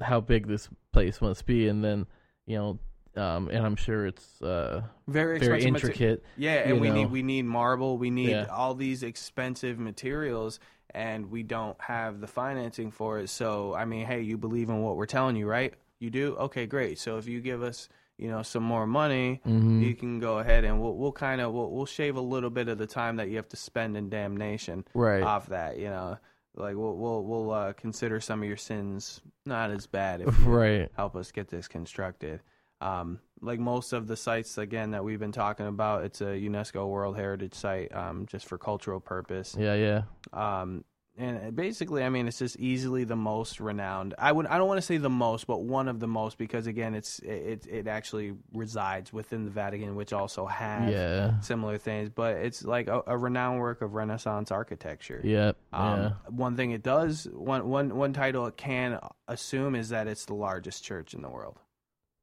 [0.00, 2.06] how big this place must be, and then
[2.46, 6.24] you know, um, and I'm sure it's uh very very intricate.
[6.38, 6.94] Yeah, and we know.
[6.94, 8.46] need we need marble, we need Yeah.
[8.46, 10.58] all these expensive materials
[10.94, 13.28] and we don't have the financing for it.
[13.28, 15.74] So, I mean, hey, you believe in what we're telling you, right?
[15.98, 16.34] You do?
[16.36, 16.98] Okay, great.
[16.98, 20.64] So if you give us, you know, some more money, hmm you can go ahead
[20.64, 23.28] and we'll we'll kind of we'll, we'll shave a little bit of the time that
[23.30, 25.22] you have to spend in damnation Right.
[25.22, 26.18] off that, you know.
[26.56, 30.46] Like we'll we'll we'll uh, consider some of your sins not as bad if you
[30.46, 30.90] right.
[30.96, 32.40] help us get this constructed.
[32.80, 36.88] Um, like most of the sites again that we've been talking about, it's a UNESCO
[36.88, 39.54] World Heritage Site um, just for cultural purpose.
[39.58, 39.74] Yeah.
[39.74, 40.02] Yeah.
[40.32, 40.84] Um,
[41.18, 44.14] and basically, I mean, it's just easily the most renowned.
[44.18, 46.66] I would, I don't want to say the most, but one of the most because
[46.66, 51.40] again, it's it it actually resides within the Vatican, which also has Yeah.
[51.40, 52.08] similar things.
[52.08, 55.20] But it's like a, a renowned work of Renaissance architecture.
[55.24, 55.56] Yep.
[55.72, 56.10] Um, yeah.
[56.28, 60.34] One thing it does, one one one title it can assume is that it's the
[60.34, 61.58] largest church in the world.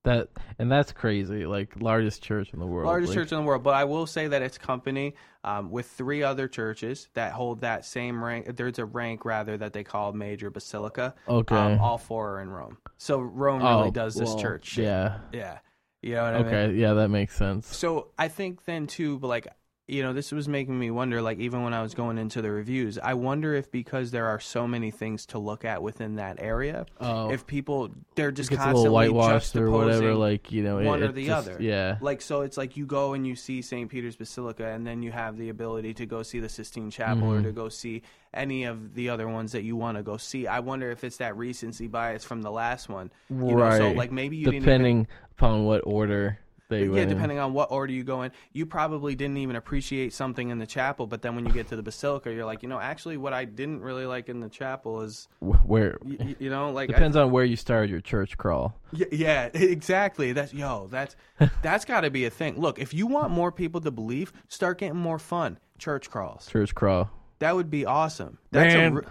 [0.05, 1.45] That and that's crazy.
[1.45, 2.85] Like largest church in the world.
[2.87, 3.63] largest like, church in the world.
[3.63, 7.85] But I will say that it's company um, with three other churches that hold that
[7.85, 8.55] same rank.
[8.55, 11.13] There's a rank rather that they call major basilica.
[11.27, 11.55] Okay.
[11.55, 12.77] Um, all four are in Rome.
[12.97, 14.65] So Rome really Oh, does this well, church.
[14.65, 14.85] shit.
[14.85, 15.17] Yeah.
[15.33, 15.59] yeah.
[16.01, 16.47] You know what I mean?
[16.47, 16.73] Okay.
[16.75, 17.75] Yeah, that makes sense.
[17.75, 19.47] So I think then too, but like
[19.87, 21.21] you know, this was making me wonder.
[21.21, 24.39] Like even when I was going into the reviews, I wonder if because there are
[24.39, 28.55] so many things to look at within that area, Oh, if people they're just it
[28.55, 30.15] gets a constantly little whitewashed or whatever.
[30.15, 31.61] Like you know, it, one or the just- other.
[31.61, 31.97] Yeah.
[32.01, 33.89] Like so, it's like you go and you see St.
[33.89, 37.39] Peter's Basilica, and then you have the ability to go see the Sistine Chapel or
[37.41, 37.43] Mhm.
[37.43, 38.01] to go see
[38.33, 40.45] any of the other ones that you want to go see.
[40.47, 43.11] I wonder if it's that recency bias from the last one.
[43.29, 43.77] You know, right.
[43.77, 45.07] so like maybe you didn't even Depending
[45.37, 46.39] upon what order
[46.69, 50.13] they yeah, went depending on what order you go in, you probably didn't even appreciate
[50.13, 51.05] something in the chapel.
[51.07, 53.45] But then when you get to the basilica, you're like, you know, actually, what I
[53.45, 57.31] didn't really like in the chapel is, Where you, you know, like I- depends on
[57.31, 58.75] where you started your church crawl.
[58.91, 60.31] yeah, yeah, exactly.
[60.33, 61.15] That's yo, that's
[61.61, 62.59] that's got to be a thing.
[62.59, 65.59] Look, if you want more people to believe, start getting more fun.
[65.77, 66.47] Church crawls.
[66.47, 67.09] Church crawl.
[67.39, 68.37] That would be awesome.
[68.51, 69.03] That's a Man, re-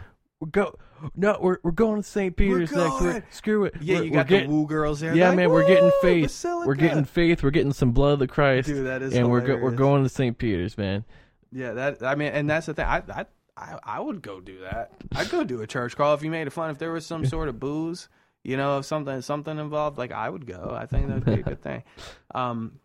[0.44, 0.78] we're go.
[1.14, 2.34] No, we're we're going to St.
[2.34, 3.14] Peter's next going.
[3.14, 3.24] week.
[3.30, 3.74] Screw it.
[3.80, 5.14] yeah, We're- you we're got getting, the woo girls there.
[5.14, 6.44] Yeah, They're man, like, we're getting "Woo, faith.
[6.44, 7.42] We're getting faith.
[7.42, 8.68] We're getting some blood of the Christ.
[8.68, 9.78] Dude, that is and we're go, we're hilarious.
[9.78, 10.38] going to St.
[10.38, 11.04] Peter's, man.
[11.52, 12.86] Yeah, that I mean, and that's the thing.
[12.86, 13.26] I, I
[13.56, 14.92] I I would go do that.
[15.14, 16.70] I'd go do a church call if you made it fun.
[16.70, 18.08] If there was some sort of booze,
[18.42, 20.74] you know, if something something involved, like I would go.
[20.76, 21.82] I think that would be a good thing.
[22.34, 22.80] Um,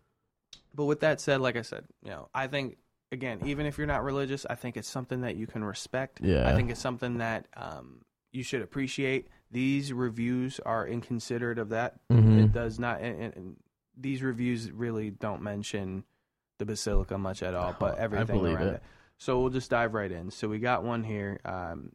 [0.74, 2.76] but with that said, like I said, you know, I think
[3.12, 6.20] again, even if you're not religious, I think it's something that you can respect.
[6.22, 6.48] Yeah.
[6.48, 9.28] I think it's something that um you should appreciate.
[9.50, 11.96] These reviews are inconsiderate of that.
[12.08, 12.44] Mhm.
[12.44, 13.56] It does not, and, and,
[13.96, 16.04] these reviews really don't mention
[16.58, 18.74] the basilica much at all, but I everything around it.
[18.74, 18.82] it.
[19.18, 20.30] So we'll just dive right in.
[20.30, 21.40] So we got one here.
[21.44, 21.92] Um,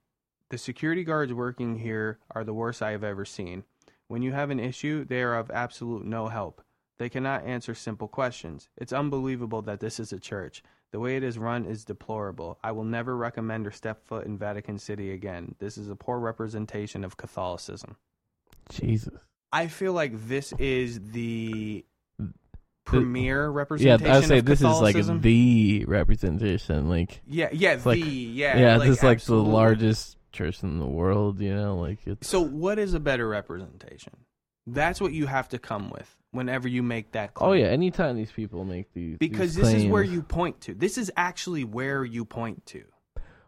[0.49, 3.63] the security guards working here are the worst I have ever seen.
[4.07, 6.61] When you have an issue, they are of absolute no help.
[6.99, 8.69] They cannot answer simple questions.
[8.77, 10.61] It's unbelievable that this is a church.
[10.95, 12.57] The way it is run is deplorable.
[12.63, 15.53] I will never recommend or step foot in Vatican City again.
[15.59, 17.97] This is a poor representation of Catholicism.
[18.69, 19.13] Jesus.
[19.51, 21.83] I feel like this is the
[22.17, 22.31] mm.
[22.85, 24.05] premier representation.
[24.05, 26.87] Yeah, I would say this is like the representation.
[26.87, 29.49] Like, yeah, yeah, it's like- the yeah, yeah, like, this is like absolutely.
[29.49, 31.41] the largest church in the world.
[31.41, 34.13] You know, like it's So, what is a better representation?
[34.65, 37.49] That's what you have to come with whenever you make that claim.
[37.49, 40.73] Oh yeah, anytime these people make these because these this is where you point to.
[40.73, 42.83] This is actually where you point to.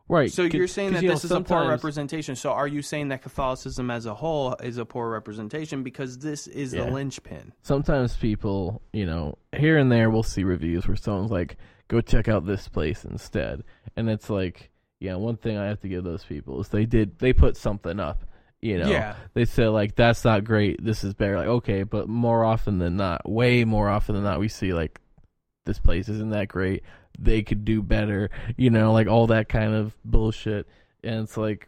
[0.10, 0.32] right.
[0.32, 2.36] So you're saying that you know, this is a poor representation.
[2.36, 6.48] So are you saying that Catholicism as a whole is a poor representation because this
[6.48, 6.86] is Yeah.
[6.86, 7.54] the linchpin?
[7.62, 11.58] Sometimes people, you know, here and there we'll see reviews where someone's like,
[11.90, 13.64] "Go check out this place instead,"
[13.96, 17.20] and it's like, yeah, one thing I have to give those people is they did
[17.20, 18.24] they put something up.
[18.68, 19.16] You know, Yeah.
[19.34, 20.84] they said like that's not great.
[20.84, 21.38] This is better.
[21.38, 25.00] Like okay, but more often than not, way more often than not, we see like
[25.66, 26.84] this place isn't that great.
[27.20, 28.30] They could do better.
[28.58, 30.68] You know, like all that kind of bullshit.
[31.04, 31.68] And it's like,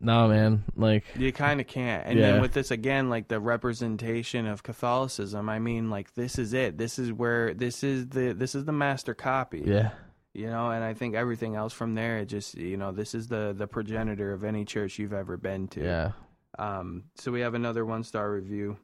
[0.00, 0.64] nah, man.
[0.76, 2.06] Like, You kind of can't.
[2.06, 2.32] And Yeah.
[2.32, 6.78] then with this again, like the representation of Catholicism, I mean, like this is it.
[6.78, 9.62] This is where this is the this is the master copy.
[9.66, 9.90] yeah,
[10.32, 13.28] You know, and I think everything else from there, it just you know, this is
[13.28, 15.82] the the progenitor of any church you've ever been to.
[15.82, 16.12] yeah.
[16.58, 18.76] Um, so we have another one star review,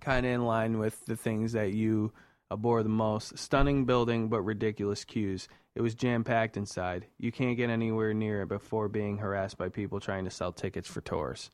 [0.00, 2.12] kind of in line with the things that you
[2.50, 3.38] abhor the most.
[3.38, 5.48] Stunning building, but ridiculous queues.
[5.76, 7.06] It was jam packed inside.
[7.18, 10.88] You can't get anywhere near it before being harassed by people trying to sell tickets
[10.88, 11.50] for tours.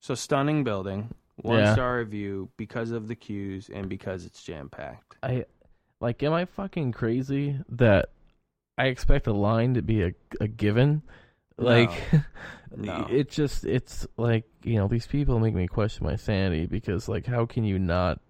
[0.00, 1.72] So stunning building, one Yeah.
[1.74, 5.16] star review because of the queues and because it's jam packed.
[5.22, 5.44] I
[6.00, 6.20] like.
[6.24, 8.10] Am I fucking crazy that
[8.76, 11.02] I expect a line to be a a given?
[11.62, 11.90] Like,
[12.76, 13.06] No.
[13.10, 17.26] it just it's like you know these people make me question my sanity because like
[17.26, 18.20] how can you not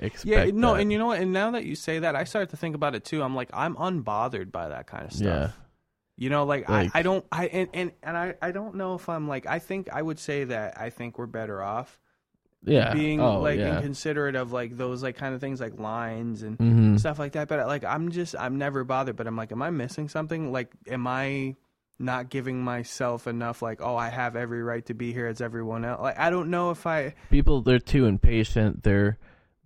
[0.00, 0.24] expect?
[0.24, 0.80] Yeah, no, that?
[0.80, 1.20] and you know what?
[1.20, 3.22] And now that you say that, I start to think about it too.
[3.22, 5.24] I'm like, I'm unbothered by that kind of stuff.
[5.24, 5.50] yeah,
[6.16, 8.94] You know, like, Like- I, I don't I and, and, and I, I don't know
[8.96, 12.00] if I'm like I think I would say that I think we're better off
[12.64, 13.76] yeah, being oh, like yeah.
[13.76, 17.46] inconsiderate of like those like kind of things like lines and hmm stuff like that.
[17.48, 19.14] But like I'm just I'm never bothered.
[19.16, 20.50] But I'm like, am I missing something?
[20.52, 21.54] Like, am I
[22.02, 23.62] not giving myself enough?
[23.62, 26.00] Like, oh, I have every right to be here as everyone else.
[26.00, 27.14] Like, I don't know if I.
[27.30, 28.82] People they're too impatient.
[28.82, 29.18] They're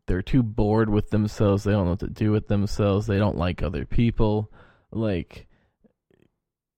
[0.06, 1.64] they're too bored with themselves.
[1.64, 3.06] They don't know what to do with themselves.
[3.06, 4.52] They don't like other people.
[4.92, 5.46] Like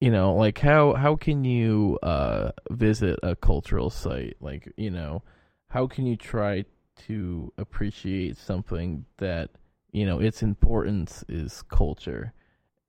[0.01, 4.37] you know, like how how can you uh visit a cultural site?
[4.41, 5.23] Like, you know,
[5.69, 6.65] how can you try
[7.07, 9.51] to appreciate something that,
[9.93, 12.33] you know, its importance is culture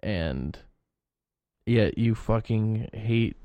[0.01, 0.57] and
[1.69, 3.37] yet you fucking hate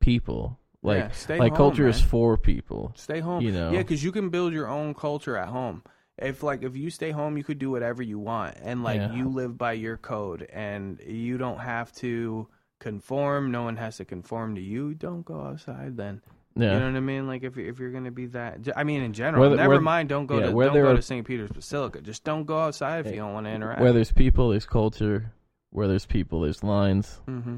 [0.00, 0.58] people.
[0.82, 2.92] Like Yeah, stay like home, culture is for people.
[2.94, 3.42] Stay home.
[3.42, 3.70] You know.
[3.72, 5.82] Yeah, because you can build your own culture at home.
[6.18, 9.12] If like if you stay home, you could do whatever you want, and like Yeah.
[9.14, 12.46] you live by your code, and you don't have to
[12.78, 13.50] conform.
[13.50, 14.94] No one has to conform to you.
[14.94, 16.20] Don't go outside then.
[16.56, 16.74] Yeah.
[16.74, 17.26] You know what I mean?
[17.26, 19.40] Like if if you're gonna be that, I mean in general.
[19.42, 20.08] Whether- never whether- mind.
[20.10, 21.26] Don't go yeah, to don't go or- to St.
[21.26, 22.00] Peter's Basilica.
[22.00, 23.80] Just don't go outside if eh, you don't want to interact.
[23.80, 25.32] Where there's people, there's culture.
[25.74, 27.20] Where there's people, there's lines.
[27.26, 27.56] hmm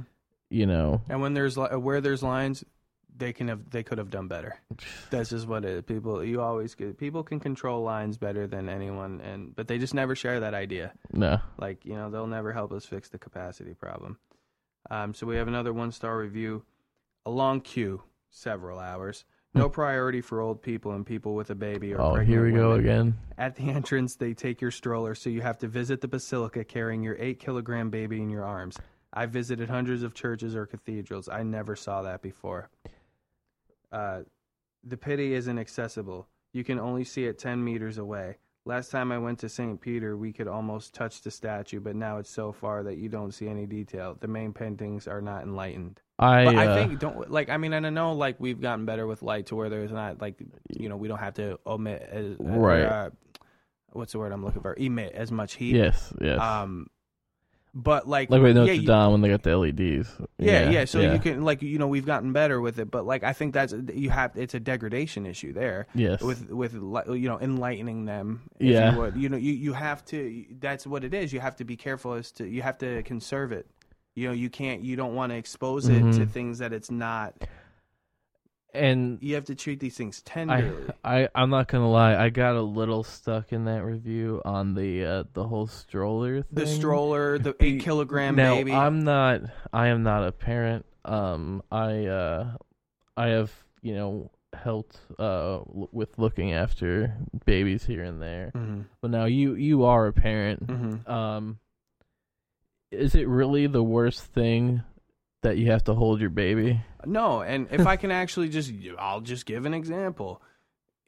[0.49, 1.03] You know.
[1.09, 2.65] And when there's li- where there's lines,
[3.15, 4.59] they can have they could have done better.
[5.11, 5.83] That's just what it is.
[5.85, 9.93] People you always get people can control lines better than anyone, and but they just
[9.93, 10.95] never share that idea.
[11.13, 11.41] No.
[11.59, 14.19] Like you know they'll never help us fix the capacity problem.
[14.91, 16.65] Um, so we have another one star review.
[17.27, 19.25] A long queue, several hours.
[19.57, 22.73] No priority for old people and people with a baby or Oh, here we go
[22.73, 23.17] again.
[23.39, 27.03] At the entrance, they take your stroller, so you have to visit the basilica carrying
[27.03, 28.77] your eight kilogram baby in your arms.
[29.13, 31.29] I visited hundreds of churches or cathedrals.
[31.29, 32.69] I never saw that before.
[33.91, 34.21] Uh,
[34.85, 36.29] the Pietà isn't accessible.
[36.53, 38.37] You can only see it 10 meters away.
[38.67, 39.81] Last time I went to St.
[39.81, 43.33] Peter, we could almost touch the statue, but now it's so far that you don't
[43.33, 44.17] see any detail.
[44.19, 46.01] The main paintings are not enlightened.
[46.19, 48.85] I, But I uh, think don't like I mean and I know like we've gotten
[48.85, 52.09] better with light to where there's not like you know we don't have to omit
[52.11, 52.83] as, Right.
[52.83, 53.11] uh,
[53.93, 55.77] what's the word I'm looking for emit as much heat.
[55.77, 56.41] yes, yes.
[56.41, 56.89] Um,
[57.79, 60.09] but like like with Notre yeah, Dame when they got the LEDs.
[60.39, 63.23] yeah, yeah, So you can like you know we've gotten better with it, but like
[63.23, 67.39] I think that's you have it's a degradation issue there yes with with you know
[67.39, 68.49] enlightening them.
[68.59, 68.93] If Yeah.
[68.95, 69.17] you, would.
[69.17, 70.45] you know you you have to.
[70.59, 71.35] That's what it is.
[71.35, 73.67] You have to be careful as to you have to conserve it.
[74.15, 76.31] You know you can't you don't want to expose it to Mhm.
[76.31, 77.35] things that it's not.
[78.75, 80.83] And You have to treat these things I, tenderly.
[81.05, 82.17] I, I'm not gonna lie.
[82.17, 86.55] I got a little stuck in that review on the uh, the whole stroller thing.
[86.55, 88.73] the stroller, the eight kilogram now, baby.
[88.73, 89.43] I'm not.
[89.73, 90.85] I am not a parent.
[91.05, 92.57] Um, I uh,
[93.17, 93.53] I have
[93.83, 97.15] you know helped uh with looking after
[97.45, 98.51] babies here and there.
[98.55, 100.63] hmm But now you you are a parent.
[100.69, 101.59] hmm Um,
[102.91, 104.83] is it really the worst thing
[105.47, 106.81] that you have to hold your baby?
[107.05, 110.43] No, and if I can actually just, I'll just give an example.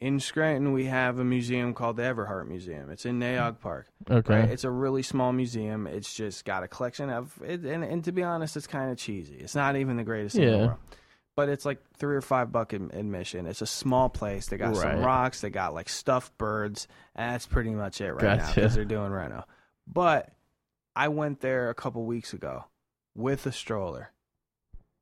[0.01, 2.89] In Scranton, we have a museum called the Everhart Museum.
[2.89, 3.89] It's in Nay Aug Park.
[4.09, 4.41] Okay.
[4.43, 4.49] Right?
[4.51, 5.89] It's a really small museum.
[5.89, 8.97] It's just got a collection of, it, and, and to be honest, it's kind of
[8.97, 9.35] cheesy.
[9.35, 10.67] It's not even the greatest thing in the Yeah.
[10.67, 10.79] world.
[11.35, 13.47] But it's like three or five buck admission.
[13.47, 14.47] It's a small place.
[14.47, 15.41] They got some rocks.
[15.41, 16.87] They got like stuffed birds.
[17.17, 18.55] And that's pretty much it right now Gotcha.
[18.55, 19.45] because they're doing reno.
[19.87, 20.31] But
[20.97, 22.65] I went there a couple weeks ago
[23.17, 24.11] with a stroller,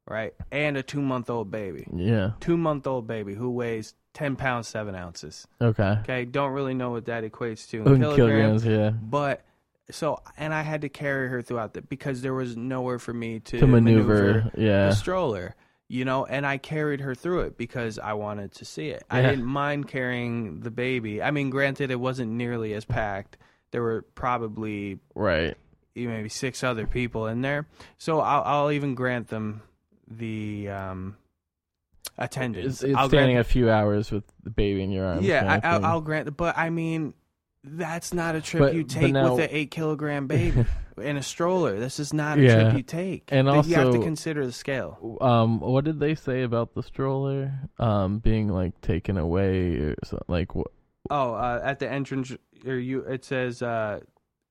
[0.08, 1.86] right, and a two month old baby.
[1.94, 2.32] Yeah.
[2.40, 5.46] Two month old baby who weighs ten pounds seven ounces.
[5.60, 5.96] Okay.
[6.02, 8.16] Okay, don't really know what that equates to in kilograms,
[8.62, 8.64] kilograms.
[8.66, 8.90] Yeah.
[8.90, 9.42] but
[9.90, 13.40] so and I had to carry her throughout the because there was nowhere for me
[13.40, 14.50] to, To maneuver.
[14.56, 14.88] Yeah.
[14.88, 15.54] the stroller,
[15.88, 19.04] you know, and I carried her through it because I wanted to see it.
[19.10, 21.22] I didn't mind carrying the baby.
[21.22, 23.36] I mean, granted, it wasn't nearly as packed.
[23.70, 25.56] There were probably Right.
[25.94, 27.66] maybe six other people in there,
[27.98, 29.62] so I'll, I'll even grant them
[30.08, 31.16] the um,
[32.18, 32.66] attendance.
[32.66, 35.26] It's, it's I'll standing grant, a few hours with the baby in your arms.
[35.26, 35.84] yeah, i i'll.
[35.84, 37.14] I'll grant, the but I mean.
[37.68, 40.64] That's not a trip But- you take now- with an eight kilogram baby
[41.02, 41.80] in a stroller.
[41.80, 42.62] This is not a Yeah.
[42.62, 43.28] trip you take.
[43.32, 45.18] And you have to also- consider the scale.
[45.20, 47.52] Um, what did they say about the stroller?
[47.80, 50.68] Um, being like taken away or so, like what?
[51.10, 52.32] Oh, uh, at the entrance,
[52.64, 53.98] or you, it says uh,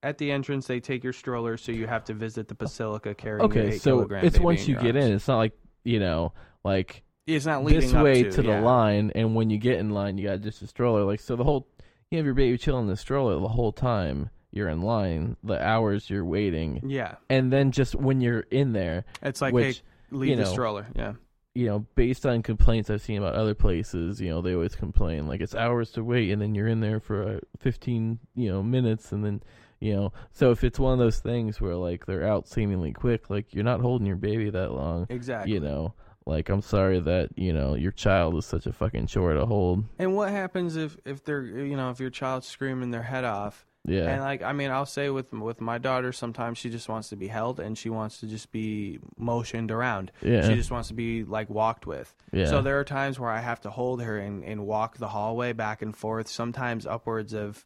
[0.06, 3.40] at the entrance they take your stroller, so you have to visit the basilica carrying
[3.52, 5.06] your Okay, so it's once you get arms.
[5.06, 5.12] in.
[5.12, 5.52] It's not like
[5.82, 6.32] you know,
[6.64, 8.60] like It's not leading this way to, to, the yeah.
[8.60, 11.02] line, and when you get in line, you got just a stroller.
[11.02, 11.68] Like so, the whole
[12.10, 15.60] you have your baby chilling in the stroller the whole time you're in line, the
[15.60, 20.16] hours you're waiting, Yeah, and then just when you're in there, it's like which hey,
[20.16, 20.86] leave you the stroller.
[20.94, 21.14] Yeah,
[21.56, 25.26] you know, based on complaints I've seen about other places, you know, they always complain
[25.26, 28.62] like it's hours to wait, and then you're in there for uh, 15, you know,
[28.62, 29.42] minutes, and then,
[29.80, 33.28] you know, so if it's one of those things where like they're out seemingly quick,
[33.30, 35.52] like you're not holding your baby that long, exactly.
[35.52, 35.94] you know,
[36.24, 39.84] like I'm sorry that you know your child is such a fucking chore to hold.
[39.98, 43.66] And what happens if if they're you know if your child's screaming their head off?
[43.88, 47.10] Yeah, And like I mean, I'll say with with my daughter, sometimes she just wants
[47.10, 50.10] to be held and she wants to just be motioned around.
[50.22, 52.12] yeah, She just wants to be like walked with.
[52.32, 52.46] yeah.
[52.46, 55.52] So there are times where I have to hold her and, and walk the hallway
[55.52, 57.64] back and forth, sometimes upwards of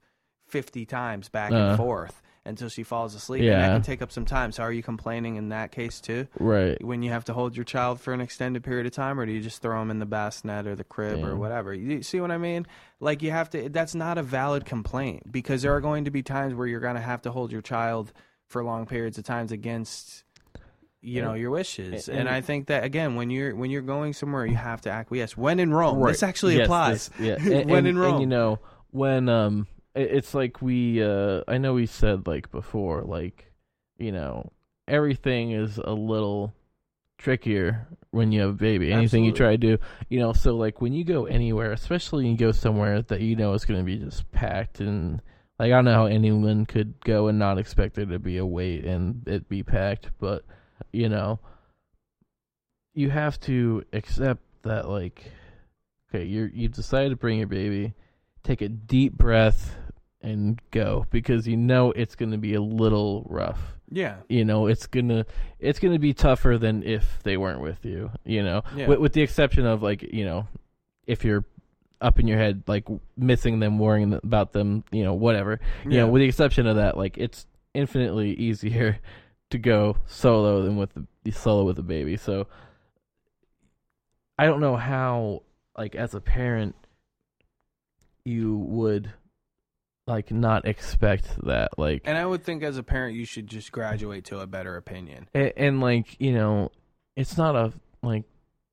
[0.51, 1.57] 50 times back Uh.
[1.57, 2.23] and forth.
[2.47, 3.41] until she falls asleep.
[3.41, 3.59] And Yeah.
[3.61, 4.51] that can take up some time.
[4.51, 6.27] So are you complaining in that case too?
[6.41, 6.83] Right.
[6.83, 9.31] When you have to hold your child for an extended period of time, or do
[9.33, 11.75] you just throw them in the bassinet or the crib or whatever?
[11.75, 12.67] You see what I mean?
[12.99, 13.69] Like you have to.
[13.69, 16.95] That's not a valid complaint because there are going to be times where you're going
[16.95, 18.11] to have to hold your child
[18.47, 20.25] for long periods of times against
[21.03, 24.13] you know your wishes and, and- i think that again when you're when you're going
[24.13, 27.35] somewhere you have to acquiesce when in rome this actually Yes, applies this- yeah.
[27.61, 28.21] And, When and- in and, Rome.
[28.21, 28.59] you know,
[28.91, 33.53] when um, it's like we uh, I know we said like before, like
[33.99, 34.53] you know,
[34.89, 36.55] everything is a little
[37.19, 38.93] trickier when you have a baby.
[38.93, 42.37] Anything you try to do, you know, so like when you go anywhere, especially you
[42.37, 45.23] go somewhere that you know is going to be just packed and.
[45.59, 48.47] Like I don't know how anyone could go and not expect there to be a
[48.47, 50.43] wait and it be packed, but
[50.91, 51.39] you know,
[52.95, 55.31] you have to accept that like
[56.09, 57.95] okay, you're you've decided to bring your baby,
[58.43, 59.77] take a deep breath
[60.23, 63.77] and go because you know it's going to be a little rough.
[63.91, 65.25] yeah You know, it's going to
[65.59, 68.63] it's going to be tougher than if they weren't with you, you know.
[68.77, 68.89] Yeah.
[68.89, 70.47] With, with the exception of like, you know,
[71.07, 71.45] if you're
[72.01, 72.87] up in your head like
[73.17, 75.61] missing them, worrying about them, you know, whatever.
[75.85, 78.99] You yeah know, with the exception of that, like it's infinitely easier
[79.51, 80.91] to go solo than with
[81.25, 82.17] the solo with a baby.
[82.17, 82.47] So
[84.39, 85.43] I don't know how
[85.77, 86.75] like as a parent
[88.25, 89.13] you would
[90.07, 93.71] like not expect that like and i would think as a parent you should just
[93.71, 96.71] graduate to a better opinion and, and like you know
[97.17, 97.73] it's not a
[98.03, 98.25] like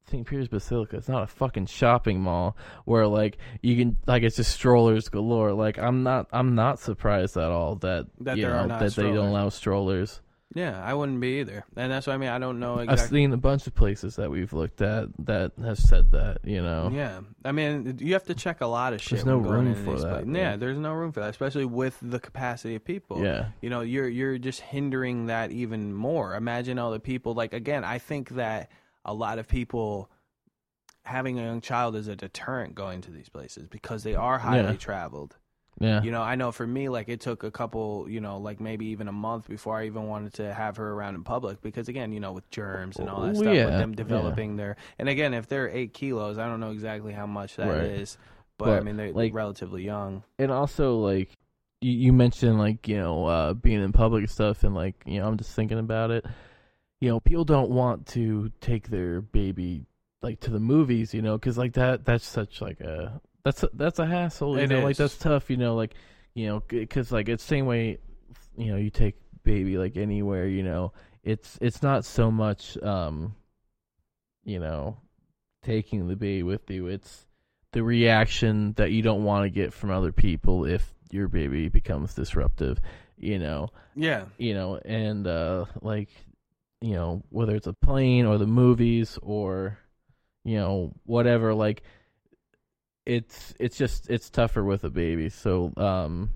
[0.10, 0.26] St.
[0.26, 0.95] Peter's Basilica.
[0.95, 2.56] It's not a fucking shopping mall
[2.86, 5.53] where like you can like it's just strollers galore.
[5.53, 9.28] Like I'm not I'm not surprised at all that That you know that they don't
[9.28, 10.22] allow strollers.
[10.58, 13.32] Yeah i wouldn't be either and that's what i mean i don't know I've seen
[13.34, 16.40] a bunch of places that we've looked at that have said that.
[16.44, 16.90] You know.
[16.94, 19.12] Yeah, I mean, you have to check a lot of shit.
[19.18, 20.36] There's no room for that, places.
[20.36, 23.24] Yeah, there's no room for that, especially with the capacity of people.
[23.24, 23.48] Yeah.
[23.62, 26.36] you know, you're you're just hindering that even more.
[26.36, 27.34] Imagine all the people.
[27.34, 28.72] Like again, I think that
[29.06, 30.10] a lot of people
[31.04, 34.72] having a young child is a deterrent going to these places because they are highly
[34.72, 34.78] Yeah.
[34.78, 35.38] traveled.
[35.80, 36.02] Yeah.
[36.02, 38.88] You know, I know for me, like it took a couple, you know, like maybe
[38.88, 42.12] even a month before I even wanted to have her around in public because, again,
[42.12, 43.95] you know, with germs and all that stuff, yeah, with them yeah.
[43.95, 47.68] developing their, and again, if they're eight kilos, I don't know exactly how much that
[47.84, 48.18] is,
[48.60, 48.66] Right.
[48.68, 50.24] but, I mean, they're like- relatively young.
[50.40, 51.30] and also like
[51.82, 55.28] you, you mentioned like you know uh being in public stuff and like you know
[55.28, 56.26] i'm just thinking about it
[56.99, 59.86] you know people don't want to take their baby
[60.24, 63.69] like to the movies you know because like that that's such like a that's a,
[63.74, 65.94] that's a hassle you It know like that's tough you know like
[66.34, 67.98] you know because like it's same way
[68.57, 70.91] you know you take baby like anywhere you know
[71.24, 73.34] it's it's not so much um
[74.44, 74.98] you know
[75.64, 77.26] taking the baby with you it's
[77.72, 82.14] the reaction that you don't want to get from other people if your baby becomes
[82.14, 82.82] disruptive
[83.18, 84.26] you know Yeah.
[84.38, 86.10] you know and uh like
[86.82, 89.78] you know whether it's a plane or the movies or
[90.44, 91.84] you know whatever like
[93.08, 96.30] it's it's just it's tougher with a baby so um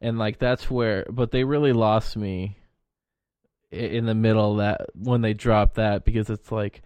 [0.00, 2.56] and like that's where but they really lost me
[3.70, 6.80] in the middle of that when they dropped that because it's like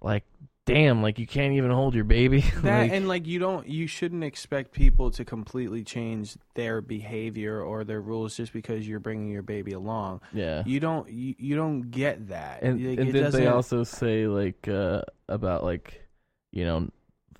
[0.00, 0.24] like
[0.66, 3.86] damn like you can't even hold your baby That Like, and like you don't you
[3.86, 9.28] shouldn't expect people to completely change their behavior or their rules just because you're bringing
[9.28, 10.20] your baby along.
[10.34, 12.62] yeah You don't you, you don't get that.
[12.62, 16.02] and, Like, and they also say like uh about like
[16.50, 16.88] you know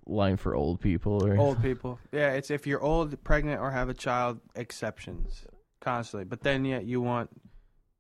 [0.09, 1.99] line for old people or old people.
[2.13, 5.45] Yeah, it's if you're old, pregnant, or have a child, exceptions
[5.81, 6.25] constantly.
[6.25, 7.31] But then yet you want,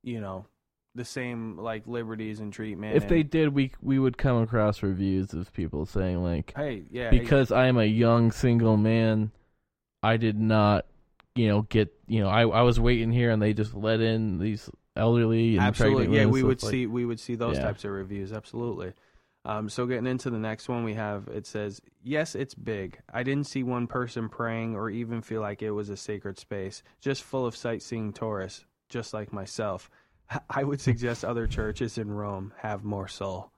[0.03, 0.47] you know,
[0.95, 2.97] the same like liberties and treatment.
[2.97, 7.11] if they did we we would come across reviews of people saying like hey, yeah,
[7.11, 9.31] because I am a young single man
[10.03, 10.87] I did not
[11.37, 14.39] you know get you know I I was waiting here and they just let in
[14.39, 17.65] these elderly and absolutely, yeah, we would like- see we would see those Yeah.
[17.65, 18.33] types of reviews.
[18.33, 18.93] Absolutely.
[19.49, 22.99] Um, so getting into the next one, we have it says, "Yes, it's big.
[23.11, 26.83] I didn't see one person praying or even feel like it was a sacred space,
[27.01, 29.91] just full of sightseeing tourists, just like myself.
[30.51, 33.51] I would suggest other churches in Rome have more soul."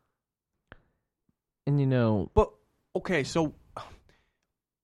[1.67, 2.51] and you know But
[2.97, 3.55] okay, so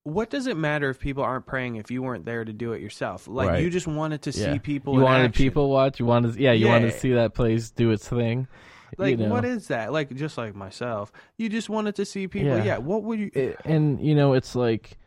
[0.03, 2.81] what does it matter if people aren't praying if you weren't there to do it
[2.81, 3.27] yourself?
[3.27, 3.63] Like Right.
[3.63, 4.53] you just wanted to Yeah.
[4.53, 4.93] see people.
[4.93, 5.45] you wanted action.
[5.45, 8.47] people watch you wanted yeah you wanted to see that place do its thing
[8.97, 9.29] Like you know.
[9.29, 9.91] what is that?
[9.91, 12.57] Like just like myself, you just wanted to see people.
[12.57, 12.63] Yeah.
[12.63, 12.77] Yeah.
[12.77, 13.31] What would you?
[13.33, 14.97] it, and you know it's like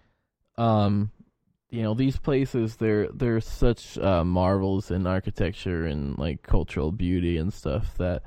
[0.59, 1.11] um
[1.71, 7.39] you know these places they're they're such uh marvels in architecture and like cultural beauty
[7.39, 8.23] and stuff that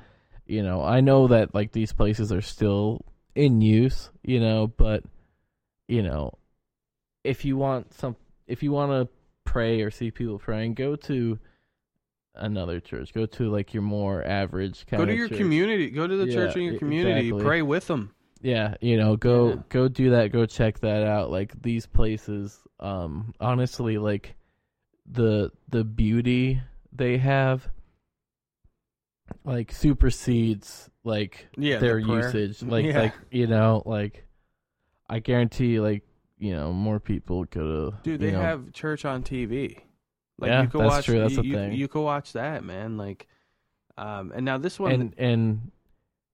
[0.45, 3.05] you know I know that like these places are still
[3.35, 5.03] in use you know but
[5.88, 6.34] you know
[7.23, 8.15] if you want some
[8.47, 9.13] if you want to
[9.43, 11.38] pray or see people praying go to
[12.35, 13.14] another church.
[13.14, 15.38] Go to like your more average kind Go of to your church.
[15.38, 15.89] community.
[15.89, 17.27] Go to the church in your community.
[17.27, 17.43] exactly.
[17.43, 18.14] Pray with them.
[18.41, 19.55] Yeah, you know, go Yeah.
[19.69, 20.31] go do that.
[20.31, 21.31] Go check that out.
[21.31, 24.35] Like these places, um, honestly, like
[25.05, 26.61] the the beauty
[26.91, 27.68] they have,
[29.45, 32.61] like supersedes like Yeah, their the usage.
[32.69, 32.99] Like Yeah.
[33.01, 34.26] like you know, like
[35.10, 36.03] I guarantee, like
[36.38, 39.80] you know, more people go to Dude, you they know, have church on TV.
[40.39, 41.72] Like Yeah, you could that's watch true, that's you, the you, thing.
[41.73, 42.97] you could watch that, man.
[42.97, 43.27] Like
[43.97, 45.72] um and now this one and and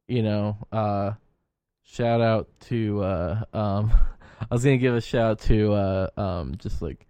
[0.07, 1.11] you know uh
[1.84, 3.91] shout out to uh um
[4.41, 7.05] i was gonna give a shout out to uh um just like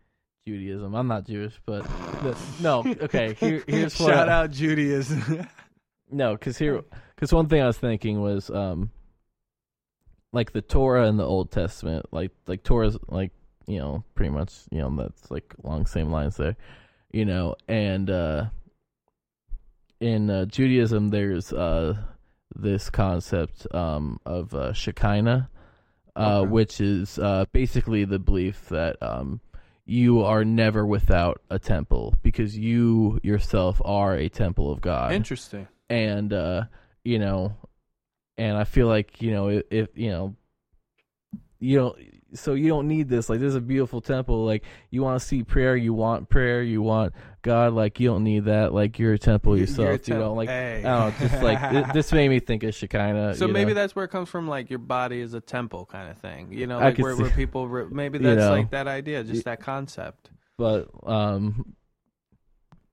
[0.47, 1.83] judaism i'm not jewish but
[2.23, 5.47] the, no okay here here's what shout I- out Judaism.
[6.11, 6.81] no because here
[7.15, 8.89] because one thing i was thinking was um
[10.33, 13.31] like the torah and the old testament like like torah's like
[13.69, 16.55] you know pretty much you know that's like along the same lines there
[17.11, 18.45] you know and uh
[19.99, 21.95] in uh, judaism there's uh
[22.55, 25.49] this concept um of uh, shekinah
[26.15, 26.49] uh Okay.
[26.49, 29.39] which is uh basically the belief that um
[29.85, 35.67] you are never without a temple because you yourself are a temple of god Interesting.
[35.89, 36.63] and uh
[37.03, 37.55] you know
[38.37, 40.35] and i feel like you know if, if you know
[41.59, 41.97] you don't
[42.33, 45.25] so you don't need this like this is a beautiful temple like you want to
[45.25, 49.13] see prayer you want prayer you want god like you don't need that like you're
[49.13, 50.83] a temple yourself you're a you know like Hey.
[50.85, 53.69] i don't know just like it, this made me think of shekinah So you maybe
[53.71, 53.75] know?
[53.81, 56.51] that's where it comes from, like your body is a temple kind of thing.
[56.51, 58.51] You know, like where, where people re- maybe you that's know.
[58.51, 60.29] like that idea, just that concept.
[60.57, 61.73] but um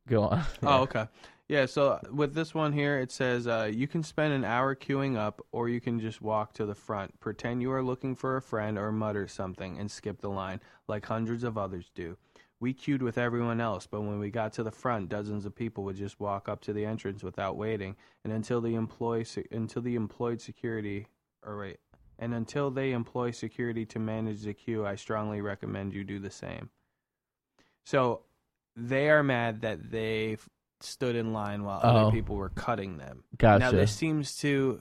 [0.09, 1.07] go on Oh, okay.
[1.49, 5.17] Yeah, so with this one here, it says uh, you can spend an hour queuing
[5.17, 8.43] up, or you can just walk to the front, pretend you are looking for a
[8.43, 12.17] friend, or mutter something and skip the line, like hundreds of others do.
[12.59, 15.85] We queued with everyone else, but when we got to the front, dozens of people
[15.85, 17.95] would just walk up to the entrance without waiting,
[18.25, 21.07] and until the employ until the employed security,
[21.45, 21.79] or wait,
[22.19, 26.31] and until they employ security to manage the queue, I strongly recommend you do the
[26.31, 26.71] same.
[27.85, 28.23] So
[28.75, 30.39] they are mad that they
[30.87, 31.89] stood in line while Oh.
[31.89, 33.25] other people were cutting them.
[33.39, 34.81] gotcha Now this seems to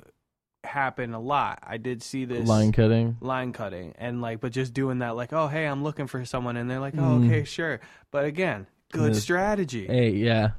[0.64, 1.60] happen a lot.
[1.62, 5.32] I did see this line cutting line cutting and like but just doing that like,
[5.34, 7.26] "Oh, hey, I'm looking for someone." And they're like, "Oh, Mm.
[7.28, 7.80] okay, sure."
[8.12, 9.86] But again, good strategy.
[9.88, 10.52] hey yeah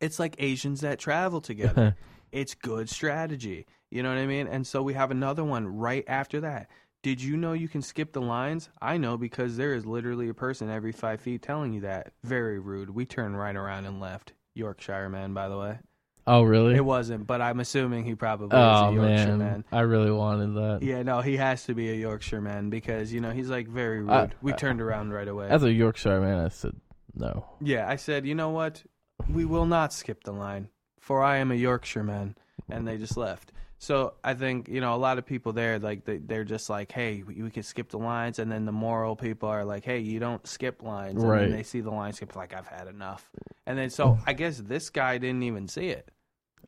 [0.00, 1.96] It's like Asians that travel together.
[2.32, 3.66] it's good strategy.
[3.90, 4.46] You know what I mean?
[4.48, 6.68] And so we have another one right after that.
[7.02, 8.68] Did you know you can skip the lines?
[8.82, 12.12] I know because there is literally a person every five feet telling you that.
[12.22, 12.90] Very rude.
[12.90, 14.32] We turned right around and left.
[14.54, 15.78] Yorkshire man, by the way.
[16.26, 19.38] oh really It wasn't, but I'm assuming he probably oh is a oh, Yorkshire man.
[19.38, 19.64] man.
[19.72, 23.20] i really wanted that Yeah, no, he has to be a Yorkshire man because you
[23.20, 24.10] know he's like very rude.
[24.10, 25.48] I- we I- turned around right away.
[25.48, 26.74] as a yorkshire man i said
[27.14, 28.82] no Yeah, I said, you know what?
[29.28, 30.68] We will not skip the line,
[30.98, 32.34] for I am a Yorkshire man,
[32.68, 33.52] and they just left.
[33.78, 36.92] So I think you know a lot of people there, like they, they're just like,
[36.92, 39.98] hey, we, we could skip the lines, and then the moral people are like, hey,
[39.98, 41.40] you don't skip lines, and Right.
[41.42, 43.30] then they see the line skip, like I've had enough,
[43.66, 46.10] and then so I guess this guy didn't even see it.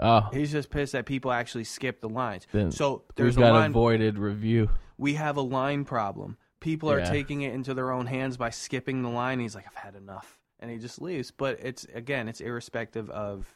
[0.01, 2.47] oh He's just pissed that people actually skip the lines.
[2.53, 3.71] Then So there's a line.
[3.71, 4.69] avoided review
[4.99, 6.37] we have a line problem.
[6.61, 7.11] People are Yeah.
[7.11, 9.41] taking it into their own hands by skipping the line.
[9.41, 11.31] He's like, I've had enough, and he just leaves.
[11.31, 13.56] But it's again, it's irrespective of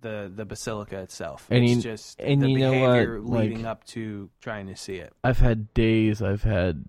[0.00, 1.46] the the basilica itself.
[1.50, 4.66] And it's you- just and the you know behavior what, leading like- up to trying
[4.68, 5.12] to see it.
[5.24, 6.84] I've had days, I've had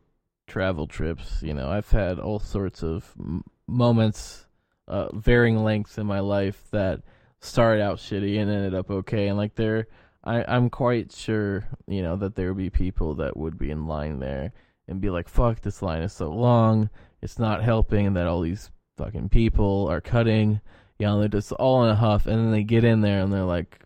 [0.48, 4.48] travel trips, you know, I've had all sorts of m- moments,
[4.88, 7.02] uh, varying lengths in my life that
[7.40, 9.27] started out shitty and ended up okay.
[9.27, 9.88] And like there,
[10.23, 13.86] I, I'm quite sure, you know, that there would be people that would be in
[13.86, 14.52] line there
[14.88, 16.90] and be like, fuck, this line is so long,
[17.22, 20.60] it's not helping, and that all these fucking people are cutting,
[21.00, 23.32] you know, they're just all in a huff, and then they get in there and
[23.34, 23.80] they're like,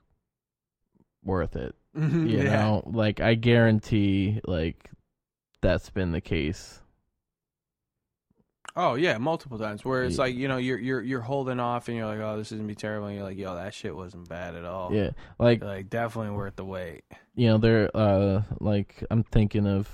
[1.24, 2.52] worth it you yeah.
[2.52, 4.90] know like i guarantee like
[5.62, 6.82] that's been the case
[8.76, 9.86] Oh yeah, multiple times.
[9.86, 10.24] Where it's Yeah.
[10.24, 12.68] like you know you're you're you're holding off, and you're like, oh, this is gonna
[12.68, 13.06] be terrible.
[13.08, 14.92] And you're like, yo, that shit wasn't bad at all.
[14.92, 17.04] yeah like Like definitely worth the wait.
[17.36, 19.88] you know there uh like i'm thinking of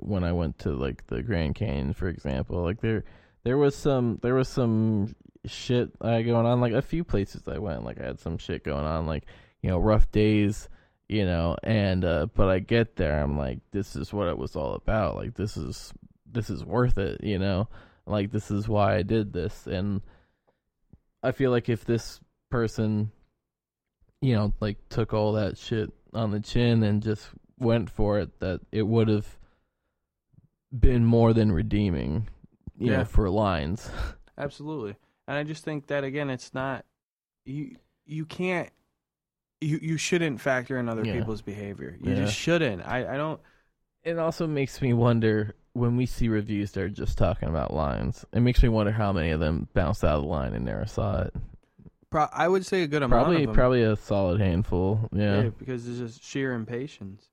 [0.00, 3.04] when i went to like the grand canyon for example like there
[3.44, 5.14] there was some there was some
[5.46, 8.64] shit uh, going on like a few places i went like i had some shit
[8.64, 9.24] going on like
[9.62, 10.68] you know rough days
[11.08, 14.56] you know and uh but i get there i'm like this is what it was
[14.56, 15.92] all about like this is
[16.30, 17.68] this is worth it you know
[18.06, 20.02] like this is why i did this and
[21.22, 22.20] i feel like if this
[22.50, 23.10] person
[24.20, 27.28] you know like took all that shit on the chin and just
[27.58, 29.38] went for it that it would have
[30.78, 32.28] been more than redeeming
[32.76, 32.98] you Yeah.
[32.98, 33.90] know for lines
[34.38, 34.94] Absolutely.
[35.28, 36.84] And I just think that again, it's not,
[37.44, 37.76] you
[38.06, 38.70] you can't
[39.60, 41.12] you you shouldn't factor in other Yeah.
[41.12, 41.96] people's behavior.
[42.02, 42.24] You Yeah.
[42.24, 42.82] just shouldn't.
[42.86, 43.40] I I don't.
[44.02, 48.24] It also makes me wonder when we see reviews that are just talking about lines.
[48.32, 50.86] It makes me wonder how many of them bounced out of the line and never
[50.86, 51.34] saw it.
[52.10, 53.54] Pro- I would say a good amount Probably, of them.
[53.54, 55.08] probably a solid handful.
[55.12, 55.42] Yeah.
[55.42, 57.28] Yeah, because it's just sheer impatience.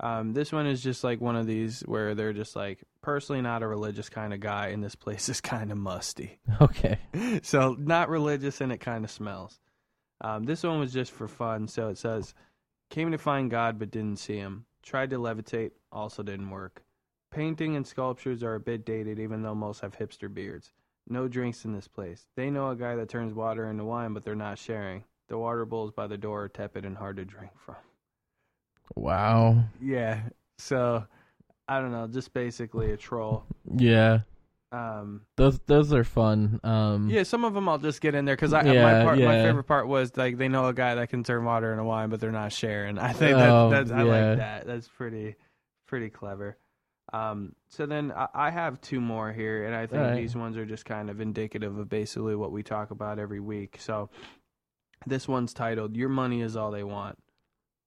[0.00, 3.62] Um, this one is just like one of these where they're just like, personally not
[3.62, 6.38] a religious kind of guy, and this place is kind of musty.
[6.60, 6.98] Okay.
[7.42, 9.58] so not religious, and it kind of smells.
[10.20, 11.68] Um, this one was just for fun.
[11.68, 12.34] So it says,
[12.90, 14.66] came to find God but didn't see him.
[14.82, 16.82] Tried to levitate, also didn't work.
[17.30, 20.72] Painting and sculptures are a bit dated, even though most have hipster beards.
[21.08, 22.26] No drinks in this place.
[22.36, 25.04] They know a guy that turns water into wine, but they're not sharing.
[25.28, 27.76] The water bowls by the door are tepid and hard to drink from.
[28.96, 29.64] Wow.
[29.80, 30.20] Yeah.
[30.58, 31.04] So
[31.68, 33.44] I don't know, just basically a troll.
[33.76, 34.20] Yeah.
[34.70, 36.60] Um, Those those are fun.
[36.62, 39.18] Um yeah, some of them I'll just get in there because I Yeah, my part,
[39.18, 42.10] my favorite part was like they know a guy that can turn water into wine,
[42.10, 42.98] but they're not sharing.
[42.98, 44.02] I think that, Oh, that's I yeah.
[44.04, 44.66] like that.
[44.66, 45.36] That's pretty
[45.86, 46.58] pretty clever.
[47.14, 50.16] Um, so then I, I have two more here, and I think Alright.
[50.16, 53.76] these ones are just kind of indicative of basically what we talk about every week.
[53.80, 54.10] So
[55.06, 57.16] this one's titled "Your Money Is All They Want."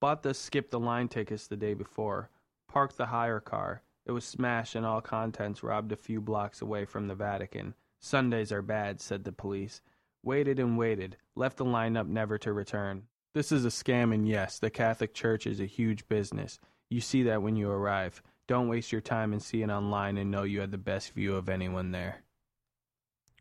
[0.02, 2.32] Bought the skip the line tickets the day before.
[2.68, 3.84] Parked the hire car.
[4.06, 7.76] It was smashed and all contents robbed a few blocks away from the Vatican.
[8.00, 9.82] Sundays are bad, said the police.
[10.24, 11.18] Waited and waited.
[11.36, 13.04] Left the line up never to return.
[13.36, 16.60] This is a scam, and yes, the Catholic Church is a huge business.
[16.90, 18.24] You see that when you arrive.
[18.48, 21.36] Don't waste your time and see it online and know you had the best view
[21.36, 22.24] of anyone there.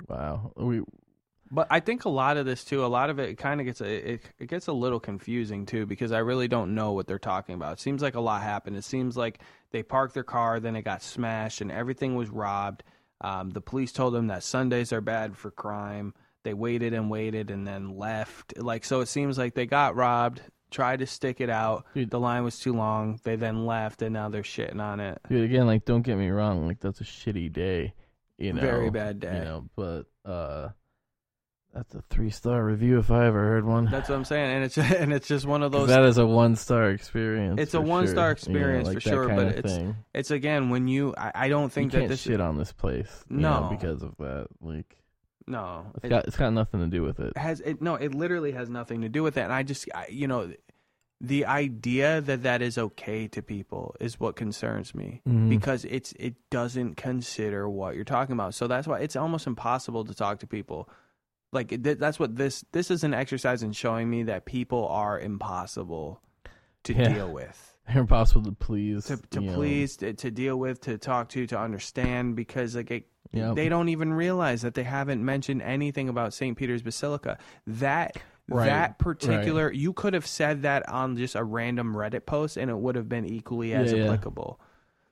[0.08, 0.52] wow.
[0.56, 0.82] We
[1.51, 3.81] But I think a lot of this too, a lot of it kind of gets
[3.81, 7.18] a, it, it gets a little confusing too because I really don't know what they're
[7.18, 7.74] talking about.
[7.74, 8.77] It seems like a lot happened.
[8.77, 9.40] It seems like
[9.72, 12.85] they parked their car, then it got smashed, and everything was robbed.
[13.20, 16.14] Um, the police told them that Sundays are bad for crime.
[16.44, 18.56] They waited and waited and then left.
[18.56, 20.40] Like so, it seems like they got robbed,
[20.70, 21.85] tried to stick it out.
[21.94, 22.10] Dude.
[22.10, 23.20] The line was too long.
[23.24, 25.20] They then left, and now they're shitting on it.
[25.28, 27.93] dude again, like don't get me wrong, like that's a shitty day.
[28.39, 28.60] You know.
[28.62, 29.39] Very bad day.
[29.39, 30.68] You know, but uh
[31.72, 33.84] that's a three star review if I ever heard one.
[33.86, 36.26] That's what I'm saying, and it's and it's just one of those that is a
[36.26, 37.60] one star experience.
[37.60, 38.30] It's a one-star sure.
[38.32, 39.97] experience You know, for like that sure, but it's- thing.
[40.14, 41.14] It's again when you.
[41.16, 42.20] I, I don't think you that this.
[42.22, 43.24] shit on this place.
[43.28, 43.60] No.
[43.62, 44.48] know, because of that.
[44.60, 44.97] Like
[45.47, 47.36] no, it's it got it's got nothing to do with it.
[47.36, 47.80] has it.
[47.80, 49.44] No, it literally has nothing to do with that.
[49.44, 50.52] And I just, I, you know,
[51.20, 55.48] the idea that that is okay to people is what concerns me Mhm.
[55.48, 58.55] because it's it doesn't consider what you're talking about.
[58.55, 60.88] So that's why it's almost impossible to talk to people.
[61.52, 65.18] Like it, that's what this this is an exercise in showing me that people are
[65.18, 66.22] impossible
[66.85, 67.12] to Yeah.
[67.12, 67.66] deal with.
[67.89, 69.06] They're impossible to please.
[69.06, 69.55] to, to you know.
[69.56, 73.55] please to, to deal with to talk to to understand because like it, Yep.
[73.55, 76.56] they don't even realize that they haven't mentioned anything about St.
[76.56, 78.16] Peter's Basilica that
[78.48, 82.68] Right, that particular you could have said that on just a random Reddit post and
[82.68, 84.05] it would have been equally as Yeah, yeah.
[84.06, 84.60] applicable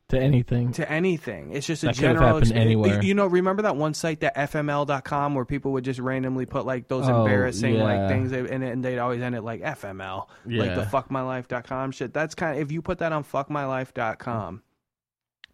[0.08, 0.72] to anything.
[0.72, 3.02] to anything it's just a That general exp- anywhere.
[3.02, 6.88] you know remember that one site that fml.com where people would just randomly put like
[6.88, 8.08] those Oh, embarrassing like yeah.
[8.08, 10.88] things and, and they'd always end it like fml like the Yeah.
[10.90, 12.14] fuckmylife.com shit.
[12.14, 14.62] That's kind of if you put that on fuckmylife.com,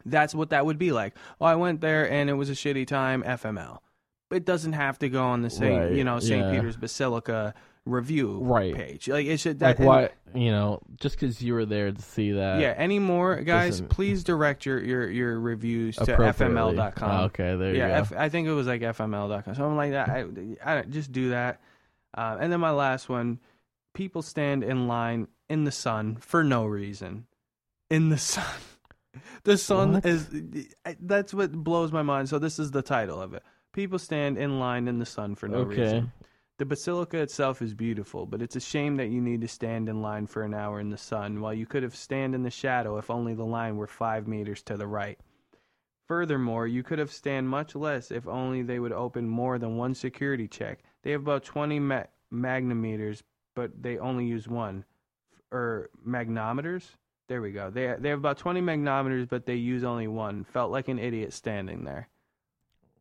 [0.06, 1.14] that's what that would be like.
[1.40, 3.22] Oh, I went there and it was a shitty time.
[3.22, 3.78] FML.
[4.30, 6.44] It doesn't have to go on the Saint, Right, you know, St.
[6.44, 6.50] yeah.
[6.52, 7.54] Peter's Basilica
[7.86, 8.74] review Right.
[8.74, 9.08] page.
[9.08, 9.60] Like it should.
[9.60, 12.60] like That, why you know just because you were there to see that.
[12.60, 12.74] Yeah.
[12.76, 13.74] Any more guys?
[13.74, 17.10] doesn't- Please direct your your your reviews to fml.com.
[17.10, 17.94] Oh, okay, there you yeah, go.
[17.94, 20.08] F, I think it was like fml.com, something like that.
[20.08, 21.60] I, I just do that.
[22.16, 23.38] Uh, and then my last one:
[23.92, 27.26] people stand in line in the sun for no reason.
[27.90, 28.44] In the sun,
[29.44, 30.06] the sun What?
[30.06, 30.28] is.
[31.00, 32.28] That's what blows my mind.
[32.30, 33.42] So this is the title of it:
[33.72, 35.82] people stand in line in the sun for no okay.
[35.82, 36.12] reason.
[36.56, 40.02] The basilica itself is beautiful, but it's a shame that you need to stand in
[40.02, 42.96] line for an hour in the sun while you could have stand in the shadow
[42.96, 45.18] if only the line were five meters to the right.
[46.06, 49.94] Furthermore, you could have stand much less if only they would open more than one
[49.94, 50.80] security check.
[51.02, 53.22] They have about 20 ma- magnometers,
[53.56, 54.84] but they only use one.
[55.50, 56.84] Or er, magnometers?
[57.26, 57.70] There we go.
[57.70, 60.44] They they have about 20 magnometers, but they use only one.
[60.44, 62.08] Felt like an idiot standing there.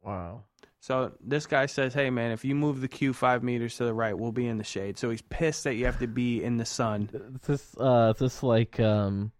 [0.02, 0.44] Wow.
[0.84, 3.94] So this guy says, "Hey man, if you move the queue five meters to the
[3.94, 6.58] right, we'll be in the shade." So he's pissed that you have to be in
[6.58, 7.10] the sun.
[7.14, 9.32] Is this uh is this like um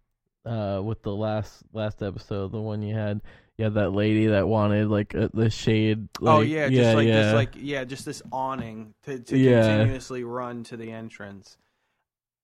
[0.46, 3.20] uh with the last last episode, the one you had
[3.58, 7.08] you had that lady that wanted like uh, the shade like, oh yeah, just like
[7.08, 7.22] yeah.
[7.22, 9.60] this, like yeah, just this awning to to Yeah.
[9.60, 11.58] continuously run to the entrance.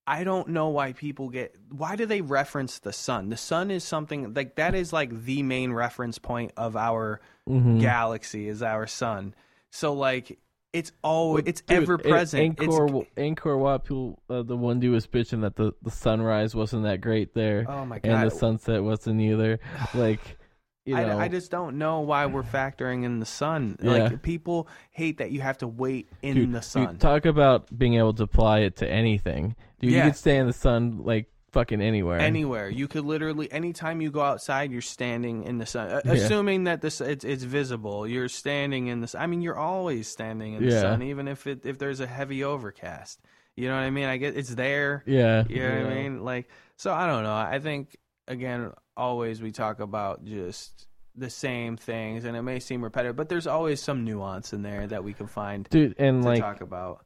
[0.07, 1.55] I don't know why people get.
[1.71, 3.31] Why do they reference the sun?
[3.31, 7.21] The sun is something like that is like the main reference point of our
[7.51, 7.81] Mhm.
[7.81, 9.35] galaxy is our sun.
[9.71, 10.39] So like
[10.73, 12.57] It's always it's Dude, ever present.
[12.59, 16.85] Angkor, Angkor Wat, people, uh, the one dude was bitching that the, the sunrise wasn't
[16.85, 19.59] that great there, oh my god, and the sunset wasn't either.
[19.95, 20.39] Like,
[20.87, 23.79] you know, I, I just don't know why we're factoring in the sun.
[23.83, 23.91] Yeah.
[23.91, 26.99] Like people hate that you have to wait in dude, the dude, sun.
[26.99, 29.57] talk about being able to apply it to anything.
[29.81, 30.05] Dude, Yeah.
[30.05, 32.19] you could stay in the sun like fucking anywhere.
[32.19, 36.01] Anywhere you could literally, anytime you go outside, you're standing in the sun.
[36.05, 36.13] Yeah.
[36.13, 39.07] Assuming that this it's, it's visible, you're standing in the.
[39.09, 39.23] sun.
[39.23, 40.81] I mean, you're always standing in the Yeah.
[40.83, 43.21] sun, even if it if there's a heavy overcast.
[43.57, 44.05] You know what I mean?
[44.07, 45.03] I get it's there.
[45.07, 46.25] yeah, You know what I mean?
[46.25, 47.35] Like, so I don't know.
[47.35, 47.97] I think
[48.29, 50.87] again, always we talk about just
[51.17, 54.87] the same things, and it may seem repetitive, but there's always some nuance in there
[54.87, 57.05] that we can find dude, and to like talk about.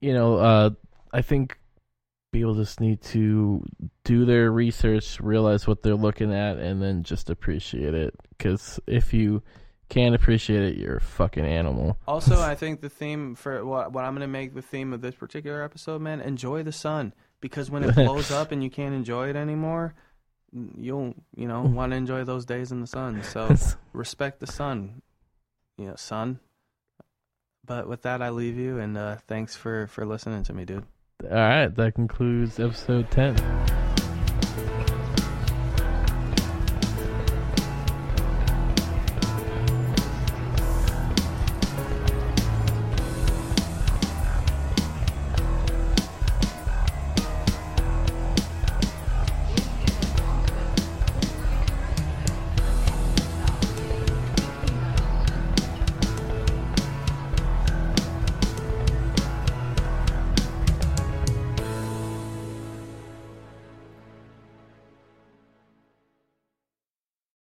[0.00, 0.70] you know, uh,
[1.12, 1.58] I think
[2.32, 3.64] people just need to
[4.04, 8.14] do their research, realize what they're looking at, and then just appreciate it.
[8.30, 9.42] Because if you
[9.88, 11.98] can't appreciate it, you're a fucking animal.
[12.06, 15.00] Also, I think the theme for what what I'm going to make the theme of
[15.00, 18.94] this particular episode, man, enjoy the sun because when it blows up and you can't
[18.94, 19.94] enjoy it anymore,
[20.52, 23.22] you'll you know want to enjoy those days in the sun.
[23.22, 23.54] So
[23.92, 25.02] respect the sun,
[25.78, 26.40] you know, sun.
[27.64, 30.84] But with that, I leave you, and uh, thanks for for listening to me, dude.
[31.24, 33.34] All right, that concludes episode ten.